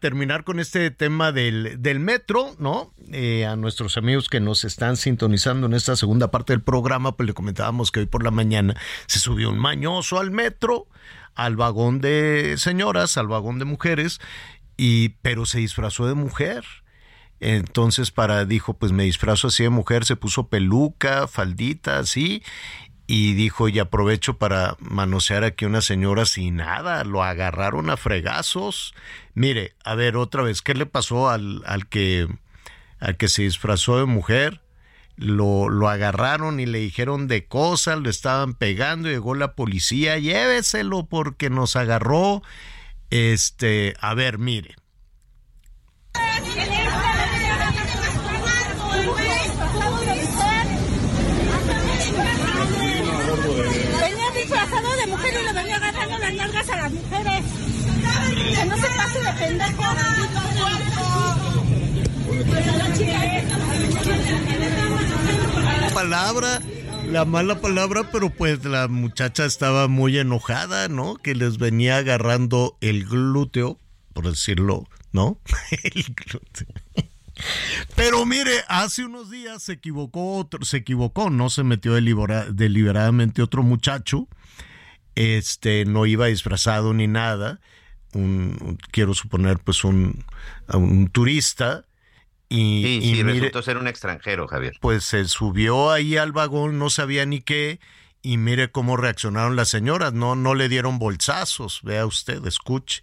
[0.00, 2.92] terminar con este tema del, del metro, ¿no?
[3.10, 7.26] Eh, a nuestros amigos que nos están sintonizando en esta segunda parte del programa, pues
[7.26, 8.76] le comentábamos que hoy por la mañana
[9.06, 10.88] se subió un mañoso al metro,
[11.34, 14.20] al vagón de señoras, al vagón de mujeres,
[14.78, 16.64] y pero se disfrazó de mujer.
[17.40, 22.42] Entonces para dijo, pues me disfrazo así de mujer, se puso peluca, faldita, así,
[23.06, 27.96] y dijo, y aprovecho para manosear aquí a una señora sin nada, lo agarraron a
[27.96, 28.94] fregazos.
[29.34, 32.28] Mire, a ver, otra vez, ¿qué le pasó al, al que
[33.00, 34.60] al que se disfrazó de mujer?
[35.16, 41.06] Lo, lo agarraron y le dijeron de cosas, lo estaban pegando, llegó la policía, lléveselo
[41.06, 42.42] porque nos agarró.
[43.10, 44.74] Este, a ver, mire.
[54.00, 57.44] Venía disfrazado de mujer y le venía agarrando las nalgas a las mujeres.
[58.54, 59.88] Que no se pase de pendejo.
[65.98, 66.60] palabra,
[67.10, 71.16] la mala palabra, pero pues la muchacha estaba muy enojada, ¿no?
[71.16, 73.80] Que les venía agarrando el glúteo,
[74.12, 75.40] por decirlo, ¿no?
[75.82, 76.66] el glúteo.
[77.94, 83.42] Pero mire, hace unos días se equivocó otro, se equivocó, no se metió delibera- deliberadamente
[83.42, 84.28] otro muchacho,
[85.14, 87.60] este, no iba disfrazado ni nada,
[88.12, 90.24] un, un- quiero suponer pues un,
[90.72, 91.84] un turista,
[92.48, 94.74] y, Sí, y sí, mire- resultó ser un extranjero, Javier.
[94.80, 97.78] pues se subió ahí al vagón, no sabía ni qué,
[98.22, 103.02] y mire cómo reaccionaron las señoras, no, no le dieron bolsazos, vea usted, escuche.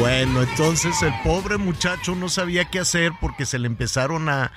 [0.00, 4.50] Bueno, entonces el pobre muchacho no sabía qué hacer porque se le empezaron a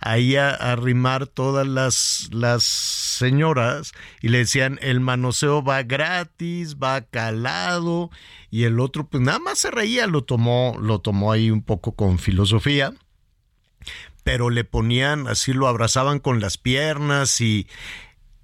[0.00, 8.10] a arrimar todas las, las señoras y le decían el manoseo va gratis, va calado
[8.50, 11.92] y el otro pues nada más se reía, lo tomó, lo tomó ahí un poco
[11.92, 12.92] con filosofía
[14.24, 17.66] pero le ponían así, lo abrazaban con las piernas y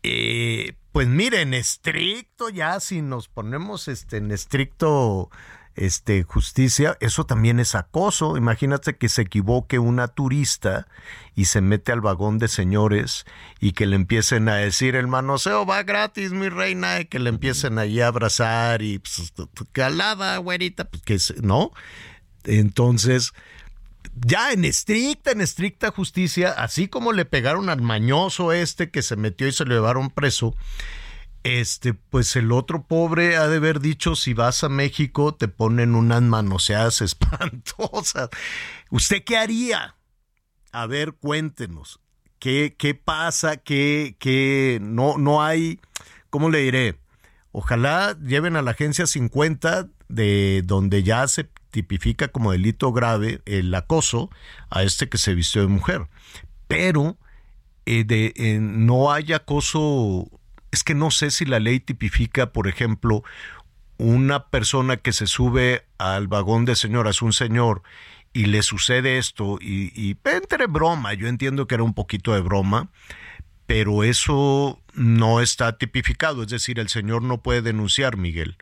[0.03, 5.31] eh, pues miren, estricto ya, si nos ponemos este, en estricto
[5.77, 8.37] este, justicia, eso también es acoso.
[8.37, 10.87] Imagínate que se equivoque una turista
[11.35, 13.25] y se mete al vagón de señores
[13.61, 17.31] y que le empiecen a decir el manoseo va gratis, mi reina, y que le
[17.31, 19.33] empiecen ahí a abrazar y pues,
[19.73, 21.73] calada, güerita, pues que no.
[22.45, 23.33] Entonces,
[24.15, 29.17] ya en estricta, en estricta justicia, así como le pegaron al mañoso este que se
[29.17, 30.55] metió y se lo llevaron preso,
[31.43, 35.95] este, pues el otro pobre ha de haber dicho, si vas a México te ponen
[35.95, 38.29] unas manoseadas espantosas.
[38.91, 39.97] ¿Usted qué haría?
[40.73, 42.01] A ver, cuéntenos.
[42.39, 43.59] ¿Qué, qué pasa?
[43.59, 45.81] ¿Qué, qué no, no hay,
[46.31, 46.99] ¿cómo le diré?
[47.53, 53.75] Ojalá lleven a la agencia 50 de donde ya se tipifica como delito grave el
[53.75, 54.31] acoso
[54.71, 56.09] a este que se vistió de mujer.
[56.69, 57.19] Pero
[57.87, 60.29] eh, de, eh, no hay acoso,
[60.73, 63.23] es que no sé si la ley tipifica, por ejemplo,
[63.99, 67.83] una persona que se sube al vagón de señoras, un señor,
[68.33, 72.41] y le sucede esto, y, y entre broma, yo entiendo que era un poquito de
[72.41, 72.91] broma,
[73.67, 78.57] pero eso no está tipificado, es decir, el señor no puede denunciar, Miguel.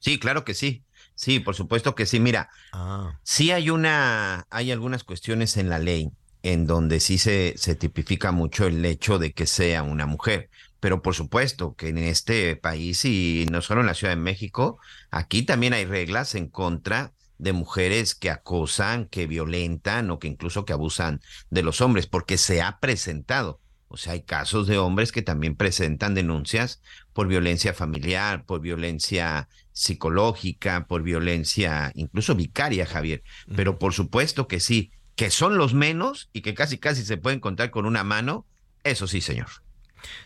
[0.00, 0.84] Sí, claro que sí.
[1.14, 2.18] Sí, por supuesto que sí.
[2.18, 3.18] Mira, Ah.
[3.22, 6.10] sí hay una, hay algunas cuestiones en la ley
[6.42, 10.48] en donde sí se, se tipifica mucho el hecho de que sea una mujer.
[10.80, 14.78] Pero por supuesto que en este país y no solo en la Ciudad de México,
[15.10, 20.64] aquí también hay reglas en contra de mujeres que acosan, que violentan o que incluso
[20.64, 23.60] que abusan de los hombres, porque se ha presentado.
[23.88, 26.80] O sea, hay casos de hombres que también presentan denuncias
[27.12, 33.22] por violencia familiar, por violencia psicológica, por violencia incluso vicaria, Javier.
[33.56, 37.40] Pero por supuesto que sí, que son los menos y que casi casi se pueden
[37.40, 38.46] contar con una mano,
[38.84, 39.48] eso sí, señor.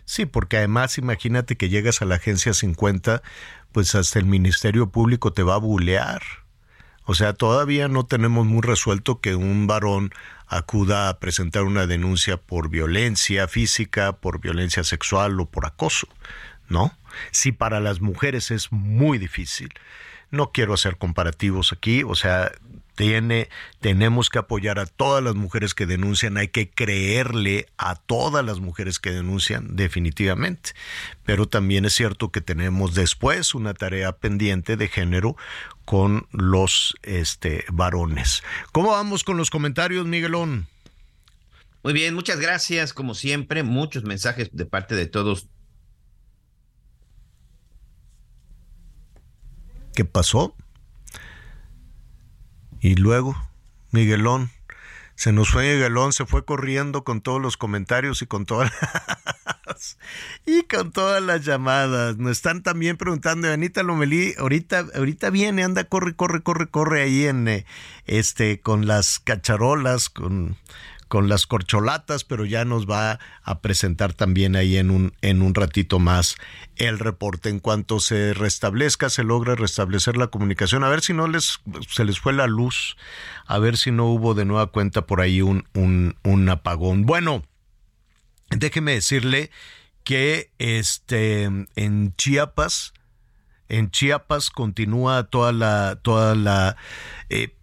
[0.05, 3.22] Sí, porque además imagínate que llegas a la agencia 50,
[3.72, 6.22] pues hasta el Ministerio Público te va a bulear.
[7.07, 10.11] O sea, todavía no tenemos muy resuelto que un varón
[10.47, 16.09] acuda a presentar una denuncia por violencia física, por violencia sexual o por acoso,
[16.68, 16.97] ¿no?
[17.31, 19.70] Si para las mujeres es muy difícil.
[20.31, 22.53] No quiero hacer comparativos aquí, o sea,
[22.95, 23.49] tiene,
[23.81, 28.61] tenemos que apoyar a todas las mujeres que denuncian, hay que creerle a todas las
[28.61, 30.71] mujeres que denuncian, definitivamente.
[31.25, 35.37] Pero también es cierto que tenemos después una tarea pendiente de género
[35.85, 38.43] con los este, varones.
[38.73, 40.69] ¿Cómo vamos con los comentarios, Miguelón?
[41.83, 45.49] Muy bien, muchas gracias, como siempre, muchos mensajes de parte de todos.
[49.95, 50.57] ¿Qué pasó?
[52.85, 53.35] Y luego,
[53.93, 54.51] Miguelón,
[55.14, 58.70] se nos fue Miguelón, se fue corriendo con todos los comentarios y con todas
[59.64, 59.97] las,
[60.47, 62.18] y con todas las llamadas.
[62.18, 67.24] Nos están también preguntando, Anita Lomelí, ahorita, ahorita viene, anda, corre, corre, corre, corre ahí
[67.24, 67.64] en eh,
[68.05, 70.59] este, con las cacharolas, con
[71.09, 75.55] con las corcholatas, pero ya nos va a presentar también ahí en un, en un
[75.55, 76.37] ratito más
[76.77, 77.49] el reporte.
[77.49, 82.05] En cuanto se restablezca, se logra restablecer la comunicación, a ver si no les, se
[82.05, 82.97] les fue la luz,
[83.47, 87.07] a ver si no hubo de nueva cuenta por ahí un, un, un apagón.
[87.07, 87.45] Bueno,
[88.51, 89.51] déjeme decirle
[90.03, 92.93] que este, en Chiapas,
[93.69, 96.77] en Chiapas continúa toda la, toda la,
[97.31, 97.57] eh,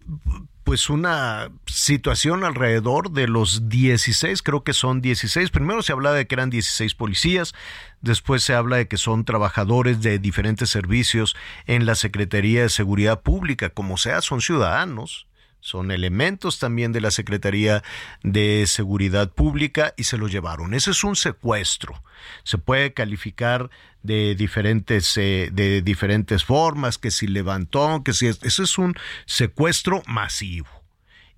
[0.72, 5.50] pues una situación alrededor de los 16, creo que son 16.
[5.50, 7.52] Primero se habla de que eran 16 policías,
[8.00, 13.20] después se habla de que son trabajadores de diferentes servicios en la Secretaría de Seguridad
[13.20, 15.26] Pública, como sea, son ciudadanos.
[15.62, 17.84] Son elementos también de la Secretaría
[18.24, 20.74] de Seguridad Pública y se los llevaron.
[20.74, 22.02] Ese es un secuestro.
[22.42, 23.70] Se puede calificar
[24.02, 28.26] de diferentes, eh, de diferentes formas, que si levantó, que si...
[28.26, 30.66] Ese es un secuestro masivo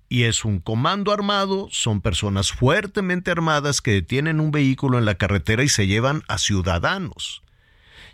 [0.09, 5.15] y es un comando armado, son personas fuertemente armadas que detienen un vehículo en la
[5.15, 7.43] carretera y se llevan a ciudadanos.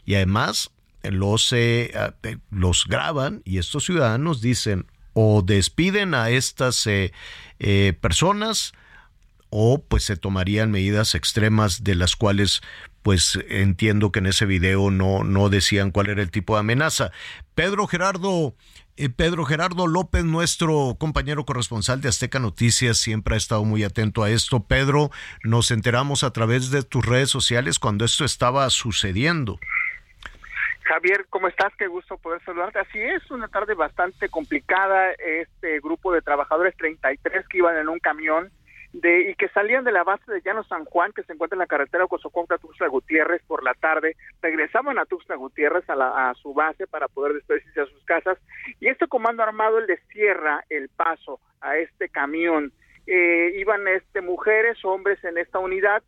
[0.05, 0.71] Y además
[1.03, 1.93] los, eh,
[2.49, 7.11] los graban y estos ciudadanos dicen o despiden a estas eh,
[7.59, 8.73] eh, personas
[9.49, 12.61] o pues se tomarían medidas extremas de las cuales
[13.01, 17.11] pues entiendo que en ese video no, no decían cuál era el tipo de amenaza.
[17.55, 18.55] Pedro Gerardo,
[18.95, 24.23] eh, Pedro Gerardo López, nuestro compañero corresponsal de Azteca Noticias, siempre ha estado muy atento
[24.23, 24.63] a esto.
[24.63, 25.11] Pedro,
[25.43, 29.59] nos enteramos a través de tus redes sociales cuando esto estaba sucediendo.
[30.83, 31.73] Javier, ¿cómo estás?
[31.77, 32.79] Qué gusto poder saludarte.
[32.79, 35.11] Así es, una tarde bastante complicada.
[35.13, 38.51] Este grupo de trabajadores 33 que iban en un camión
[38.93, 41.59] de y que salían de la base de Llano San Juan, que se encuentra en
[41.59, 46.33] la carretera Ocosocuautla Tuxtla Gutiérrez por la tarde, regresaban a Tuxtla Gutiérrez a, la, a
[46.35, 48.37] su base para poder despedirse a sus casas
[48.79, 52.73] y este comando armado les cierra el paso a este camión.
[53.07, 56.03] Eh, iban este mujeres, hombres en esta unidad,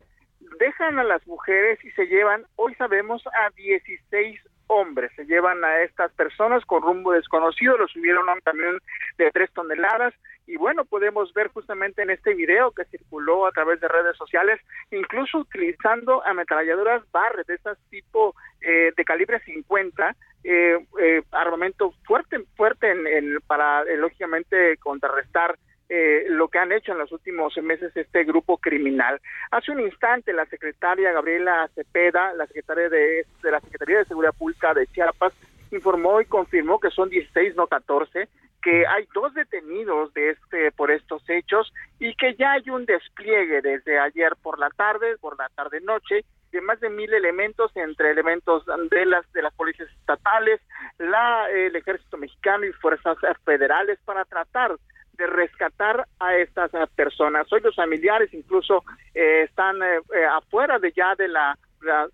[0.58, 5.10] dejan a las mujeres y se llevan, hoy sabemos, a 16 hombres.
[5.16, 8.78] Se llevan a estas personas con rumbo desconocido, los subieron a un camión
[9.18, 10.14] de tres toneladas
[10.46, 14.60] y bueno, podemos ver justamente en este video que circuló a través de redes sociales,
[14.90, 22.44] incluso utilizando ametralladoras Barrett, de esas tipo eh, de calibre 50, eh, eh, armamento fuerte,
[22.56, 25.56] fuerte en- para, eh, lógicamente, contrarrestar
[25.88, 29.20] eh, lo que han hecho en los últimos meses este grupo criminal.
[29.50, 34.72] Hace un instante la secretaria Gabriela Cepeda, la secretaria de, la Secretaría de Seguridad Pública
[34.72, 35.34] de Chiapas,
[35.70, 38.28] informó y confirmó que son 16, no 14,
[38.62, 43.60] que hay dos detenidos de este por estos hechos y que ya hay un despliegue
[43.60, 48.10] desde ayer por la tarde, por la tarde noche, de más de mil elementos entre
[48.10, 50.62] elementos de las de las policías estatales,
[50.98, 54.76] la el ejército mexicano y fuerzas federales para tratar
[55.16, 57.50] de rescatar a estas personas.
[57.52, 58.84] Hoy los familiares incluso
[59.14, 61.56] eh, están eh, eh, afuera de ya de la,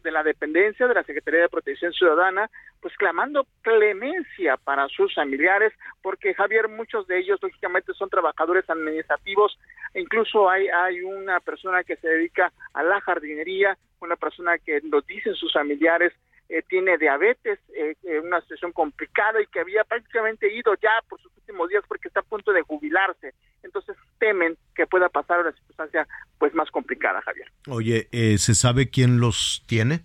[0.03, 5.73] de la dependencia de la Secretaría de Protección Ciudadana, pues clamando clemencia para sus familiares,
[6.03, 9.59] porque Javier, muchos de ellos lógicamente son trabajadores administrativos,
[9.95, 15.07] incluso hay, hay una persona que se dedica a la jardinería, una persona que nos
[15.07, 16.13] dicen sus familiares
[16.51, 21.21] eh, tiene diabetes, eh, eh, una situación complicada y que había prácticamente ido ya por
[21.21, 23.35] sus últimos días porque está a punto de jubilarse.
[23.63, 26.07] Entonces temen que pueda pasar una circunstancia
[26.39, 27.49] pues más complicada, Javier.
[27.69, 30.01] Oye, eh, ¿se sabe quién los tiene?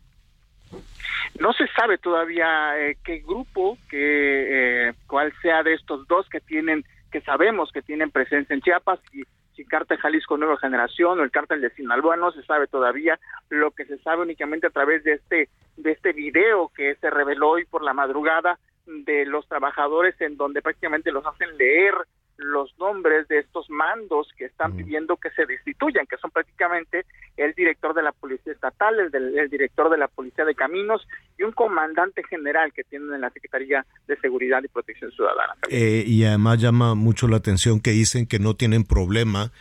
[1.40, 6.40] No se sabe todavía eh, qué grupo, que, eh, cuál sea de estos dos que
[6.40, 9.24] tienen, que sabemos que tienen presencia en Chiapas, y
[9.56, 13.20] si Cártel Jalisco Nueva Generación o el Cártel de Sinaloa, no se sabe todavía.
[13.50, 17.52] Lo que se sabe únicamente a través de este, de este video que se reveló
[17.52, 21.94] hoy por la madrugada de los trabajadores en donde prácticamente los hacen leer
[22.38, 27.06] los nombres de estos mandos que están pidiendo que se destituyan, que son prácticamente
[27.38, 31.08] el director de la Policía Estatal, el, del- el director de la Policía de Caminos
[31.38, 35.54] y un comandante general que tienen en la Secretaría de Seguridad y Protección Ciudadana.
[35.70, 39.52] Eh, y además llama mucho la atención que dicen que no tienen problema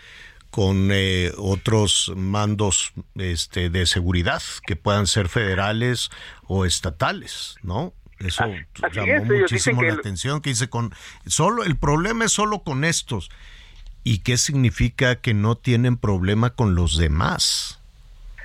[0.51, 6.11] con eh, otros mandos este, de seguridad que puedan ser federales
[6.47, 7.93] o estatales, ¿no?
[8.29, 8.45] Eso
[8.83, 10.93] así llamó es, muchísimo que la el- atención que dice con
[11.27, 13.31] solo el problema es solo con estos
[14.03, 17.81] y qué significa que no tienen problema con los demás.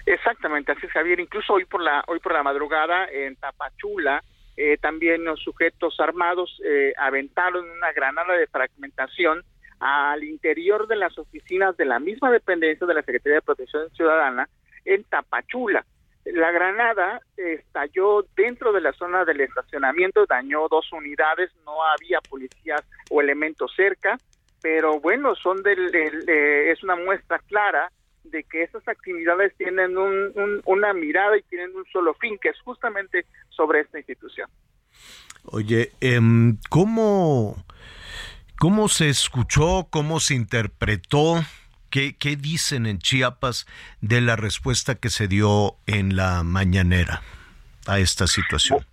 [0.05, 1.19] Exactamente, así es Javier.
[1.19, 4.23] Incluso hoy por la hoy por la madrugada en Tapachula
[4.57, 9.43] eh, también los sujetos armados eh, aventaron una granada de fragmentación
[9.79, 14.49] al interior de las oficinas de la misma dependencia de la Secretaría de Protección Ciudadana
[14.83, 15.85] en Tapachula.
[16.33, 22.81] La granada estalló dentro de la zona del estacionamiento, dañó dos unidades, no había policías
[23.09, 24.17] o elementos cerca,
[24.61, 27.91] pero bueno, son del, eh, es una muestra clara
[28.23, 32.49] de que estas actividades tienen un- un- una mirada y tienen un solo fin, que
[32.49, 34.49] es justamente sobre esta institución.
[35.45, 37.55] Oye, em, ¿cómo,
[38.59, 41.35] ¿cómo se escuchó, cómo se interpretó?
[41.89, 43.65] ¿Qué, ¿Qué dicen en Chiapas
[44.01, 47.21] de la respuesta que se dio en la mañanera
[47.87, 48.85] a esta situación?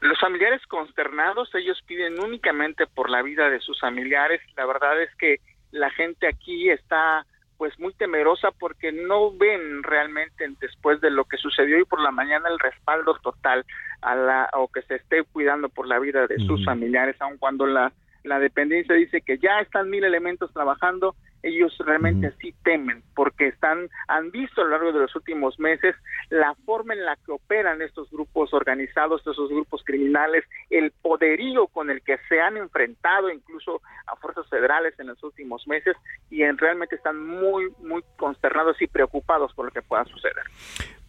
[0.00, 4.40] Los familiares consternados, ellos piden únicamente por la vida de sus familiares.
[4.56, 5.40] La verdad es que
[5.72, 7.26] la gente aquí está
[7.58, 12.10] pues muy temerosa porque no ven realmente después de lo que sucedió y por la
[12.10, 13.66] mañana el respaldo total
[14.00, 17.66] a la o que se esté cuidando por la vida de sus familiares, aun cuando
[17.66, 17.92] la
[18.22, 23.88] la dependencia dice que ya están mil elementos trabajando, ellos realmente sí temen porque están
[24.08, 25.94] han visto a lo largo de los últimos meses
[26.28, 31.90] la forma en la que operan estos grupos organizados, estos grupos criminales, el poderío con
[31.90, 35.96] el que se han enfrentado incluso a fuerzas federales en los últimos meses
[36.30, 40.44] y en, realmente están muy muy consternados y preocupados por lo que pueda suceder.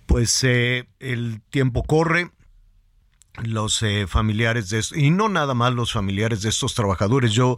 [0.06, 2.28] Pues eh, el tiempo corre,
[3.44, 7.32] los eh, familiares de estos, y no nada más los familiares de estos trabajadores.
[7.32, 7.58] Yo,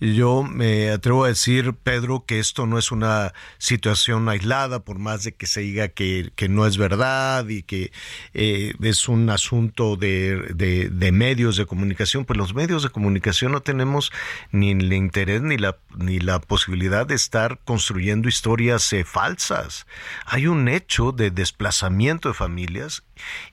[0.00, 5.24] yo me atrevo a decir, Pedro, que esto no es una situación aislada, por más
[5.24, 7.92] de que se diga que, que no es verdad y que
[8.32, 13.52] eh, es un asunto de, de, de medios de comunicación, pues los medios de comunicación
[13.52, 14.12] no tenemos
[14.52, 19.86] ni el interés ni la, ni la posibilidad de estar construyendo historias eh, falsas.
[20.24, 23.04] Hay un hecho de desplazamiento de familias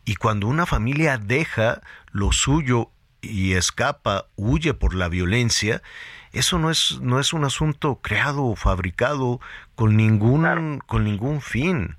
[0.05, 2.91] y cuando una familia deja lo suyo
[3.21, 5.81] y escapa, huye por la violencia,
[6.31, 9.39] eso no es, no es un asunto creado o fabricado
[9.75, 11.95] con ningún, con ningún fin.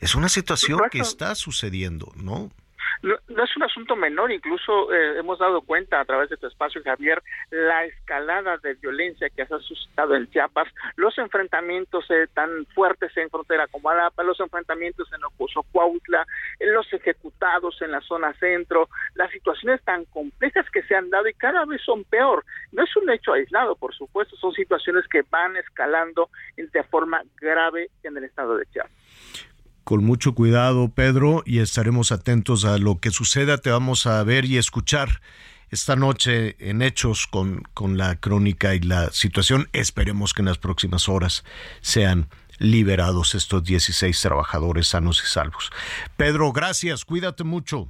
[0.00, 2.50] Es una situación que está sucediendo, ¿no?
[3.02, 6.82] No, es un asunto menor, incluso eh, hemos dado cuenta a través de tu espacio,
[6.82, 12.66] Javier, la escalada de violencia que se ha suscitado en Chiapas, los enfrentamientos eh, tan
[12.74, 16.26] fuertes en frontera como Alapa, los enfrentamientos en Ocoso, Cuautla,
[16.58, 21.28] eh, los ejecutados en la zona centro, las situaciones tan complejas que se han dado
[21.28, 22.44] y cada vez son peor.
[22.72, 27.90] No es un hecho aislado, por supuesto, son situaciones que van escalando de forma grave
[28.02, 29.05] en el estado de Chiapas
[29.86, 33.58] con mucho cuidado, Pedro, y estaremos atentos a lo que suceda.
[33.58, 35.20] Te vamos a ver y escuchar
[35.70, 39.68] esta noche en Hechos con, con la crónica y la situación.
[39.72, 41.44] Esperemos que en las próximas horas
[41.82, 42.28] sean
[42.58, 45.70] liberados estos 16 trabajadores sanos y salvos.
[46.16, 47.86] Pedro, gracias, cuídate mucho.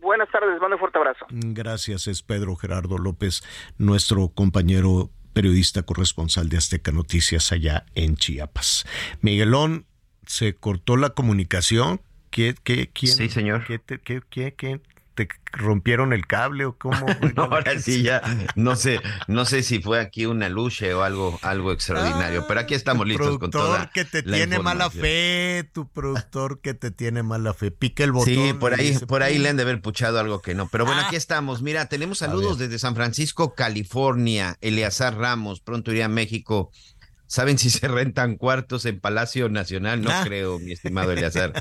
[0.00, 1.24] Buenas tardes, mando un fuerte abrazo.
[1.30, 3.44] Gracias, es Pedro Gerardo López,
[3.78, 8.86] nuestro compañero periodista corresponsal de Azteca Noticias allá en Chiapas.
[9.20, 9.86] Miguelón,
[10.30, 12.00] se cortó la comunicación.
[12.30, 13.66] ¿Qué, qué, quién, sí, señor.
[13.66, 14.80] ¿qué, te, qué, qué, qué,
[15.16, 17.04] te rompieron el cable o cómo?
[17.34, 18.22] no, ahora sí ya,
[18.54, 22.74] no sé, no sé si fue aquí una luche o algo, algo extraordinario, pero aquí
[22.74, 27.52] estamos listos con toda que te tiene mala fe, tu productor que te tiene mala
[27.52, 28.32] fe, pique el botón.
[28.32, 31.00] Sí, por ahí, por ahí le han de haber puchado algo que no, pero bueno,
[31.00, 31.60] aquí estamos.
[31.60, 34.56] Mira, tenemos saludos desde San Francisco, California.
[34.60, 36.70] Eleazar Ramos, pronto iría a México
[37.30, 40.02] ¿Saben si se rentan cuartos en Palacio Nacional?
[40.02, 41.52] No creo, mi estimado Eleazar.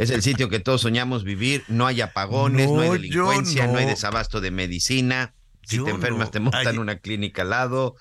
[0.00, 1.62] Es el sitio que todos soñamos vivir.
[1.68, 3.76] No hay apagones, no, hay delincuencia, no.
[3.76, 5.34] hay desabasto de medicina.
[5.62, 7.96] Si te enfermas, te montan una clínica al lado.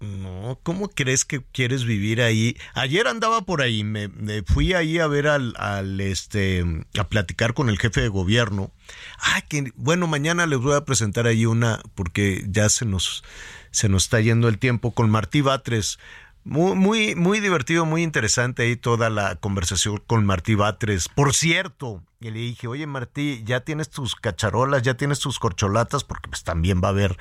[0.00, 2.54] No, ¿cómo crees que quieres vivir ahí?
[2.74, 4.10] Ayer andaba por ahí, me,
[4.44, 6.66] fui ahí a ver al, al, este,
[6.98, 8.72] a platicar con el jefe de gobierno.
[9.18, 13.24] Ah, que bueno, mañana les voy a presentar ahí una, porque ya se nos,
[13.70, 15.98] se nos está yendo el tiempo con Martí Batres
[16.44, 21.08] muy, muy, muy divertido, muy interesante ahí toda la conversación con Martí Batres.
[21.08, 26.02] Por cierto, y le dije, oye Martí, ya tienes tus cacharolas, ya tienes tus corcholatas,
[26.02, 27.16] porque pues también va a haber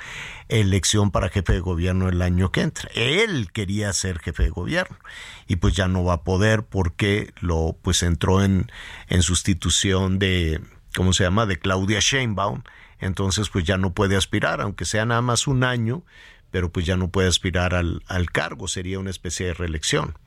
[0.48, 2.90] elección para jefe de gobierno el año que entra.
[2.96, 4.98] Él quería ser jefe de gobierno
[5.48, 8.72] y pues ya no va a poder porque lo pues entró en,
[9.08, 10.62] en sustitución de,
[10.96, 11.46] ¿cómo se llama?
[11.46, 12.64] De Claudia Sheinbaum.
[13.00, 16.04] Entonces pues ya no puede aspirar, aunque sea nada más un año
[16.52, 20.18] pero pues ya no puede aspirar al, al cargo, sería una especie de reelección.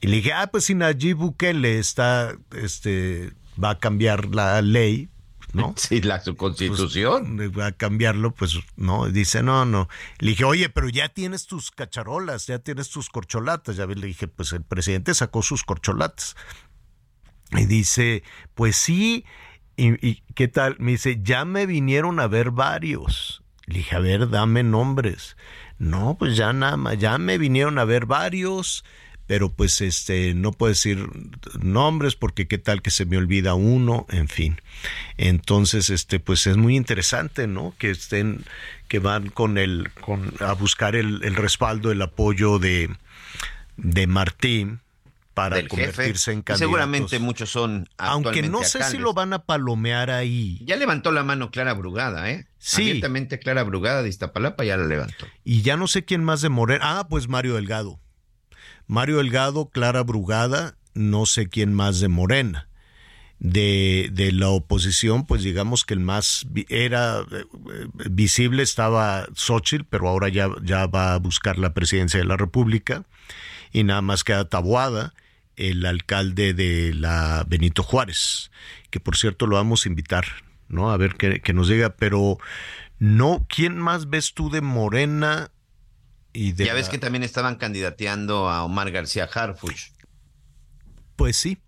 [0.00, 3.32] Y le dije, ah, pues si Nayib Bukele está, este,
[3.62, 5.08] va a cambiar la ley,
[5.52, 5.74] ¿no?
[5.76, 7.36] Sí, la su constitución.
[7.36, 9.88] Pues, va a cambiarlo, pues no, dice, no, no.
[10.18, 13.76] Le dije, oye, pero ya tienes tus cacharolas, ya tienes tus corcholatas.
[13.76, 16.36] Ya le dije, pues el presidente sacó sus corcholatas.
[17.52, 18.22] Y dice,
[18.54, 19.24] pues sí,
[19.76, 20.76] y, y ¿qué tal?
[20.78, 23.41] Me dice, ya me vinieron a ver varios.
[23.72, 25.34] Le dije, a ver, dame nombres.
[25.78, 28.84] No, pues ya nada ya me vinieron a ver varios,
[29.26, 31.08] pero pues este, no puedo decir
[31.58, 34.60] nombres porque qué tal que se me olvida uno, en fin.
[35.16, 37.74] Entonces, este, pues es muy interesante, ¿no?
[37.78, 38.44] Que estén,
[38.88, 42.90] que van con el, con, a buscar el, el respaldo, el apoyo de,
[43.78, 44.80] de Martín
[45.34, 46.58] para convertirse en candidatos.
[46.58, 50.60] Seguramente muchos son Aunque no sé si lo van a palomear ahí.
[50.64, 52.46] Ya levantó la mano Clara Brugada, ¿eh?
[52.58, 52.82] Sí.
[52.82, 55.26] Abiertamente Clara Brugada de Iztapalapa ya la levantó.
[55.44, 56.98] Y ya no sé quién más de Morena.
[56.98, 57.98] Ah, pues Mario Delgado.
[58.86, 62.68] Mario Delgado, Clara Brugada, no sé quién más de Morena.
[63.38, 67.44] De, de la oposición, pues digamos que el más era eh,
[68.08, 73.02] visible estaba Xochitl, pero ahora ya, ya va a buscar la presidencia de la República.
[73.72, 75.12] Y nada más queda Tabuada
[75.70, 78.50] el alcalde de la Benito Juárez,
[78.90, 80.24] que por cierto lo vamos a invitar,
[80.68, 80.90] ¿no?
[80.90, 82.38] A ver qué, nos diga, pero
[82.98, 85.52] no, ¿quién más ves tú de Morena
[86.32, 89.92] y de Ya ves que también estaban candidateando a Omar García Harfuch.
[91.16, 91.58] Pues sí.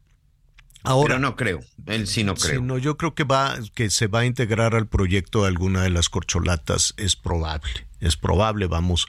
[0.85, 2.61] Ahora pero no creo, él sí no creo.
[2.61, 5.91] no, yo creo que va que se va a integrar al proyecto de alguna de
[5.91, 9.09] las corcholatas es probable es probable, vamos,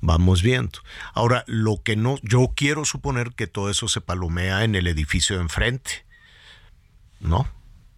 [0.00, 0.78] vamos viendo.
[1.14, 5.36] Ahora, lo que no, yo quiero suponer que todo eso se palomea en el edificio
[5.36, 6.06] de enfrente.
[7.18, 7.48] ¿No?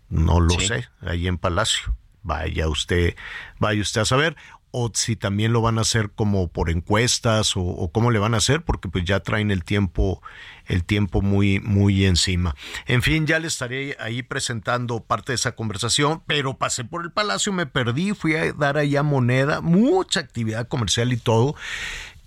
[0.09, 1.95] No lo sé, ahí en Palacio.
[2.23, 3.15] Vaya usted,
[3.59, 4.37] vaya usted a saber
[4.79, 8.37] o si también lo van a hacer como por encuestas o, cómo le van a
[8.37, 10.23] hacer porque pues ya traen el tiempo
[10.67, 12.55] el tiempo muy muy encima.
[12.87, 17.11] En fin, ya le estaré ahí presentando parte de esa conversación, pero pasé por el
[17.11, 21.57] palacio, me perdí, fui a dar allá moneda, mucha actividad comercial y todo.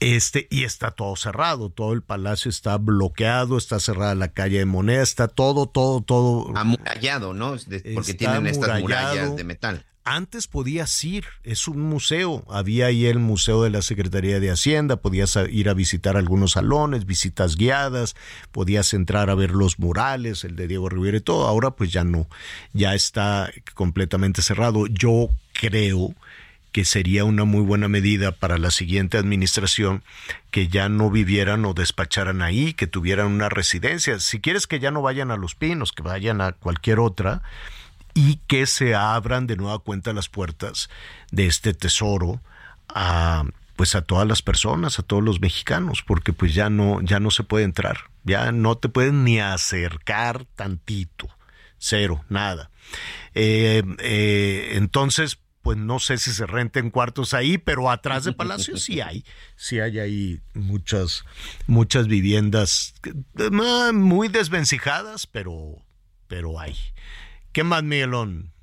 [0.02, 4.66] Este, y está todo cerrado, todo el palacio está bloqueado, está cerrada la calle de
[4.66, 6.52] Moneda, está todo, todo, todo.
[6.58, 7.56] Amurallado, ¿no?
[7.94, 13.20] Porque tienen estas murallas de metal Antes podías ir, es un museo, había ahí el
[13.20, 18.16] Museo de la Secretaría de Hacienda, podías ir a visitar algunos salones, visitas guiadas,
[18.52, 22.04] podías entrar a ver los murales, el de Diego Rivera y todo, ahora pues ya
[22.04, 22.28] no,
[22.74, 24.88] ya está completamente cerrado.
[24.88, 26.16] Yo creo
[26.72, 30.04] que sería una muy buena medida para la siguiente administración
[30.50, 34.20] que ya no vivieran o despacharan ahí, que tuvieran una residencia.
[34.20, 37.44] Si quieres que ya no vayan a Los Pinos, que vayan a cualquier otra,
[38.14, 40.90] y que se abran de nueva cuenta las puertas
[41.32, 42.42] de este tesoro
[42.90, 43.44] a
[43.76, 47.32] pues a todas las personas, a todos los mexicanos, porque pues ya no ya no
[47.32, 51.30] se puede entrar, ya no te pueden ni acercar tantito,
[51.80, 52.70] cero, nada.
[53.34, 58.78] Eh, eh, entonces, pues no sé si se renten cuartos ahí, pero atrás de Palacio
[58.78, 59.24] sí hay,
[59.56, 61.24] sí hay ahí muchas,
[61.68, 62.94] muchas viviendas
[63.94, 65.78] muy desvencijadas, pero,
[66.28, 66.76] pero hay.
[67.52, 68.54] ¿Qué más, Miguelón?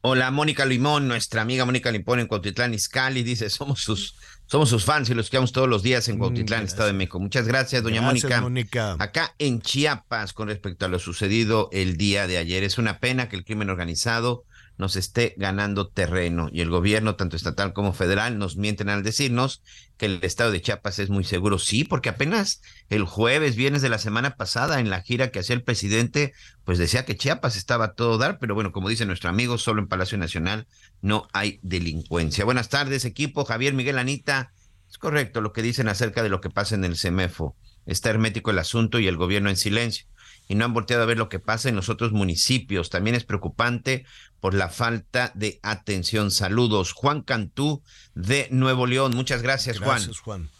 [0.00, 4.16] Hola, Mónica Limón, nuestra amiga Mónica Limón en Cuautitlán, Izcalli, dice, somos sus,
[4.46, 7.18] somos sus fans y los quedamos todos los días en Cuautitlán, Estado de México.
[7.18, 8.40] Muchas gracias, doña Gracias, Mónica.
[8.40, 8.96] Mónica.
[9.00, 13.28] Acá en Chiapas, con respecto a lo sucedido el día de ayer, es una pena
[13.28, 14.44] que el crimen organizado
[14.82, 19.62] nos esté ganando terreno y el gobierno, tanto estatal como federal, nos mienten al decirnos
[19.96, 21.60] que el estado de Chiapas es muy seguro.
[21.60, 22.60] Sí, porque apenas
[22.90, 26.32] el jueves, viernes de la semana pasada, en la gira que hacía el presidente,
[26.64, 29.86] pues decía que Chiapas estaba todo dar, pero bueno, como dice nuestro amigo, solo en
[29.86, 30.66] Palacio Nacional
[31.00, 32.44] no hay delincuencia.
[32.44, 33.44] Buenas tardes, equipo.
[33.44, 34.52] Javier Miguel Anita.
[34.90, 37.56] Es correcto lo que dicen acerca de lo que pasa en el CEMEFO.
[37.86, 40.06] Está hermético el asunto y el gobierno en silencio.
[40.48, 42.90] Y no han volteado a ver lo que pasa en los otros municipios.
[42.90, 44.04] También es preocupante
[44.42, 46.32] por la falta de atención.
[46.32, 46.90] Saludos.
[46.90, 47.84] Juan Cantú
[48.16, 49.14] de Nuevo León.
[49.14, 50.42] Muchas gracias, Gracias, Juan.
[50.42, 50.50] Juan.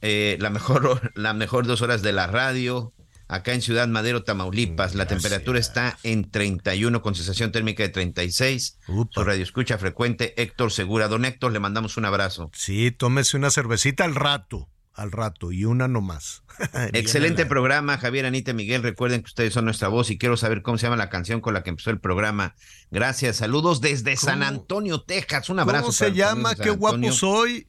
[0.00, 2.94] Eh, la, mejor, la mejor dos horas de la radio.
[3.26, 8.78] Acá en Ciudad Madero, Tamaulipas, la temperatura está en 31 con sensación térmica de 36.
[8.86, 11.08] Su radio escucha frecuente, Héctor Segura.
[11.08, 12.48] Don Héctor, le mandamos un abrazo.
[12.54, 16.42] Sí, tómese una cervecita al rato, al rato, y una nomás.
[16.92, 18.82] Excelente programa, Javier, Anita, Miguel.
[18.82, 21.54] Recuerden que ustedes son nuestra voz y quiero saber cómo se llama la canción con
[21.54, 22.54] la que empezó el programa.
[22.90, 25.48] Gracias, saludos desde San Antonio, Texas.
[25.48, 25.84] Un abrazo.
[25.86, 26.54] ¿Cómo se llama?
[26.54, 27.66] Qué guapo soy.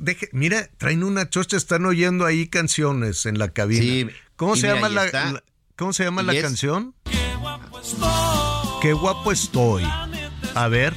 [0.00, 3.82] Deje- mira, traen una chocha, están oyendo ahí canciones en la cabina.
[3.82, 5.42] Sí, ¿Cómo se mira, la,
[5.76, 6.94] ¿Cómo se llama la es- canción?
[8.82, 9.84] Qué guapo estoy.
[10.54, 10.94] A ver.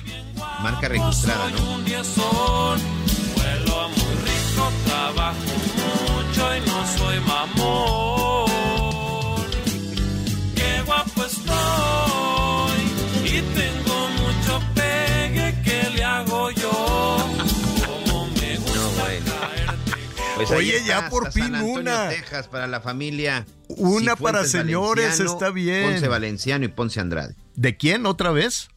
[0.61, 2.98] Marca registrada, ¿no?
[20.39, 22.07] Pues Oye, está, ya por fin San Antonio, una.
[22.07, 23.45] Texas, para la familia.
[23.67, 25.91] Una para señores, está bien.
[25.91, 27.35] Ponce Valenciano y Ponce Andrade.
[27.55, 28.69] ¿De quién otra vez?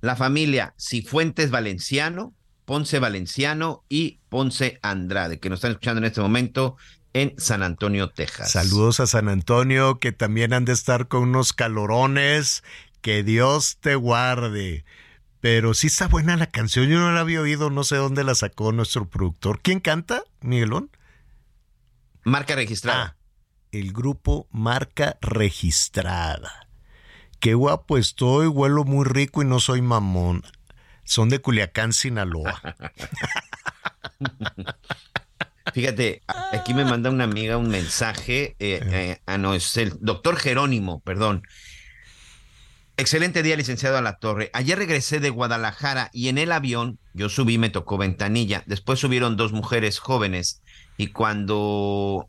[0.00, 2.34] La familia Cifuentes Valenciano,
[2.66, 6.76] Ponce Valenciano y Ponce Andrade, que nos están escuchando en este momento
[7.14, 8.52] en San Antonio, Texas.
[8.52, 12.62] Saludos a San Antonio, que también han de estar con unos calorones.
[13.00, 14.84] Que Dios te guarde.
[15.40, 18.34] Pero sí está buena la canción, yo no la había oído, no sé dónde la
[18.34, 19.60] sacó nuestro productor.
[19.62, 20.90] ¿Quién canta, Miguelón?
[22.24, 23.02] Marca registrada.
[23.02, 23.16] Ah,
[23.72, 26.68] el grupo Marca Registrada.
[27.38, 30.42] Qué guapo estoy, huelo muy rico y no soy mamón.
[31.04, 32.60] Son de Culiacán, Sinaloa.
[35.72, 36.22] Fíjate,
[36.52, 38.56] aquí me manda una amiga un mensaje.
[38.58, 41.42] eh, eh, ah, no, es el doctor Jerónimo, perdón.
[42.96, 44.50] Excelente día, licenciado a la Torre.
[44.52, 48.62] Ayer regresé de Guadalajara y en el avión, yo subí, me tocó ventanilla.
[48.66, 50.62] Después subieron dos mujeres jóvenes
[50.96, 52.28] y cuando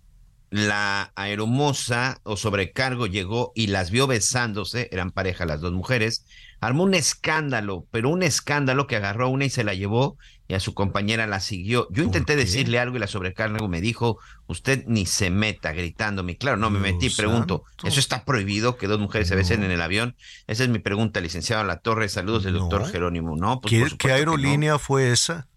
[0.50, 6.26] la aeromoza o sobrecargo llegó y las vio besándose, eran pareja las dos mujeres,
[6.60, 10.18] armó un escándalo, pero un escándalo que agarró a una y se la llevó
[10.52, 11.88] y a su compañera la siguió.
[11.92, 16.36] Yo intenté decirle algo y la sobrecargo me dijo, usted ni se meta gritándome.
[16.36, 17.64] Claro, no me metí, pregunto.
[17.86, 20.14] ¿eso está prohibido que dos mujeres se besen en el avión?
[20.48, 22.10] Esa es mi pregunta, licenciado la Torre.
[22.10, 23.38] Saludos del doctor Jerónimo.
[23.38, 24.14] No, pues ¿Qué, qué no.
[24.14, 25.48] aerolínea fue esa?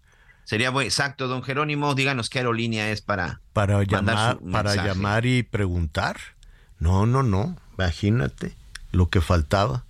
[0.45, 5.43] Sería muy exacto, don Jerónimo, díganos qué aerolínea es para Para llamar, para llamar y
[5.43, 6.15] preguntar.
[6.79, 7.57] No, no, no.
[7.77, 8.55] Imagínate
[8.93, 9.83] lo que faltaba.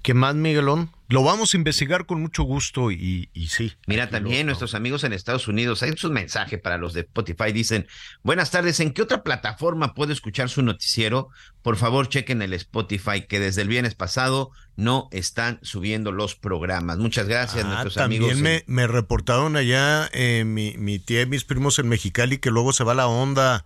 [0.00, 0.90] ¿Qué más, Miguelón?
[1.10, 3.72] Lo vamos a investigar con mucho gusto y, y sí.
[3.86, 7.50] Mira, también lo- nuestros amigos en Estados Unidos, hay un mensaje para los de Spotify,
[7.52, 7.86] dicen,
[8.22, 11.30] buenas tardes, ¿en qué otra plataforma puedo escuchar su noticiero?
[11.62, 16.98] Por favor, chequen el Spotify, que desde el viernes pasado no están subiendo los programas.
[16.98, 18.42] Muchas gracias, Ah, nuestros también amigos.
[18.42, 22.50] me, en- me reportaron allá eh, mi, mi tía y mis primos en Mexicali que
[22.50, 23.64] luego se va la onda.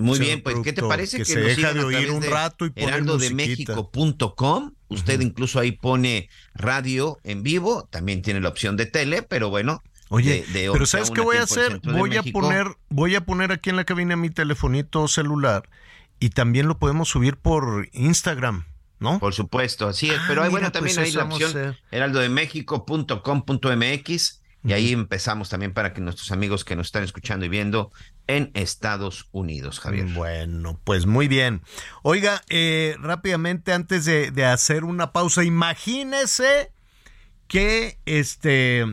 [0.00, 2.10] Muy señor bien, pues ¿qué te parece que, que se nos deja de a oír
[2.10, 4.72] un de rato y heraldodemexico.com?
[4.88, 9.82] Usted incluso ahí pone radio en vivo, también tiene la opción de tele, pero bueno.
[10.08, 11.80] Oye, de- de pero 11 ¿sabes 1 qué voy a hacer?
[11.84, 15.68] Voy a poner, voy a poner aquí en la cabina mi telefonito celular
[16.18, 18.64] y también lo podemos subir por Instagram,
[18.98, 19.20] ¿no?
[19.20, 20.18] Por supuesto, así es.
[20.18, 25.72] Ah, pero hay, mira, bueno, también pues hay la opción heraldodemexico.com.mx y ahí empezamos también
[25.72, 27.92] para que nuestros amigos que nos están escuchando y viendo
[28.36, 30.06] en Estados Unidos, Javier.
[30.06, 31.62] Bueno, pues muy bien.
[32.02, 36.72] Oiga, eh, rápidamente antes de, de hacer una pausa, imagínese
[37.48, 38.84] que este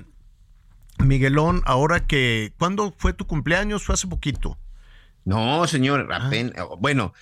[1.00, 3.84] Miguelón, ahora que, ¿cuándo fue tu cumpleaños?
[3.84, 4.58] Fue hace poquito.
[5.26, 7.14] No, señor, apen- bueno,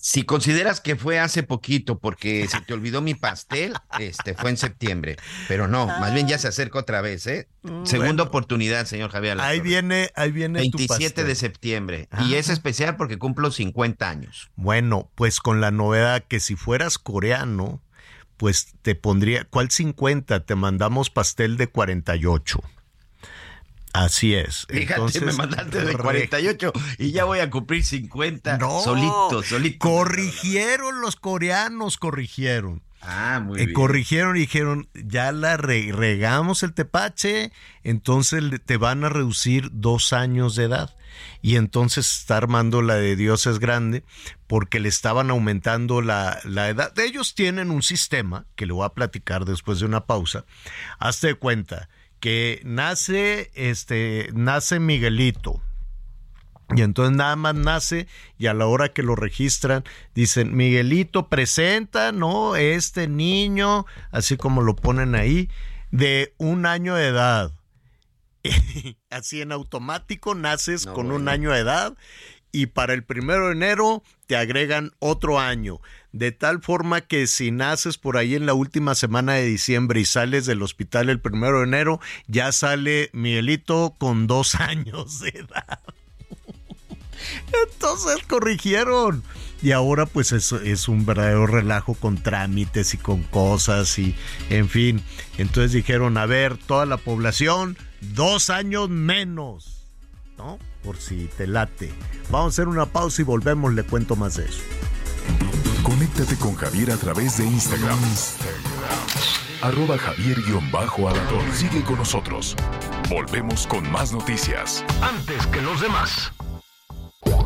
[0.00, 4.56] si consideras que fue hace poquito porque se te olvidó mi pastel, este fue en
[4.56, 5.16] septiembre,
[5.48, 7.48] pero no, más bien ya se acerca otra vez, ¿eh?
[7.84, 9.36] Segunda oportunidad, señor Javier.
[9.36, 11.26] Mm, Ahí viene, ahí viene tu 27 pastel.
[11.26, 12.52] de septiembre y es Ah.
[12.52, 14.50] especial porque cumplo 50 años.
[14.56, 17.82] Bueno, pues con la novedad que si fueras coreano,
[18.36, 20.44] pues te pondría, ¿cuál 50?
[20.46, 22.60] Te mandamos pastel de 48.
[24.04, 24.66] Así es.
[24.68, 29.42] Fíjate, Entonces, me mandaste de re- 48 y ya voy a cumplir 50 No, solito,
[29.42, 29.78] solito.
[29.78, 32.82] Corrigieron los coreanos, corrigieron.
[33.00, 33.74] Ah, muy Eh, bien.
[33.74, 37.52] corrigieron y dijeron, ya la re- regamos el tepache,
[37.84, 40.94] entonces te van a reducir dos años de edad.
[41.42, 44.04] Y entonces está armando la de Dios es grande
[44.46, 46.96] porque le estaban aumentando la, la edad.
[46.98, 50.44] Ellos tienen un sistema que le voy a platicar después de una pausa.
[50.98, 51.88] Hazte de cuenta
[52.20, 55.62] que nace, este, nace Miguelito.
[56.76, 59.84] Y entonces nada más nace y a la hora que lo registran
[60.14, 62.56] dicen, Miguelito presenta, ¿no?
[62.56, 65.48] Este niño, así como lo ponen ahí,
[65.90, 67.52] de un año de edad.
[69.10, 71.96] así en automático naces No, con un año de edad
[72.52, 75.80] y para el primero de enero te agregan otro año.
[76.18, 80.04] De tal forma que si naces por ahí en la última semana de diciembre y
[80.04, 85.78] sales del hospital el primero de enero, ya sale Miguelito con dos años de edad.
[87.64, 89.22] Entonces corrigieron.
[89.62, 94.16] Y ahora pues es, es un verdadero relajo con trámites y con cosas y
[94.50, 95.00] en fin.
[95.36, 99.84] Entonces dijeron, a ver, toda la población, dos años menos.
[100.36, 100.58] ¿No?
[100.82, 101.92] Por si te late.
[102.28, 104.62] Vamos a hacer una pausa y volvemos, le cuento más de eso.
[105.88, 107.98] Conéctate con Javier a través de Instagram.
[109.62, 111.54] Arroba Javier-Alador.
[111.54, 112.54] Sigue con nosotros.
[113.08, 114.84] Volvemos con más noticias.
[115.00, 116.30] Antes que los demás.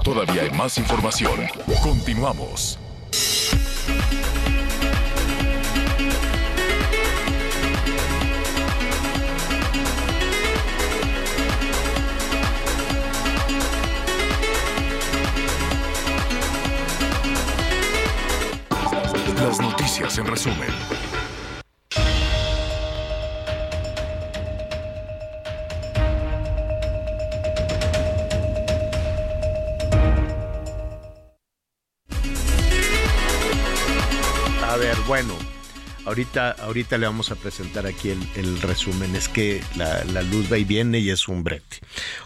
[0.03, 1.39] Todavía hay más información.
[1.85, 2.81] Continuamos.
[19.43, 20.69] Las noticias en resumen.
[34.65, 35.35] A ver, bueno,
[36.05, 39.15] ahorita, ahorita le vamos a presentar aquí el, resumen.
[39.17, 41.79] Es que la, la luz va y viene y es un brete.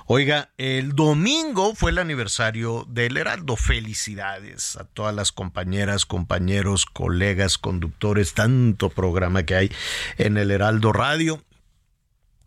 [0.06, 3.56] Oiga, el domingo fue el aniversario del Heraldo.
[3.56, 9.72] Felicidades a todas las compañeras, compañeros, colegas, conductores, tanto programa que hay
[10.18, 11.42] en el Heraldo Radio.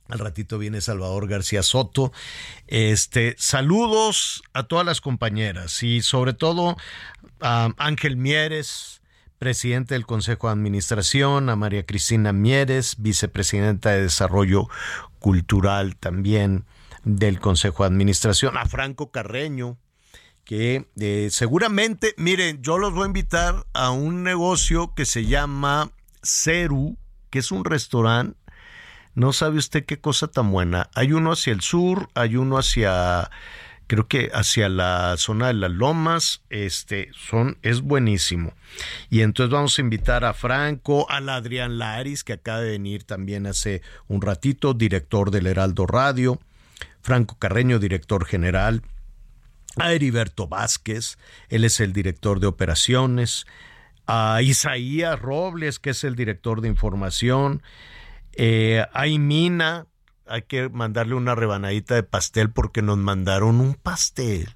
[0.10, 2.12] Al ratito viene Salvador García Soto.
[2.68, 6.78] Este, saludos a todas las compañeras y sobre todo
[7.40, 8.99] a Ángel Mieres,
[9.40, 14.68] presidente del Consejo de Administración, a María Cristina Mieres, vicepresidenta de Desarrollo
[15.20, 16.66] Cultural también
[17.06, 19.78] del Consejo de Administración, a Franco Carreño,
[20.44, 25.92] que eh, seguramente, miren, yo los voy a invitar a un negocio que se llama
[26.22, 26.98] Ceru,
[27.30, 28.38] que es un restaurante
[29.16, 30.90] no sabe usted qué cosa tan buena.
[30.96, 33.30] Hay uno hacia el sur, hay uno hacia,
[33.90, 38.54] creo que hacia la zona de las lomas, este, son, es buenísimo.
[39.10, 43.48] Y entonces vamos a invitar a Franco, al Adrián Laris, que acaba de venir también
[43.48, 46.40] hace un ratito, director del Heraldo Radio,
[47.02, 48.84] Franco Carreño, director general,
[49.78, 51.18] a Heriberto Vázquez,
[51.50, 53.48] él es el director de operaciones,
[54.06, 57.64] a Isaías Robles, que es el director de información,
[58.34, 59.88] eh, hay Mina,
[60.30, 64.56] hay que mandarle una rebanadita de pastel porque nos mandaron un pastel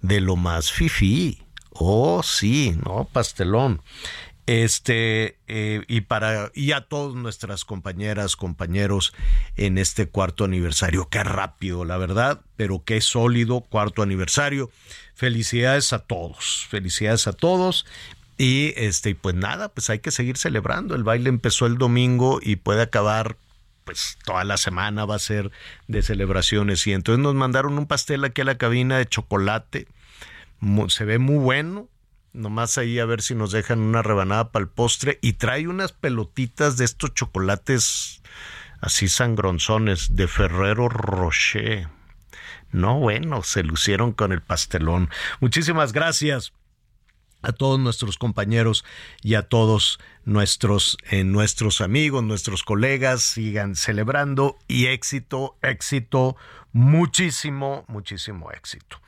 [0.00, 1.42] de lo más fifí.
[1.70, 3.08] Oh, sí, ¿no?
[3.12, 3.82] Pastelón.
[4.46, 9.12] Este, eh, y para, y a todas nuestras compañeras, compañeros
[9.56, 11.08] en este cuarto aniversario.
[11.08, 14.70] Qué rápido, la verdad, pero qué sólido cuarto aniversario.
[15.14, 17.86] Felicidades a todos, felicidades a todos.
[18.38, 20.96] Y este, pues nada, pues hay que seguir celebrando.
[20.96, 23.36] El baile empezó el domingo y puede acabar
[23.84, 25.50] pues toda la semana va a ser
[25.88, 26.86] de celebraciones.
[26.86, 29.88] Y entonces nos mandaron un pastel aquí a la cabina de chocolate.
[30.88, 31.88] Se ve muy bueno.
[32.32, 35.18] Nomás ahí a ver si nos dejan una rebanada para el postre.
[35.22, 38.22] Y trae unas pelotitas de estos chocolates
[38.80, 41.88] así sangronzones de Ferrero Rocher.
[42.72, 45.10] No bueno se lucieron con el pastelón.
[45.40, 46.52] Muchísimas gracias
[47.42, 48.84] a todos nuestros compañeros
[49.22, 56.36] y a todos nuestros, eh, nuestros amigos, nuestros colegas, sigan celebrando y éxito, éxito,
[56.72, 59.00] muchísimo, muchísimo éxito.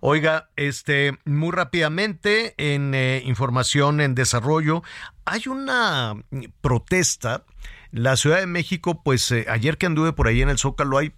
[0.00, 4.82] Oiga, este, muy rápidamente en eh, información en desarrollo,
[5.24, 6.14] hay una
[6.60, 7.44] protesta.
[7.92, 11.12] La Ciudad de México, pues eh, ayer que anduve por ahí en el Zócalo, hay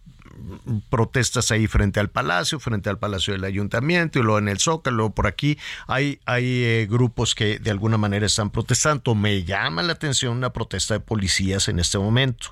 [0.91, 5.11] protestas ahí frente al palacio, frente al palacio del ayuntamiento y luego en el Zócalo,
[5.11, 9.15] por aquí hay, hay eh, grupos que de alguna manera están protestando.
[9.15, 12.51] Me llama la atención una protesta de policías en este momento.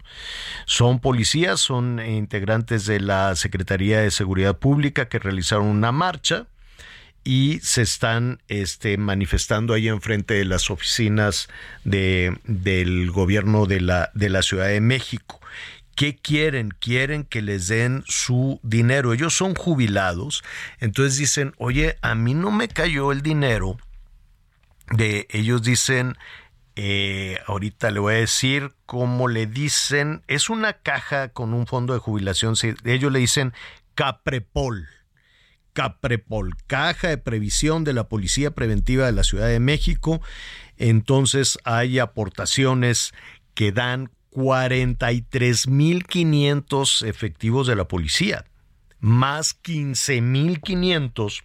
[0.67, 6.47] Son policías, son integrantes de la Secretaría de Seguridad Pública que realizaron una marcha
[7.25, 11.49] y se están este, manifestando ahí enfrente de las oficinas
[11.85, 15.41] de, del gobierno de la, de la Ciudad de México.
[15.94, 16.70] ¿Qué quieren?
[16.78, 19.12] Quieren que les den su dinero.
[19.12, 20.43] Ellos son jubilados.
[20.81, 23.77] Entonces dicen, oye, a mí no me cayó el dinero.
[24.90, 26.16] De ellos dicen,
[26.77, 31.93] eh, ahorita le voy a decir cómo le dicen, es una caja con un fondo
[31.93, 32.55] de jubilación.
[32.85, 33.52] Ellos le dicen
[33.94, 34.89] Caprepol.
[35.73, 40.20] Caprepol, Caja de Previsión de la Policía Preventiva de la Ciudad de México.
[40.77, 43.14] Entonces hay aportaciones
[43.55, 48.47] que dan 43.500 efectivos de la policía,
[49.01, 51.43] más 15.500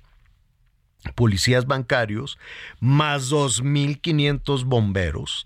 [1.15, 2.37] policías bancarios,
[2.79, 5.45] más 2.500 bomberos.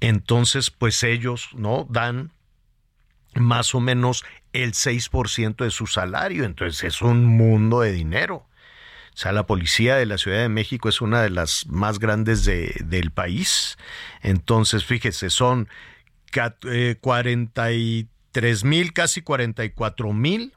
[0.00, 1.86] Entonces, pues ellos, ¿no?
[1.90, 2.32] Dan
[3.34, 6.44] más o menos el 6% de su salario.
[6.44, 8.46] Entonces es un mundo de dinero.
[9.14, 12.44] O sea, la policía de la Ciudad de México es una de las más grandes
[12.44, 13.76] de, del país.
[14.22, 15.68] Entonces, fíjese, son
[16.30, 20.52] 43 eh, mil, casi 44 mil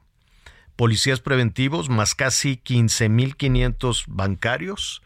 [0.75, 5.03] policías preventivos, más casi 15 mil 500 bancarios,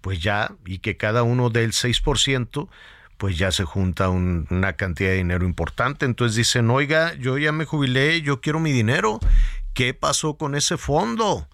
[0.00, 2.68] pues ya, y que cada uno dé el 6%,
[3.16, 6.04] pues ya se junta una cantidad de dinero importante.
[6.04, 9.18] Entonces dicen, oiga, yo ya me jubilé, yo quiero mi dinero.
[9.74, 11.48] ¿Qué pasó con ese fondo?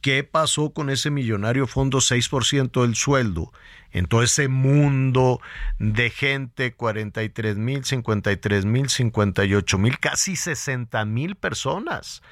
[0.00, 3.52] ¿Qué pasó con ese millonario fondo 6% del sueldo?
[3.90, 5.40] En todo ese mundo
[5.78, 12.22] de gente, 43 mil, 53 mil, 58 mil, casi 60 mil personas.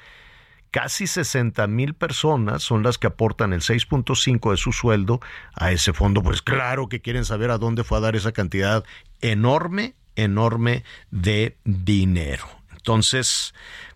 [0.71, 5.21] Casi 60 mil personas son las que aportan el 6.5 de su sueldo
[5.53, 6.21] a ese fondo.
[6.21, 8.83] Pues claro que quieren saber a dónde fue a dar esa cantidad
[9.21, 12.45] enorme, enorme de dinero.
[12.73, 13.53] Entonces,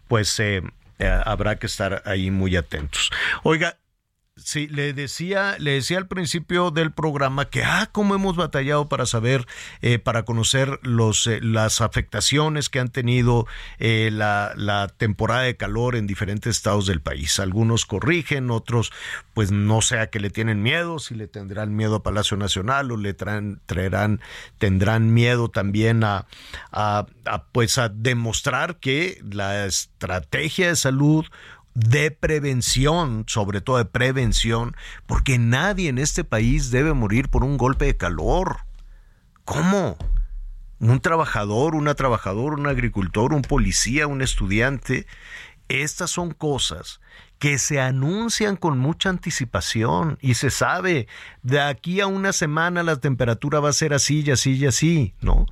[0.07, 0.63] pues eh,
[0.99, 3.09] eh, habrá que estar ahí muy atentos.
[3.43, 3.77] Oiga,
[4.49, 9.05] Sí, le decía, le decía al principio del programa que ah, cómo hemos batallado para
[9.05, 9.45] saber,
[9.83, 13.45] eh, para conocer los eh, las afectaciones que han tenido
[13.77, 17.39] eh, la, la, temporada de calor en diferentes estados del país.
[17.39, 18.91] Algunos corrigen, otros,
[19.35, 22.91] pues no sé a qué le tienen miedo, si le tendrán miedo a Palacio Nacional
[22.91, 24.19] o le traen, traerán,
[24.57, 26.25] tendrán miedo también a,
[26.71, 31.27] a, a pues a demostrar que la estrategia de salud
[31.73, 34.75] de prevención, sobre todo de prevención,
[35.05, 38.57] porque nadie en este país debe morir por un golpe de calor.
[39.45, 39.97] ¿Cómo?
[40.79, 45.07] Un trabajador, una trabajadora, un agricultor, un policía, un estudiante.
[45.67, 46.99] Estas son cosas
[47.37, 51.07] que se anuncian con mucha anticipación y se sabe,
[51.41, 55.13] de aquí a una semana la temperatura va a ser así y así y así,
[55.21, 55.45] ¿no?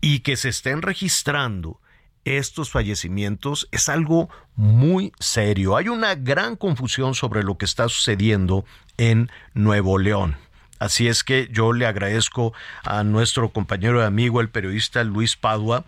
[0.00, 1.80] Y que se estén registrando
[2.26, 5.76] estos fallecimientos es algo muy serio.
[5.76, 8.64] Hay una gran confusión sobre lo que está sucediendo
[8.96, 10.36] en Nuevo León.
[10.78, 15.84] Así es que yo le agradezco a nuestro compañero y amigo, el periodista Luis Padua,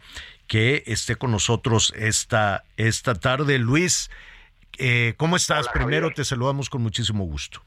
[0.47, 3.59] que esté con nosotros esta, esta tarde.
[3.59, 4.11] Luis,
[4.79, 5.69] eh, ¿cómo estás?
[5.69, 7.63] Primero te saludamos con muchísimo gusto.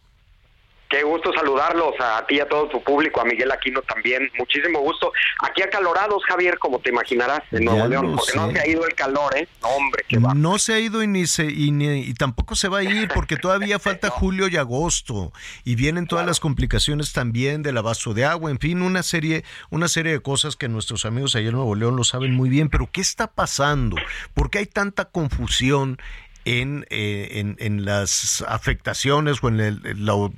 [0.91, 4.29] Qué gusto saludarlos a ti y a todo tu público, a Miguel Aquino también.
[4.37, 5.13] Muchísimo gusto.
[5.41, 8.93] Aquí acalorados, Javier, como te imaginarás, en Nuevo León, porque no se ha ido el
[8.93, 9.47] calor, ¿eh?
[9.61, 10.33] No, hombre, qué va.
[10.33, 13.07] No se ha ido y, ni se, y, ni- y tampoco se va a ir
[13.13, 15.31] porque todavía falta julio y agosto
[15.63, 19.87] y vienen todas las complicaciones también del abasto de agua, en fin, una serie, una
[19.87, 22.67] serie de cosas que nuestros amigos allá en Nuevo León lo saben muy bien.
[22.69, 23.95] Pero ¿qué está pasando?
[24.33, 25.99] ¿Por qué hay tanta confusión
[26.43, 30.33] en, eh, en, en las afectaciones o en el- lo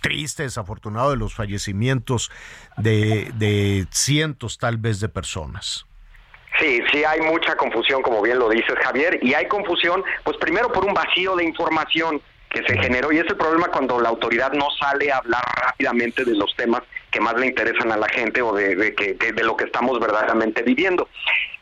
[0.00, 2.30] triste, desafortunado de los fallecimientos
[2.76, 5.86] de, de cientos tal vez de personas?
[6.58, 10.72] Sí, sí hay mucha confusión, como bien lo dices, Javier, y hay confusión, pues primero
[10.72, 12.20] por un vacío de información
[12.50, 16.24] que se generó, y es el problema cuando la autoridad no sale a hablar rápidamente
[16.24, 19.32] de los temas que más le interesan a la gente o de, de que, de,
[19.32, 21.08] de lo que estamos verdaderamente viviendo.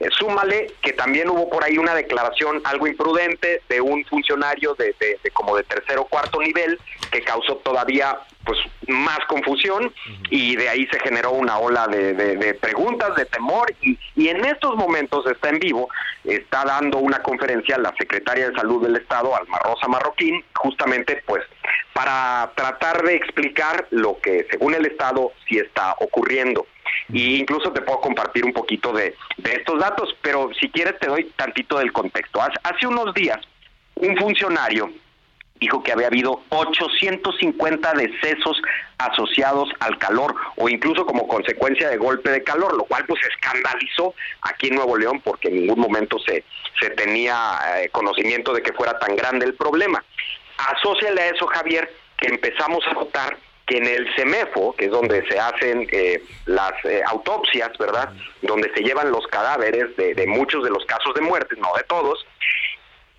[0.01, 4.95] Eh, súmale que también hubo por ahí una declaración algo imprudente de un funcionario de,
[5.01, 6.81] de- de como de tercer o cuarto nivel
[7.11, 9.93] que causó todavía pues más confusión
[10.31, 14.29] y de ahí se generó una ola de, de- de preguntas, de temor y, y
[14.29, 15.89] en estos momentos está en vivo,
[16.25, 21.43] está dando una conferencia la secretaria de Salud del Estado, Alma Rosa Marroquín, justamente pues
[21.93, 26.66] para tratar de explicar lo que según el Estado sí está ocurriendo.
[27.12, 31.24] Y incluso te puedo compartir un poquito de, estos datos, pero si quieres te doy
[31.36, 32.40] tantito del contexto.
[32.40, 33.39] Hace, unos días,
[33.97, 34.90] un funcionario
[35.60, 38.62] dijo que había habido 850 decesos
[38.98, 44.15] asociados al calor o incluso como consecuencia de golpe de calor, lo cual pues escandalizó
[44.43, 46.44] aquí en Nuevo León porque en ningún momento se,
[46.81, 50.05] se tenía eh, conocimiento de que fuera tan grande el problema.
[50.59, 53.36] Asociale a eso, Javier, que empezamos a notar
[53.69, 58.12] que en el CEMEFO, que es donde se hacen eh, las eh, autopsias, ¿verdad?
[58.43, 61.82] Donde se llevan los cadáveres de, de muchos de los casos de muerte, no de
[61.85, 62.27] todos,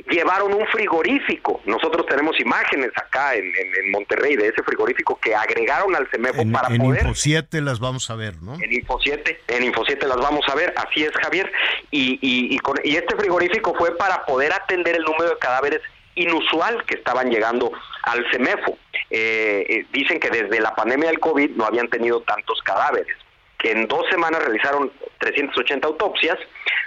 [0.10, 1.62] llevaron un frigorífico.
[1.66, 6.42] Nosotros tenemos imágenes acá en, en- en Monterrey de ese frigorífico que agregaron al CEMEFO
[6.42, 7.02] En, para en poder...
[7.04, 8.56] Info 7 las vamos a ver, ¿no?
[8.56, 11.52] En Info 7, en Info 7 las vamos a ver, así es Javier.
[11.92, 15.82] Y, y, y, con- y este frigorífico fue para poder atender el número de cadáveres
[16.16, 17.72] inusual que estaban llegando
[18.04, 18.78] al CEMEFO.
[19.10, 23.16] Eh, eh, dicen que desde la pandemia del COVID no habían tenido tantos cadáveres,
[23.58, 26.38] que en dos semanas realizaron 380 autopsias,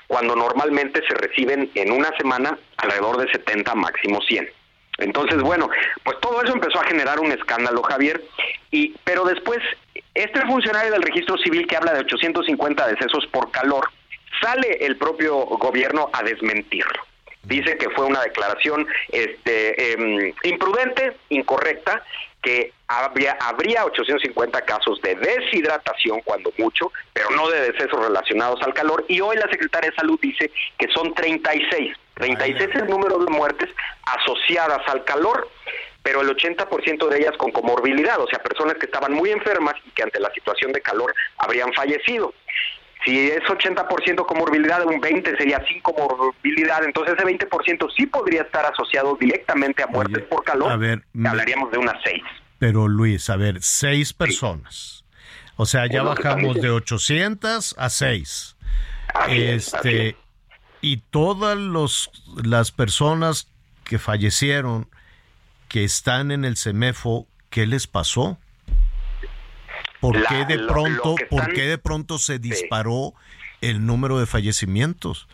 [0.07, 4.49] cuando normalmente se reciben en una semana alrededor de 70, máximo 100.
[4.99, 5.70] Entonces, bueno,
[6.05, 8.23] pues todo eso empezó a generar un escándalo, Javier,
[8.70, 9.59] y pero después
[10.15, 13.89] este funcionario del registro civil que habla de 850 decesos por calor,
[14.40, 17.11] sale el propio gobierno a desmentirlo.
[17.44, 22.05] Dice que fue una declaración este, em, imprudente, incorrecta,
[22.43, 28.74] que habría, habría 850 casos de deshidratación cuando mucho, pero no de decesos relacionados al
[28.74, 29.05] calor.
[29.09, 31.97] Y hoy la secretaria de Salud dice que son 36.
[32.14, 33.70] 36 es el número de muertes
[34.05, 35.48] asociadas al calor,
[36.02, 39.90] pero el 80% de ellas con comorbilidad, o sea, personas que estaban muy enfermas y
[39.90, 42.35] que ante la situación de calor habrían fallecido.
[43.04, 48.64] Si es 80% comorbilidad, un 20 sería sin comorbilidad, entonces ese 20% sí podría estar
[48.64, 50.70] asociado directamente a muertes por calor.
[50.70, 52.22] a ver, me- hablaríamos de unas 6.
[52.58, 55.04] Pero Luis, a ver, seis personas.
[55.56, 58.56] O sea, ya bajamos de 800 a 6.
[59.14, 60.16] Así es, así este, es.
[60.80, 62.10] y todas los,
[62.42, 63.48] las personas
[63.84, 64.88] que fallecieron,
[65.68, 68.38] que están en el CEMEFO, ¿qué les pasó?
[70.02, 73.14] ¿Por La- qué de lo- pronto, lo por están- qué de pronto se disparó
[73.60, 75.28] el número de fallecimientos?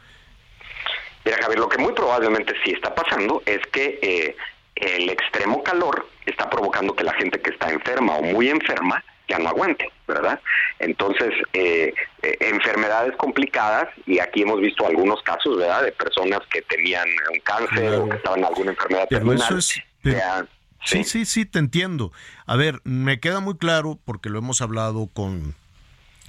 [1.24, 4.36] Mira, Javier, lo que muy probablemente sí está pasando es que eh,
[4.76, 9.38] el extremo calor está provocando que la gente que está enferma o muy enferma ya
[9.38, 10.38] no aguante, ¿verdad?
[10.78, 11.92] Entonces, eh,
[12.22, 17.40] eh, enfermedades complicadas, y aquí hemos visto algunos casos, ¿verdad?, de personas que tenían un
[17.40, 19.46] cáncer o que estaban en alguna enfermedad Pero terminal.
[19.48, 19.82] eso es...
[20.02, 20.46] pero- ya-
[20.84, 22.12] sí, sí, sí, te entiendo.
[22.46, 25.54] A ver, me queda muy claro, porque lo hemos hablado con,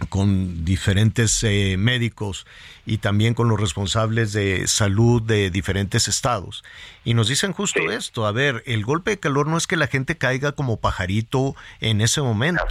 [0.08, 2.46] con diferentes eh, médicos
[2.86, 6.64] y también con los responsables de salud de diferentes estados.
[7.04, 9.88] Y nos dicen justo esto, a ver, el golpe de calor no es que la
[9.88, 12.64] gente caiga como pajarito en ese momento.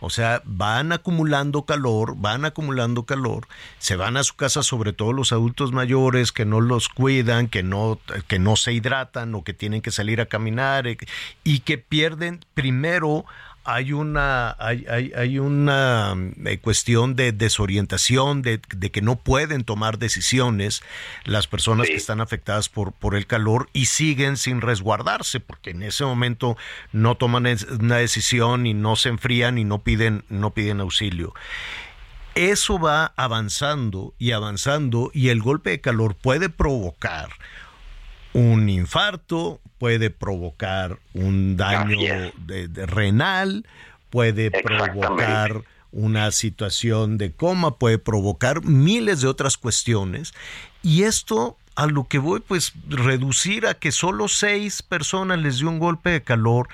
[0.00, 3.48] O sea, van acumulando calor, van acumulando calor,
[3.78, 7.62] se van a su casa, sobre todo los adultos mayores que no los cuidan, que
[7.62, 7.98] no,
[8.28, 10.98] que no se hidratan o que tienen que salir a caminar eh,
[11.44, 13.24] y que pierden primero
[13.66, 16.14] hay una hay, hay, hay una
[16.44, 20.82] eh, cuestión de desorientación de, de que no pueden tomar decisiones
[21.24, 25.82] las personas que están afectadas por, por el calor y siguen sin resguardarse porque en
[25.82, 26.56] ese momento
[26.92, 27.46] no toman
[27.80, 31.34] una decisión y no se enfrían y no piden no piden auxilio.
[32.36, 37.30] Eso va avanzando y avanzando y el golpe de calor puede provocar
[38.36, 43.66] un infarto, puede provocar un daño de, de renal,
[44.10, 50.34] puede provocar una situación de coma, puede provocar miles de otras cuestiones.
[50.82, 55.70] Y esto a lo que voy, pues reducir a que solo seis personas les dio
[55.70, 56.68] un golpe de calor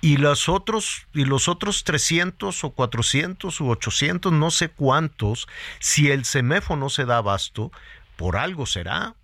[0.00, 5.48] y los otros y los otros 300 o 400 u 800 no sé cuántos
[5.80, 7.72] si el seméfono no se da abasto
[8.16, 9.14] por algo será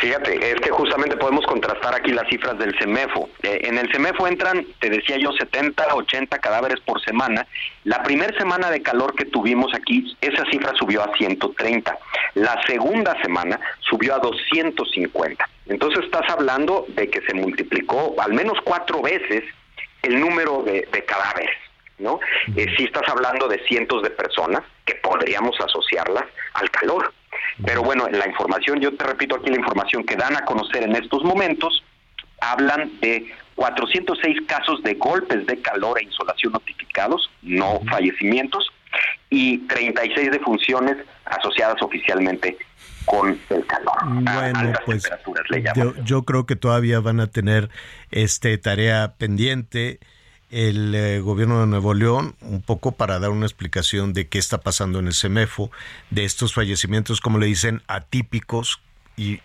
[0.00, 3.28] Fíjate, es que justamente podemos contrastar aquí las cifras del CEMEFO.
[3.42, 7.46] Eh, en el CEMEFO entran, te decía yo, 70, 80 cadáveres por semana.
[7.82, 11.98] La primera semana de calor que tuvimos aquí, esa cifra subió a 130.
[12.34, 15.48] La segunda semana subió a 250.
[15.66, 19.42] Entonces estás hablando de que se multiplicó al menos cuatro veces
[20.02, 21.56] el número de, cadáveres.
[21.98, 22.20] ¿no?
[22.56, 26.24] Eh, si estás hablando de cientos de personas que podríamos asociarlas
[26.54, 27.12] al calor.
[27.64, 30.96] Pero bueno, la información, yo te repito aquí la información que dan a conocer en
[30.96, 31.84] estos momentos,
[32.40, 38.70] hablan de 406 casos de golpes de calor e insolación notificados, no fallecimientos,
[39.30, 42.56] y 36 defunciones asociadas oficialmente
[43.04, 43.94] con el calor.
[44.04, 45.08] Bueno, pues
[45.74, 47.70] yo, yo, creo que todavía van a tener
[48.10, 49.98] este tarea pendiente
[50.50, 54.58] el eh, gobierno de Nuevo León un poco para dar una explicación de qué está
[54.58, 55.70] pasando en el CEMEFO,
[56.10, 58.80] de estos fallecimientos, como le dicen, atípicos.
[59.16, 59.40] Y,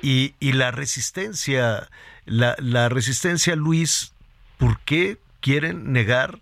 [0.00, 1.88] y, y, la resistencia,
[2.24, 4.12] la, la resistencia, Luis,
[4.58, 6.40] ¿por qué quieren negar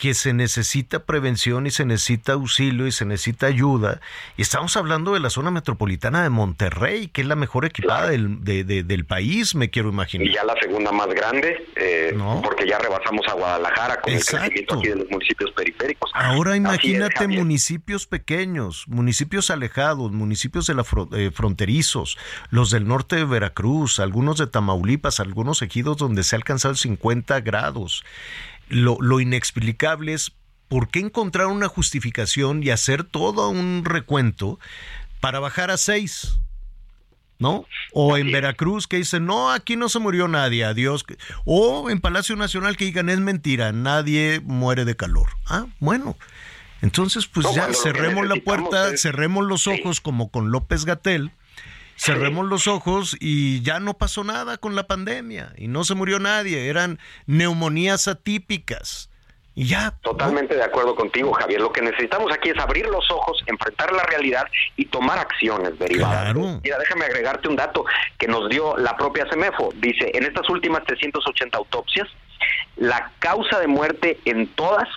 [0.00, 4.00] que se necesita prevención y se necesita auxilio y se necesita ayuda.
[4.38, 8.42] Y estamos hablando de la zona metropolitana de Monterrey, que es la mejor equipada del,
[8.42, 10.26] del país, me quiero imaginar.
[10.26, 14.78] Y ya la segunda más grande, eh, porque ya rebasamos a Guadalajara con el crecimiento
[14.78, 16.10] aquí de los municipios periféricos.
[16.14, 22.16] Ahora imagínate municipios pequeños, municipios alejados, municipios de la eh, fronterizos,
[22.48, 27.38] los del norte de Veracruz, algunos de Tamaulipas, algunos ejidos donde se ha alcanzado 50
[27.42, 28.02] grados
[28.70, 30.32] lo, inexplicable es
[30.68, 34.58] por qué encontrar una justificación y hacer todo un recuento
[35.20, 36.38] para bajar a seis.
[37.38, 37.64] ¿no?
[37.92, 41.06] O en Veracruz que dicen, no, aquí no se murió nadie, adiós.
[41.46, 45.28] O en Palacio Nacional que digan, es mentira, nadie muere de calor.
[45.46, 46.16] Ah, bueno.
[46.82, 51.32] Entonces, pues ya cerremos la puerta, cerremos los ojos como con López Gatel
[52.00, 56.18] cerremos los ojos y ya no pasó nada con la pandemia y no se murió
[56.18, 59.10] nadie, eran neumonías atípicas.
[59.54, 59.90] Y ya.
[60.00, 61.60] Totalmente de acuerdo contigo, Javier.
[61.60, 64.46] Lo que necesitamos aquí es abrir los ojos, enfrentar la realidad
[64.76, 66.34] y tomar acciones derivadas.
[66.34, 67.84] Mira, déjame agregarte un dato
[68.16, 69.70] que nos dio la propia CEMEFO.
[69.76, 72.08] Dice, en estas últimas 380 autopsias,
[72.76, 74.88] la causa de muerte en todas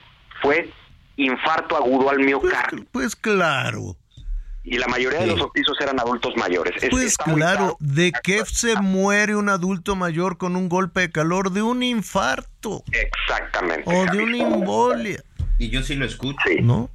[0.42, 0.70] fue
[1.18, 2.86] infarto agudo al miocardio.
[2.92, 3.98] Pues, pues claro
[4.64, 6.74] y la mayoría de los hospicios eran adultos mayores.
[6.90, 11.52] Pues claro, ¿de qué se muere un adulto mayor con un golpe de calor?
[11.52, 12.84] De un infarto.
[12.92, 13.84] Exactamente.
[13.86, 15.24] O de una embolia.
[15.60, 16.38] Y yo sí lo escucho.
[16.62, 16.90] ¿No?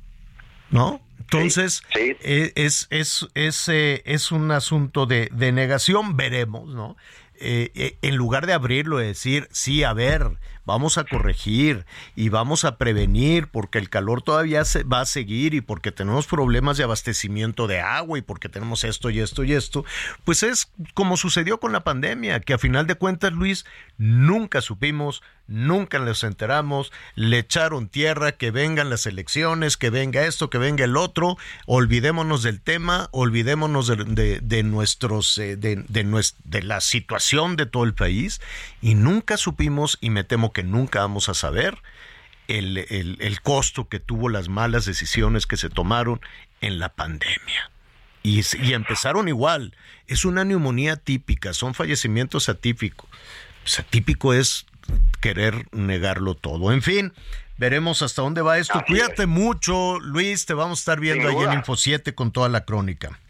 [0.70, 1.00] ¿No?
[1.20, 6.96] Entonces, eh, es, es, es, eh, es, un asunto de, de negación, veremos, ¿no?
[7.40, 10.38] Eh, en lugar de abrirlo y decir, sí, a ver,
[10.68, 15.54] vamos a corregir y vamos a prevenir porque el calor todavía se va a seguir
[15.54, 19.54] y porque tenemos problemas de abastecimiento de agua y porque tenemos esto y esto y
[19.54, 19.86] esto,
[20.24, 23.64] pues es como sucedió con la pandemia, que a final de cuentas, Luis,
[23.96, 30.50] nunca supimos, nunca nos enteramos, le echaron tierra, que vengan las elecciones, que venga esto,
[30.50, 36.62] que venga el otro, olvidémonos del tema, olvidémonos de, de, nuestros, eh, de, de, de
[36.62, 38.42] la situación de todo el país
[38.82, 41.78] y nunca supimos y me temo que que nunca vamos a saber
[42.48, 46.20] el, el, costo que tuvo las malas decisiones que se tomaron
[46.60, 47.70] en la pandemia.
[48.24, 49.76] Y, y, empezaron igual.
[50.08, 53.08] Es una neumonía típica, son fallecimientos atípicos.
[53.62, 54.66] Pues atípico es
[55.20, 56.72] querer negarlo todo.
[56.72, 57.12] En fin,
[57.56, 58.82] veremos hasta dónde va esto.
[58.84, 60.44] Cuídate mucho, Luis.
[60.44, 63.20] Te vamos a estar viendo ahí en Info 7 con toda la crónica.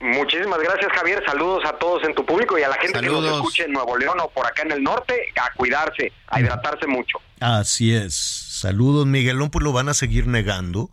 [0.00, 1.22] Muchísimas gracias, Javier.
[1.26, 3.96] Saludos a todos en tu público y a la gente que nos escuche en Nuevo
[3.96, 7.18] León o por acá en el norte, a cuidarse, a hidratarse mucho.
[7.40, 8.14] Así es.
[8.14, 10.90] Saludos, Miguelón, pues lo van a seguir negando.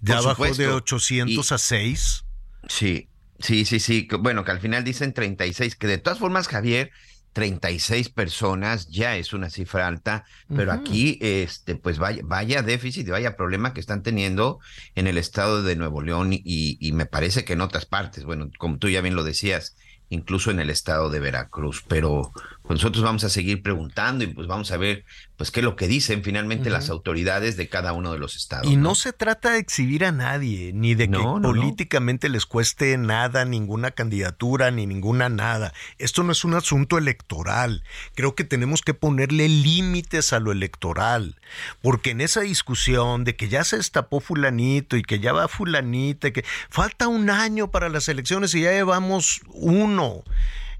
[0.00, 2.24] De abajo de 800 a 6.
[2.68, 3.08] Sí,
[3.40, 4.08] sí, sí, sí.
[4.18, 6.90] Bueno, que al final dicen 36, que de todas formas, Javier,
[7.38, 10.24] 36 personas ya es una cifra alta,
[10.56, 14.58] pero aquí este pues vaya, vaya déficit y vaya problema que están teniendo
[14.96, 18.50] en el estado de Nuevo León y, y, me parece que en otras partes, bueno,
[18.58, 19.76] como tú ya bien lo decías,
[20.08, 22.32] incluso en el estado de Veracruz, pero
[22.76, 25.04] nosotros vamos a seguir preguntando y pues vamos a ver
[25.36, 28.66] pues qué es lo que dicen finalmente las autoridades de cada uno de los estados.
[28.70, 31.48] Y no, se trata de exhibir a nadie, ni de que No, no, no.
[31.48, 35.72] políticamente les cueste nada, ninguna candidatura, ni ninguna nada.
[35.98, 37.84] Esto no es un asunto electoral.
[38.16, 41.36] Creo que tenemos que ponerle límites a lo electoral,
[41.82, 46.28] porque en esa discusión de que ya se destapó fulanito y que ya va fulanita,
[46.28, 50.24] y que falta un año para las elecciones y ya llevamos uno.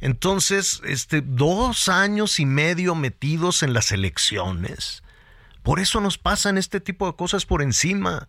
[0.00, 5.02] Entonces, este, dos años y medio metidos en las elecciones.
[5.62, 8.28] Por eso nos pasan este tipo de cosas por encima.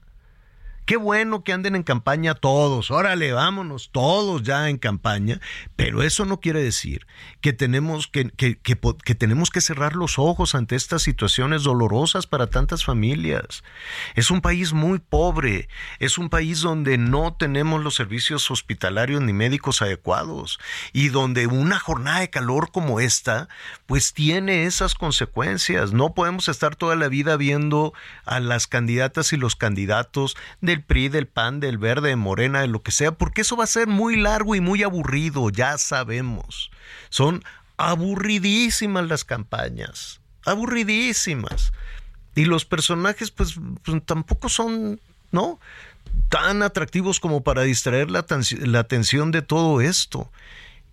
[0.90, 2.90] Qué bueno que anden en campaña todos.
[2.90, 5.40] Órale, vámonos, todos ya en campaña.
[5.76, 7.06] Pero eso no quiere decir
[7.42, 8.76] que tenemos que, que, que
[9.06, 13.64] que tenemos que cerrar los ojos ante estas situaciones dolorosas para tantas familias.
[14.16, 15.70] Es un país muy pobre.
[16.00, 20.58] Es un país donde no tenemos los servicios hospitalarios ni médicos adecuados.
[20.92, 23.48] Y donde una jornada de calor como esta,
[23.86, 25.94] pues tiene esas consecuencias.
[25.94, 27.94] No podemos estar toda la vida viendo
[28.26, 32.68] a las candidatas y los candidatos del PRI, del PAN, del Verde, de Morena, de
[32.68, 36.72] lo que sea, porque eso va a ser muy largo y muy aburrido, ya sabemos.
[37.10, 37.44] Son
[37.78, 41.72] aburridísimas las campañas, aburridísimas.
[42.36, 45.00] Y los personajes, pues, pues, tampoco son,
[45.32, 45.60] ¿no?
[46.30, 48.26] Tan atractivos como para distraer la,
[48.62, 50.32] la atención de todo esto.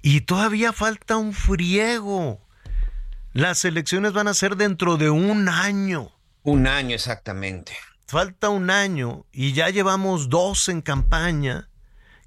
[0.02, 2.40] Y todavía falta un friego.
[3.32, 6.12] Las elecciones van a ser dentro de un año.
[6.42, 7.76] Un año exactamente.
[8.06, 11.68] Falta un año y ya llevamos dos en campaña.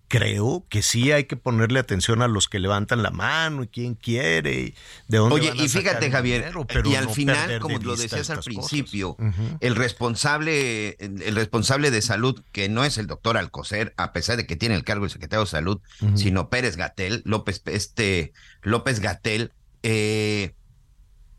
[0.09, 3.93] Creo que sí hay que ponerle atención a los que levantan la mano y quién
[3.93, 4.75] quiere y
[5.07, 7.59] de dónde Oye, van a y fíjate, sacar Javier, dinero, pero y al no final,
[7.59, 9.15] como de lo decías al principio,
[9.59, 14.47] el responsable, el responsable de salud, que no es el doctor Alcocer, a pesar de
[14.47, 15.79] que tiene el cargo de secretario de salud,
[16.15, 18.33] sino Pérez Gatel, López, este,
[18.63, 19.53] López Gatel,
[19.83, 20.55] eh,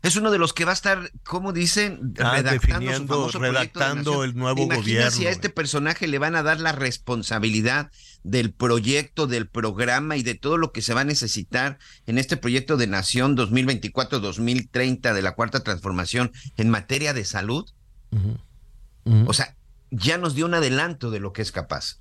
[0.01, 2.13] es uno de los que va a estar, ¿cómo dicen?
[2.19, 6.35] Ah, redactando su redactando el nuevo ¿Te imaginas gobierno, si a este personaje le van
[6.35, 7.91] a dar la responsabilidad
[8.23, 12.37] del proyecto, del programa y de todo lo que se va a necesitar en este
[12.37, 17.69] proyecto de nación 2024-2030 de la cuarta transformación en materia de salud?
[19.25, 19.55] O sea,
[19.91, 21.99] ya nos dio un adelanto de lo que es capaz.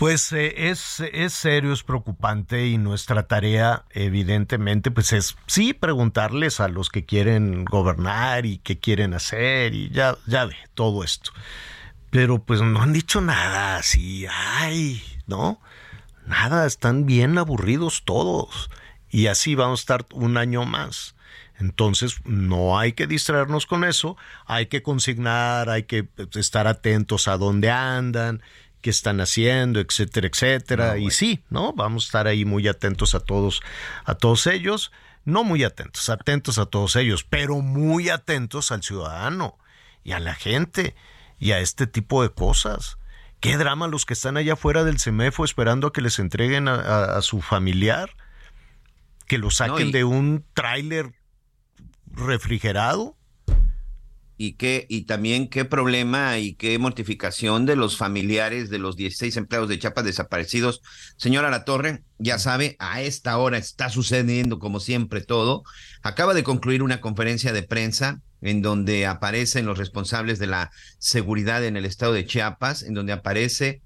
[0.00, 6.58] Pues eh, es, es serio, es preocupante y nuestra tarea, evidentemente, pues es sí preguntarles
[6.60, 11.32] a los que quieren gobernar y qué quieren hacer y ya, ya ve todo esto.
[12.08, 15.60] Pero pues no han dicho nada así, ay, ¿no?
[16.26, 18.70] Nada, están bien aburridos todos.
[19.10, 21.14] Y así vamos a estar un año más.
[21.58, 24.16] Entonces, no hay que distraernos con eso,
[24.46, 28.40] hay que consignar, hay que pues, estar atentos a dónde andan,
[28.80, 30.98] qué están haciendo, etcétera, etcétera.
[30.98, 31.72] y sí, ¿no?
[31.72, 33.60] Vamos a estar ahí muy atentos a todos,
[34.04, 34.90] a todos ellos.
[35.24, 39.58] No muy atentos, atentos a todos ellos, pero muy atentos al ciudadano
[40.02, 40.94] y a la gente
[41.38, 42.96] y a este tipo de cosas.
[43.40, 46.74] Qué drama los que están allá afuera del CEMEFO esperando a que les entreguen a,
[46.74, 48.16] a- a su familiar,
[49.26, 51.12] que lo saquen y- de un tráiler
[52.06, 53.16] refrigerado.
[54.42, 59.36] Y qué, y también qué problema y qué mortificación de los familiares de los 16
[59.36, 60.80] empleados de Chiapas desaparecidos.
[61.18, 65.62] Señora La Torre, ya sabe, a esta hora está sucediendo como siempre todo.
[66.00, 71.62] Acaba de concluir una conferencia de prensa en donde aparecen los responsables de la seguridad
[71.62, 73.82] en el estado de Chiapas, en donde aparece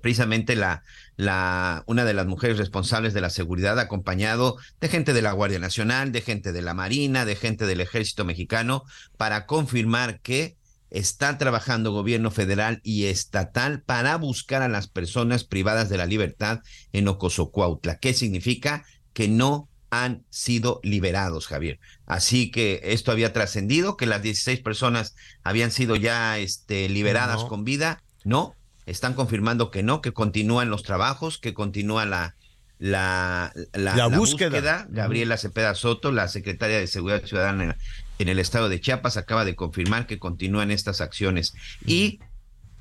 [0.00, 0.82] precisamente la,
[1.16, 5.58] la, una de las mujeres responsables de la seguridad, acompañado de gente de la Guardia
[5.58, 8.84] Nacional, de gente de la Marina, de gente del Ejército Mexicano,
[9.16, 10.56] para confirmar que
[10.90, 16.60] está trabajando gobierno federal y estatal para buscar a las personas privadas de la libertad
[16.92, 17.98] en Ocosocuautla.
[17.98, 18.84] ¿Qué significa?
[19.12, 21.78] Que no han sido liberados, Javier.
[22.06, 27.48] Así que esto había trascendido, que las 16 personas habían sido ya este, liberadas No.
[27.48, 28.02] con vida.
[28.24, 28.54] No,
[28.90, 32.34] están confirmando que no, que continúan los trabajos, que continúa la,
[32.78, 34.86] la, la, La búsqueda.
[34.90, 37.76] Gabriela Cepeda Soto, la secretaria de Seguridad Ciudadana en,
[38.18, 41.54] en el estado de Chiapas, acaba de confirmar que continúan estas acciones.
[41.86, 42.18] Y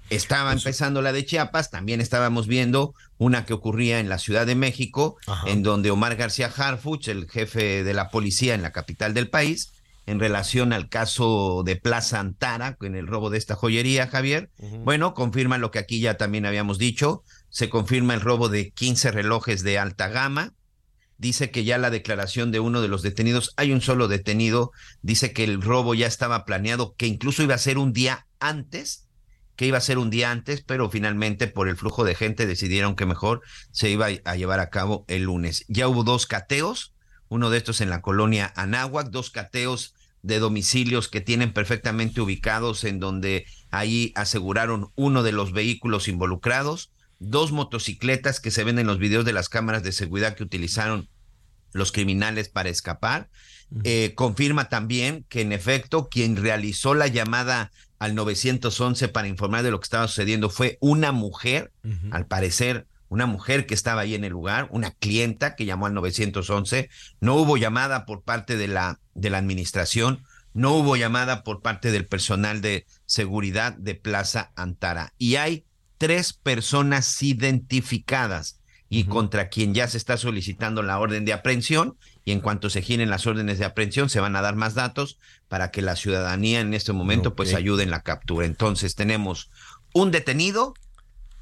[0.10, 4.56] estaba empezando la de Chiapas, también estábamos viendo una que ocurría en la Ciudad de
[4.56, 9.30] México, en donde Omar García Harfuch, el jefe de la policía en la capital del
[9.30, 9.72] país,
[10.10, 14.50] en relación al caso de Plaza Antara, en el robo de esta joyería, Javier,
[14.84, 19.12] bueno, confirma lo que aquí ya también habíamos dicho, se confirma el robo de 15
[19.12, 20.56] relojes de alta gama,
[21.20, 24.72] dice que ya la declaración de uno de los detenidos, hay un solo detenido,
[25.04, 29.08] dice que el robo ya estaba planeado, que incluso iba a ser un día antes,
[29.56, 32.96] que iba a ser un día antes, pero finalmente por el flujo de gente decidieron
[32.96, 33.42] que mejor
[33.72, 35.66] se iba a llevar a cabo el lunes.
[35.68, 36.96] Ya hubo dos cateos,
[37.28, 42.84] uno de estos en la colonia Anáhuac, dos cateos de domicilios que tienen perfectamente ubicados
[42.84, 48.88] en donde ahí aseguraron uno de los vehículos involucrados, dos motocicletas que se ven en
[48.88, 51.10] los videos de las cámaras de seguridad que utilizaron
[51.74, 53.30] los criminales para escapar.
[53.84, 59.72] Eh, confirma también que en efecto quien realizó la llamada al 911 para informar de
[59.72, 61.72] lo que estaba sucediendo fue una mujer,
[62.12, 65.94] al parecer una mujer que estaba ahí en el lugar, una clienta que llamó al
[65.94, 66.90] 911.
[67.20, 70.24] No hubo llamada por parte de la, de la administración,
[70.54, 75.14] no hubo llamada por parte del personal de seguridad de Plaza Antara.
[75.18, 75.66] Y hay
[75.98, 78.60] tres personas identificadas
[78.90, 82.82] y contra quien ya se está solicitando la orden de aprehensión y en cuanto se
[82.82, 86.60] giren las órdenes de aprehensión se van a dar más datos para que la ciudadanía
[86.60, 88.48] en este momento pues ayude en la captura.
[88.48, 89.52] Entonces tenemos
[89.94, 90.74] un detenido,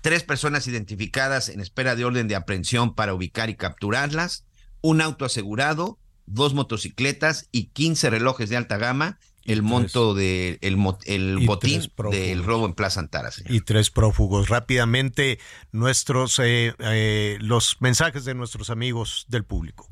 [0.07, 4.45] tres personas identificadas en espera de orden de aprehensión para ubicar y capturarlas,
[4.79, 10.59] un auto asegurado, dos motocicletas y 15 relojes de alta gama el monto del de
[10.61, 13.31] el, botín del robo en Plaza Antara.
[13.49, 14.47] Y tres prófugos.
[14.47, 15.39] Rápidamente,
[15.73, 19.89] nuestros eh, eh, los mensajes de nuestros amigos del público.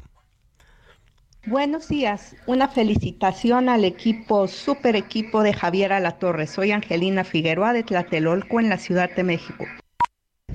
[1.45, 6.47] Buenos días, una felicitación al equipo, super equipo de Javier Alatorre.
[6.47, 9.65] Soy Angelina Figueroa de Tlatelolco en la Ciudad de México.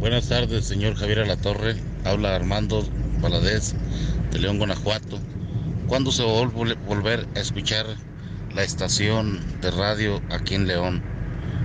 [0.01, 1.77] Buenas tardes, señor Javier Alatorre.
[2.05, 2.89] Habla Armando
[3.20, 3.74] Valadez
[4.32, 5.20] de León, Guanajuato.
[5.86, 7.85] ¿Cuándo se va a volver a escuchar
[8.55, 11.02] la estación de radio aquí en León,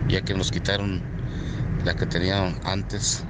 [0.07, 1.01] ya que nos quitaron
[1.83, 3.23] la que tenían antes.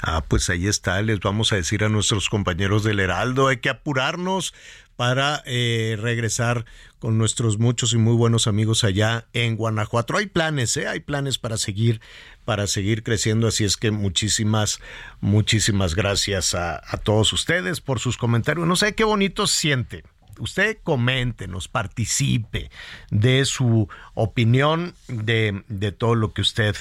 [0.00, 3.70] Ah, pues ahí está, les vamos a decir a nuestros compañeros del Heraldo, hay que
[3.70, 4.54] apurarnos
[4.96, 6.64] para eh, regresar
[6.98, 10.16] con nuestros muchos y muy buenos amigos allá en Guanajuato.
[10.16, 10.88] Hay planes, ¿eh?
[10.88, 12.00] hay planes para seguir,
[12.44, 14.80] para seguir creciendo, así es que muchísimas,
[15.20, 18.66] muchísimas gracias a, a todos ustedes por sus comentarios.
[18.66, 20.04] No sé qué bonito siente
[20.38, 22.70] usted coméntenos, participe
[23.10, 26.76] de su opinión de, de todo lo que usted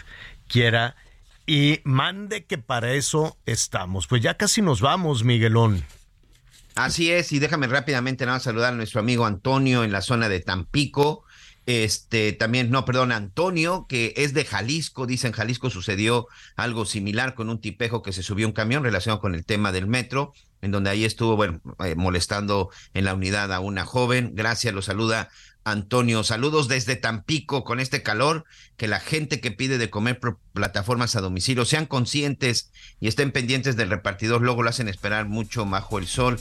[0.47, 0.95] quiera
[1.45, 4.07] y mande que para eso estamos.
[4.07, 5.85] Pues ya casi nos vamos, Miguelón.
[6.75, 10.41] Así es, y déjame rápidamente nada saludar a nuestro amigo Antonio en la zona de
[10.41, 11.23] Tampico.
[11.65, 17.33] Este también, no, perdón, Antonio, que es de Jalisco, dice en Jalisco sucedió algo similar
[17.33, 20.71] con un tipejo que se subió un camión relacionado con el tema del metro en
[20.71, 24.31] donde ahí estuvo, bueno, eh, molestando en la unidad a una joven.
[24.33, 25.29] Gracias, lo saluda
[25.65, 26.23] Antonio.
[26.23, 28.45] Saludos desde Tampico con este calor,
[28.77, 32.71] que la gente que pide de comer por plataformas a domicilio sean conscientes
[33.01, 36.39] y estén pendientes del repartidor, luego lo hacen esperar mucho bajo el sol.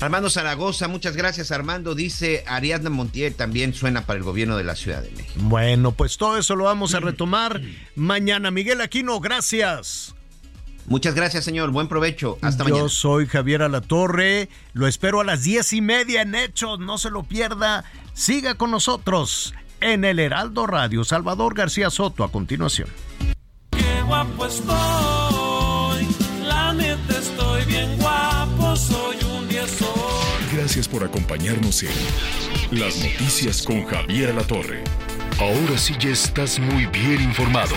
[0.00, 1.94] Armando Zaragoza, muchas gracias Armando.
[1.94, 5.34] Dice Ariadna Montiel, también suena para el gobierno de la Ciudad de México.
[5.36, 7.62] Bueno, pues todo eso lo vamos a retomar
[7.94, 8.50] mañana.
[8.50, 10.14] Miguel Aquino, gracias.
[10.86, 11.70] Muchas gracias, señor.
[11.70, 12.36] Buen provecho.
[12.42, 12.82] Hasta mañana.
[12.82, 14.50] Yo soy Javier Alatorre.
[14.74, 16.78] Lo espero a las diez y media en Hechos.
[16.80, 17.84] No se lo pierda.
[18.14, 21.04] Siga con nosotros en el Heraldo Radio.
[21.04, 22.88] Salvador García Soto a continuación.
[23.72, 26.06] Qué guapo estoy.
[26.46, 28.76] La neta estoy bien guapo.
[28.76, 29.88] Soy un diezón.
[30.52, 34.84] Gracias por acompañarnos en Las Noticias con Javier Alatorre.
[35.40, 37.74] Ahora sí ya estás muy bien informado.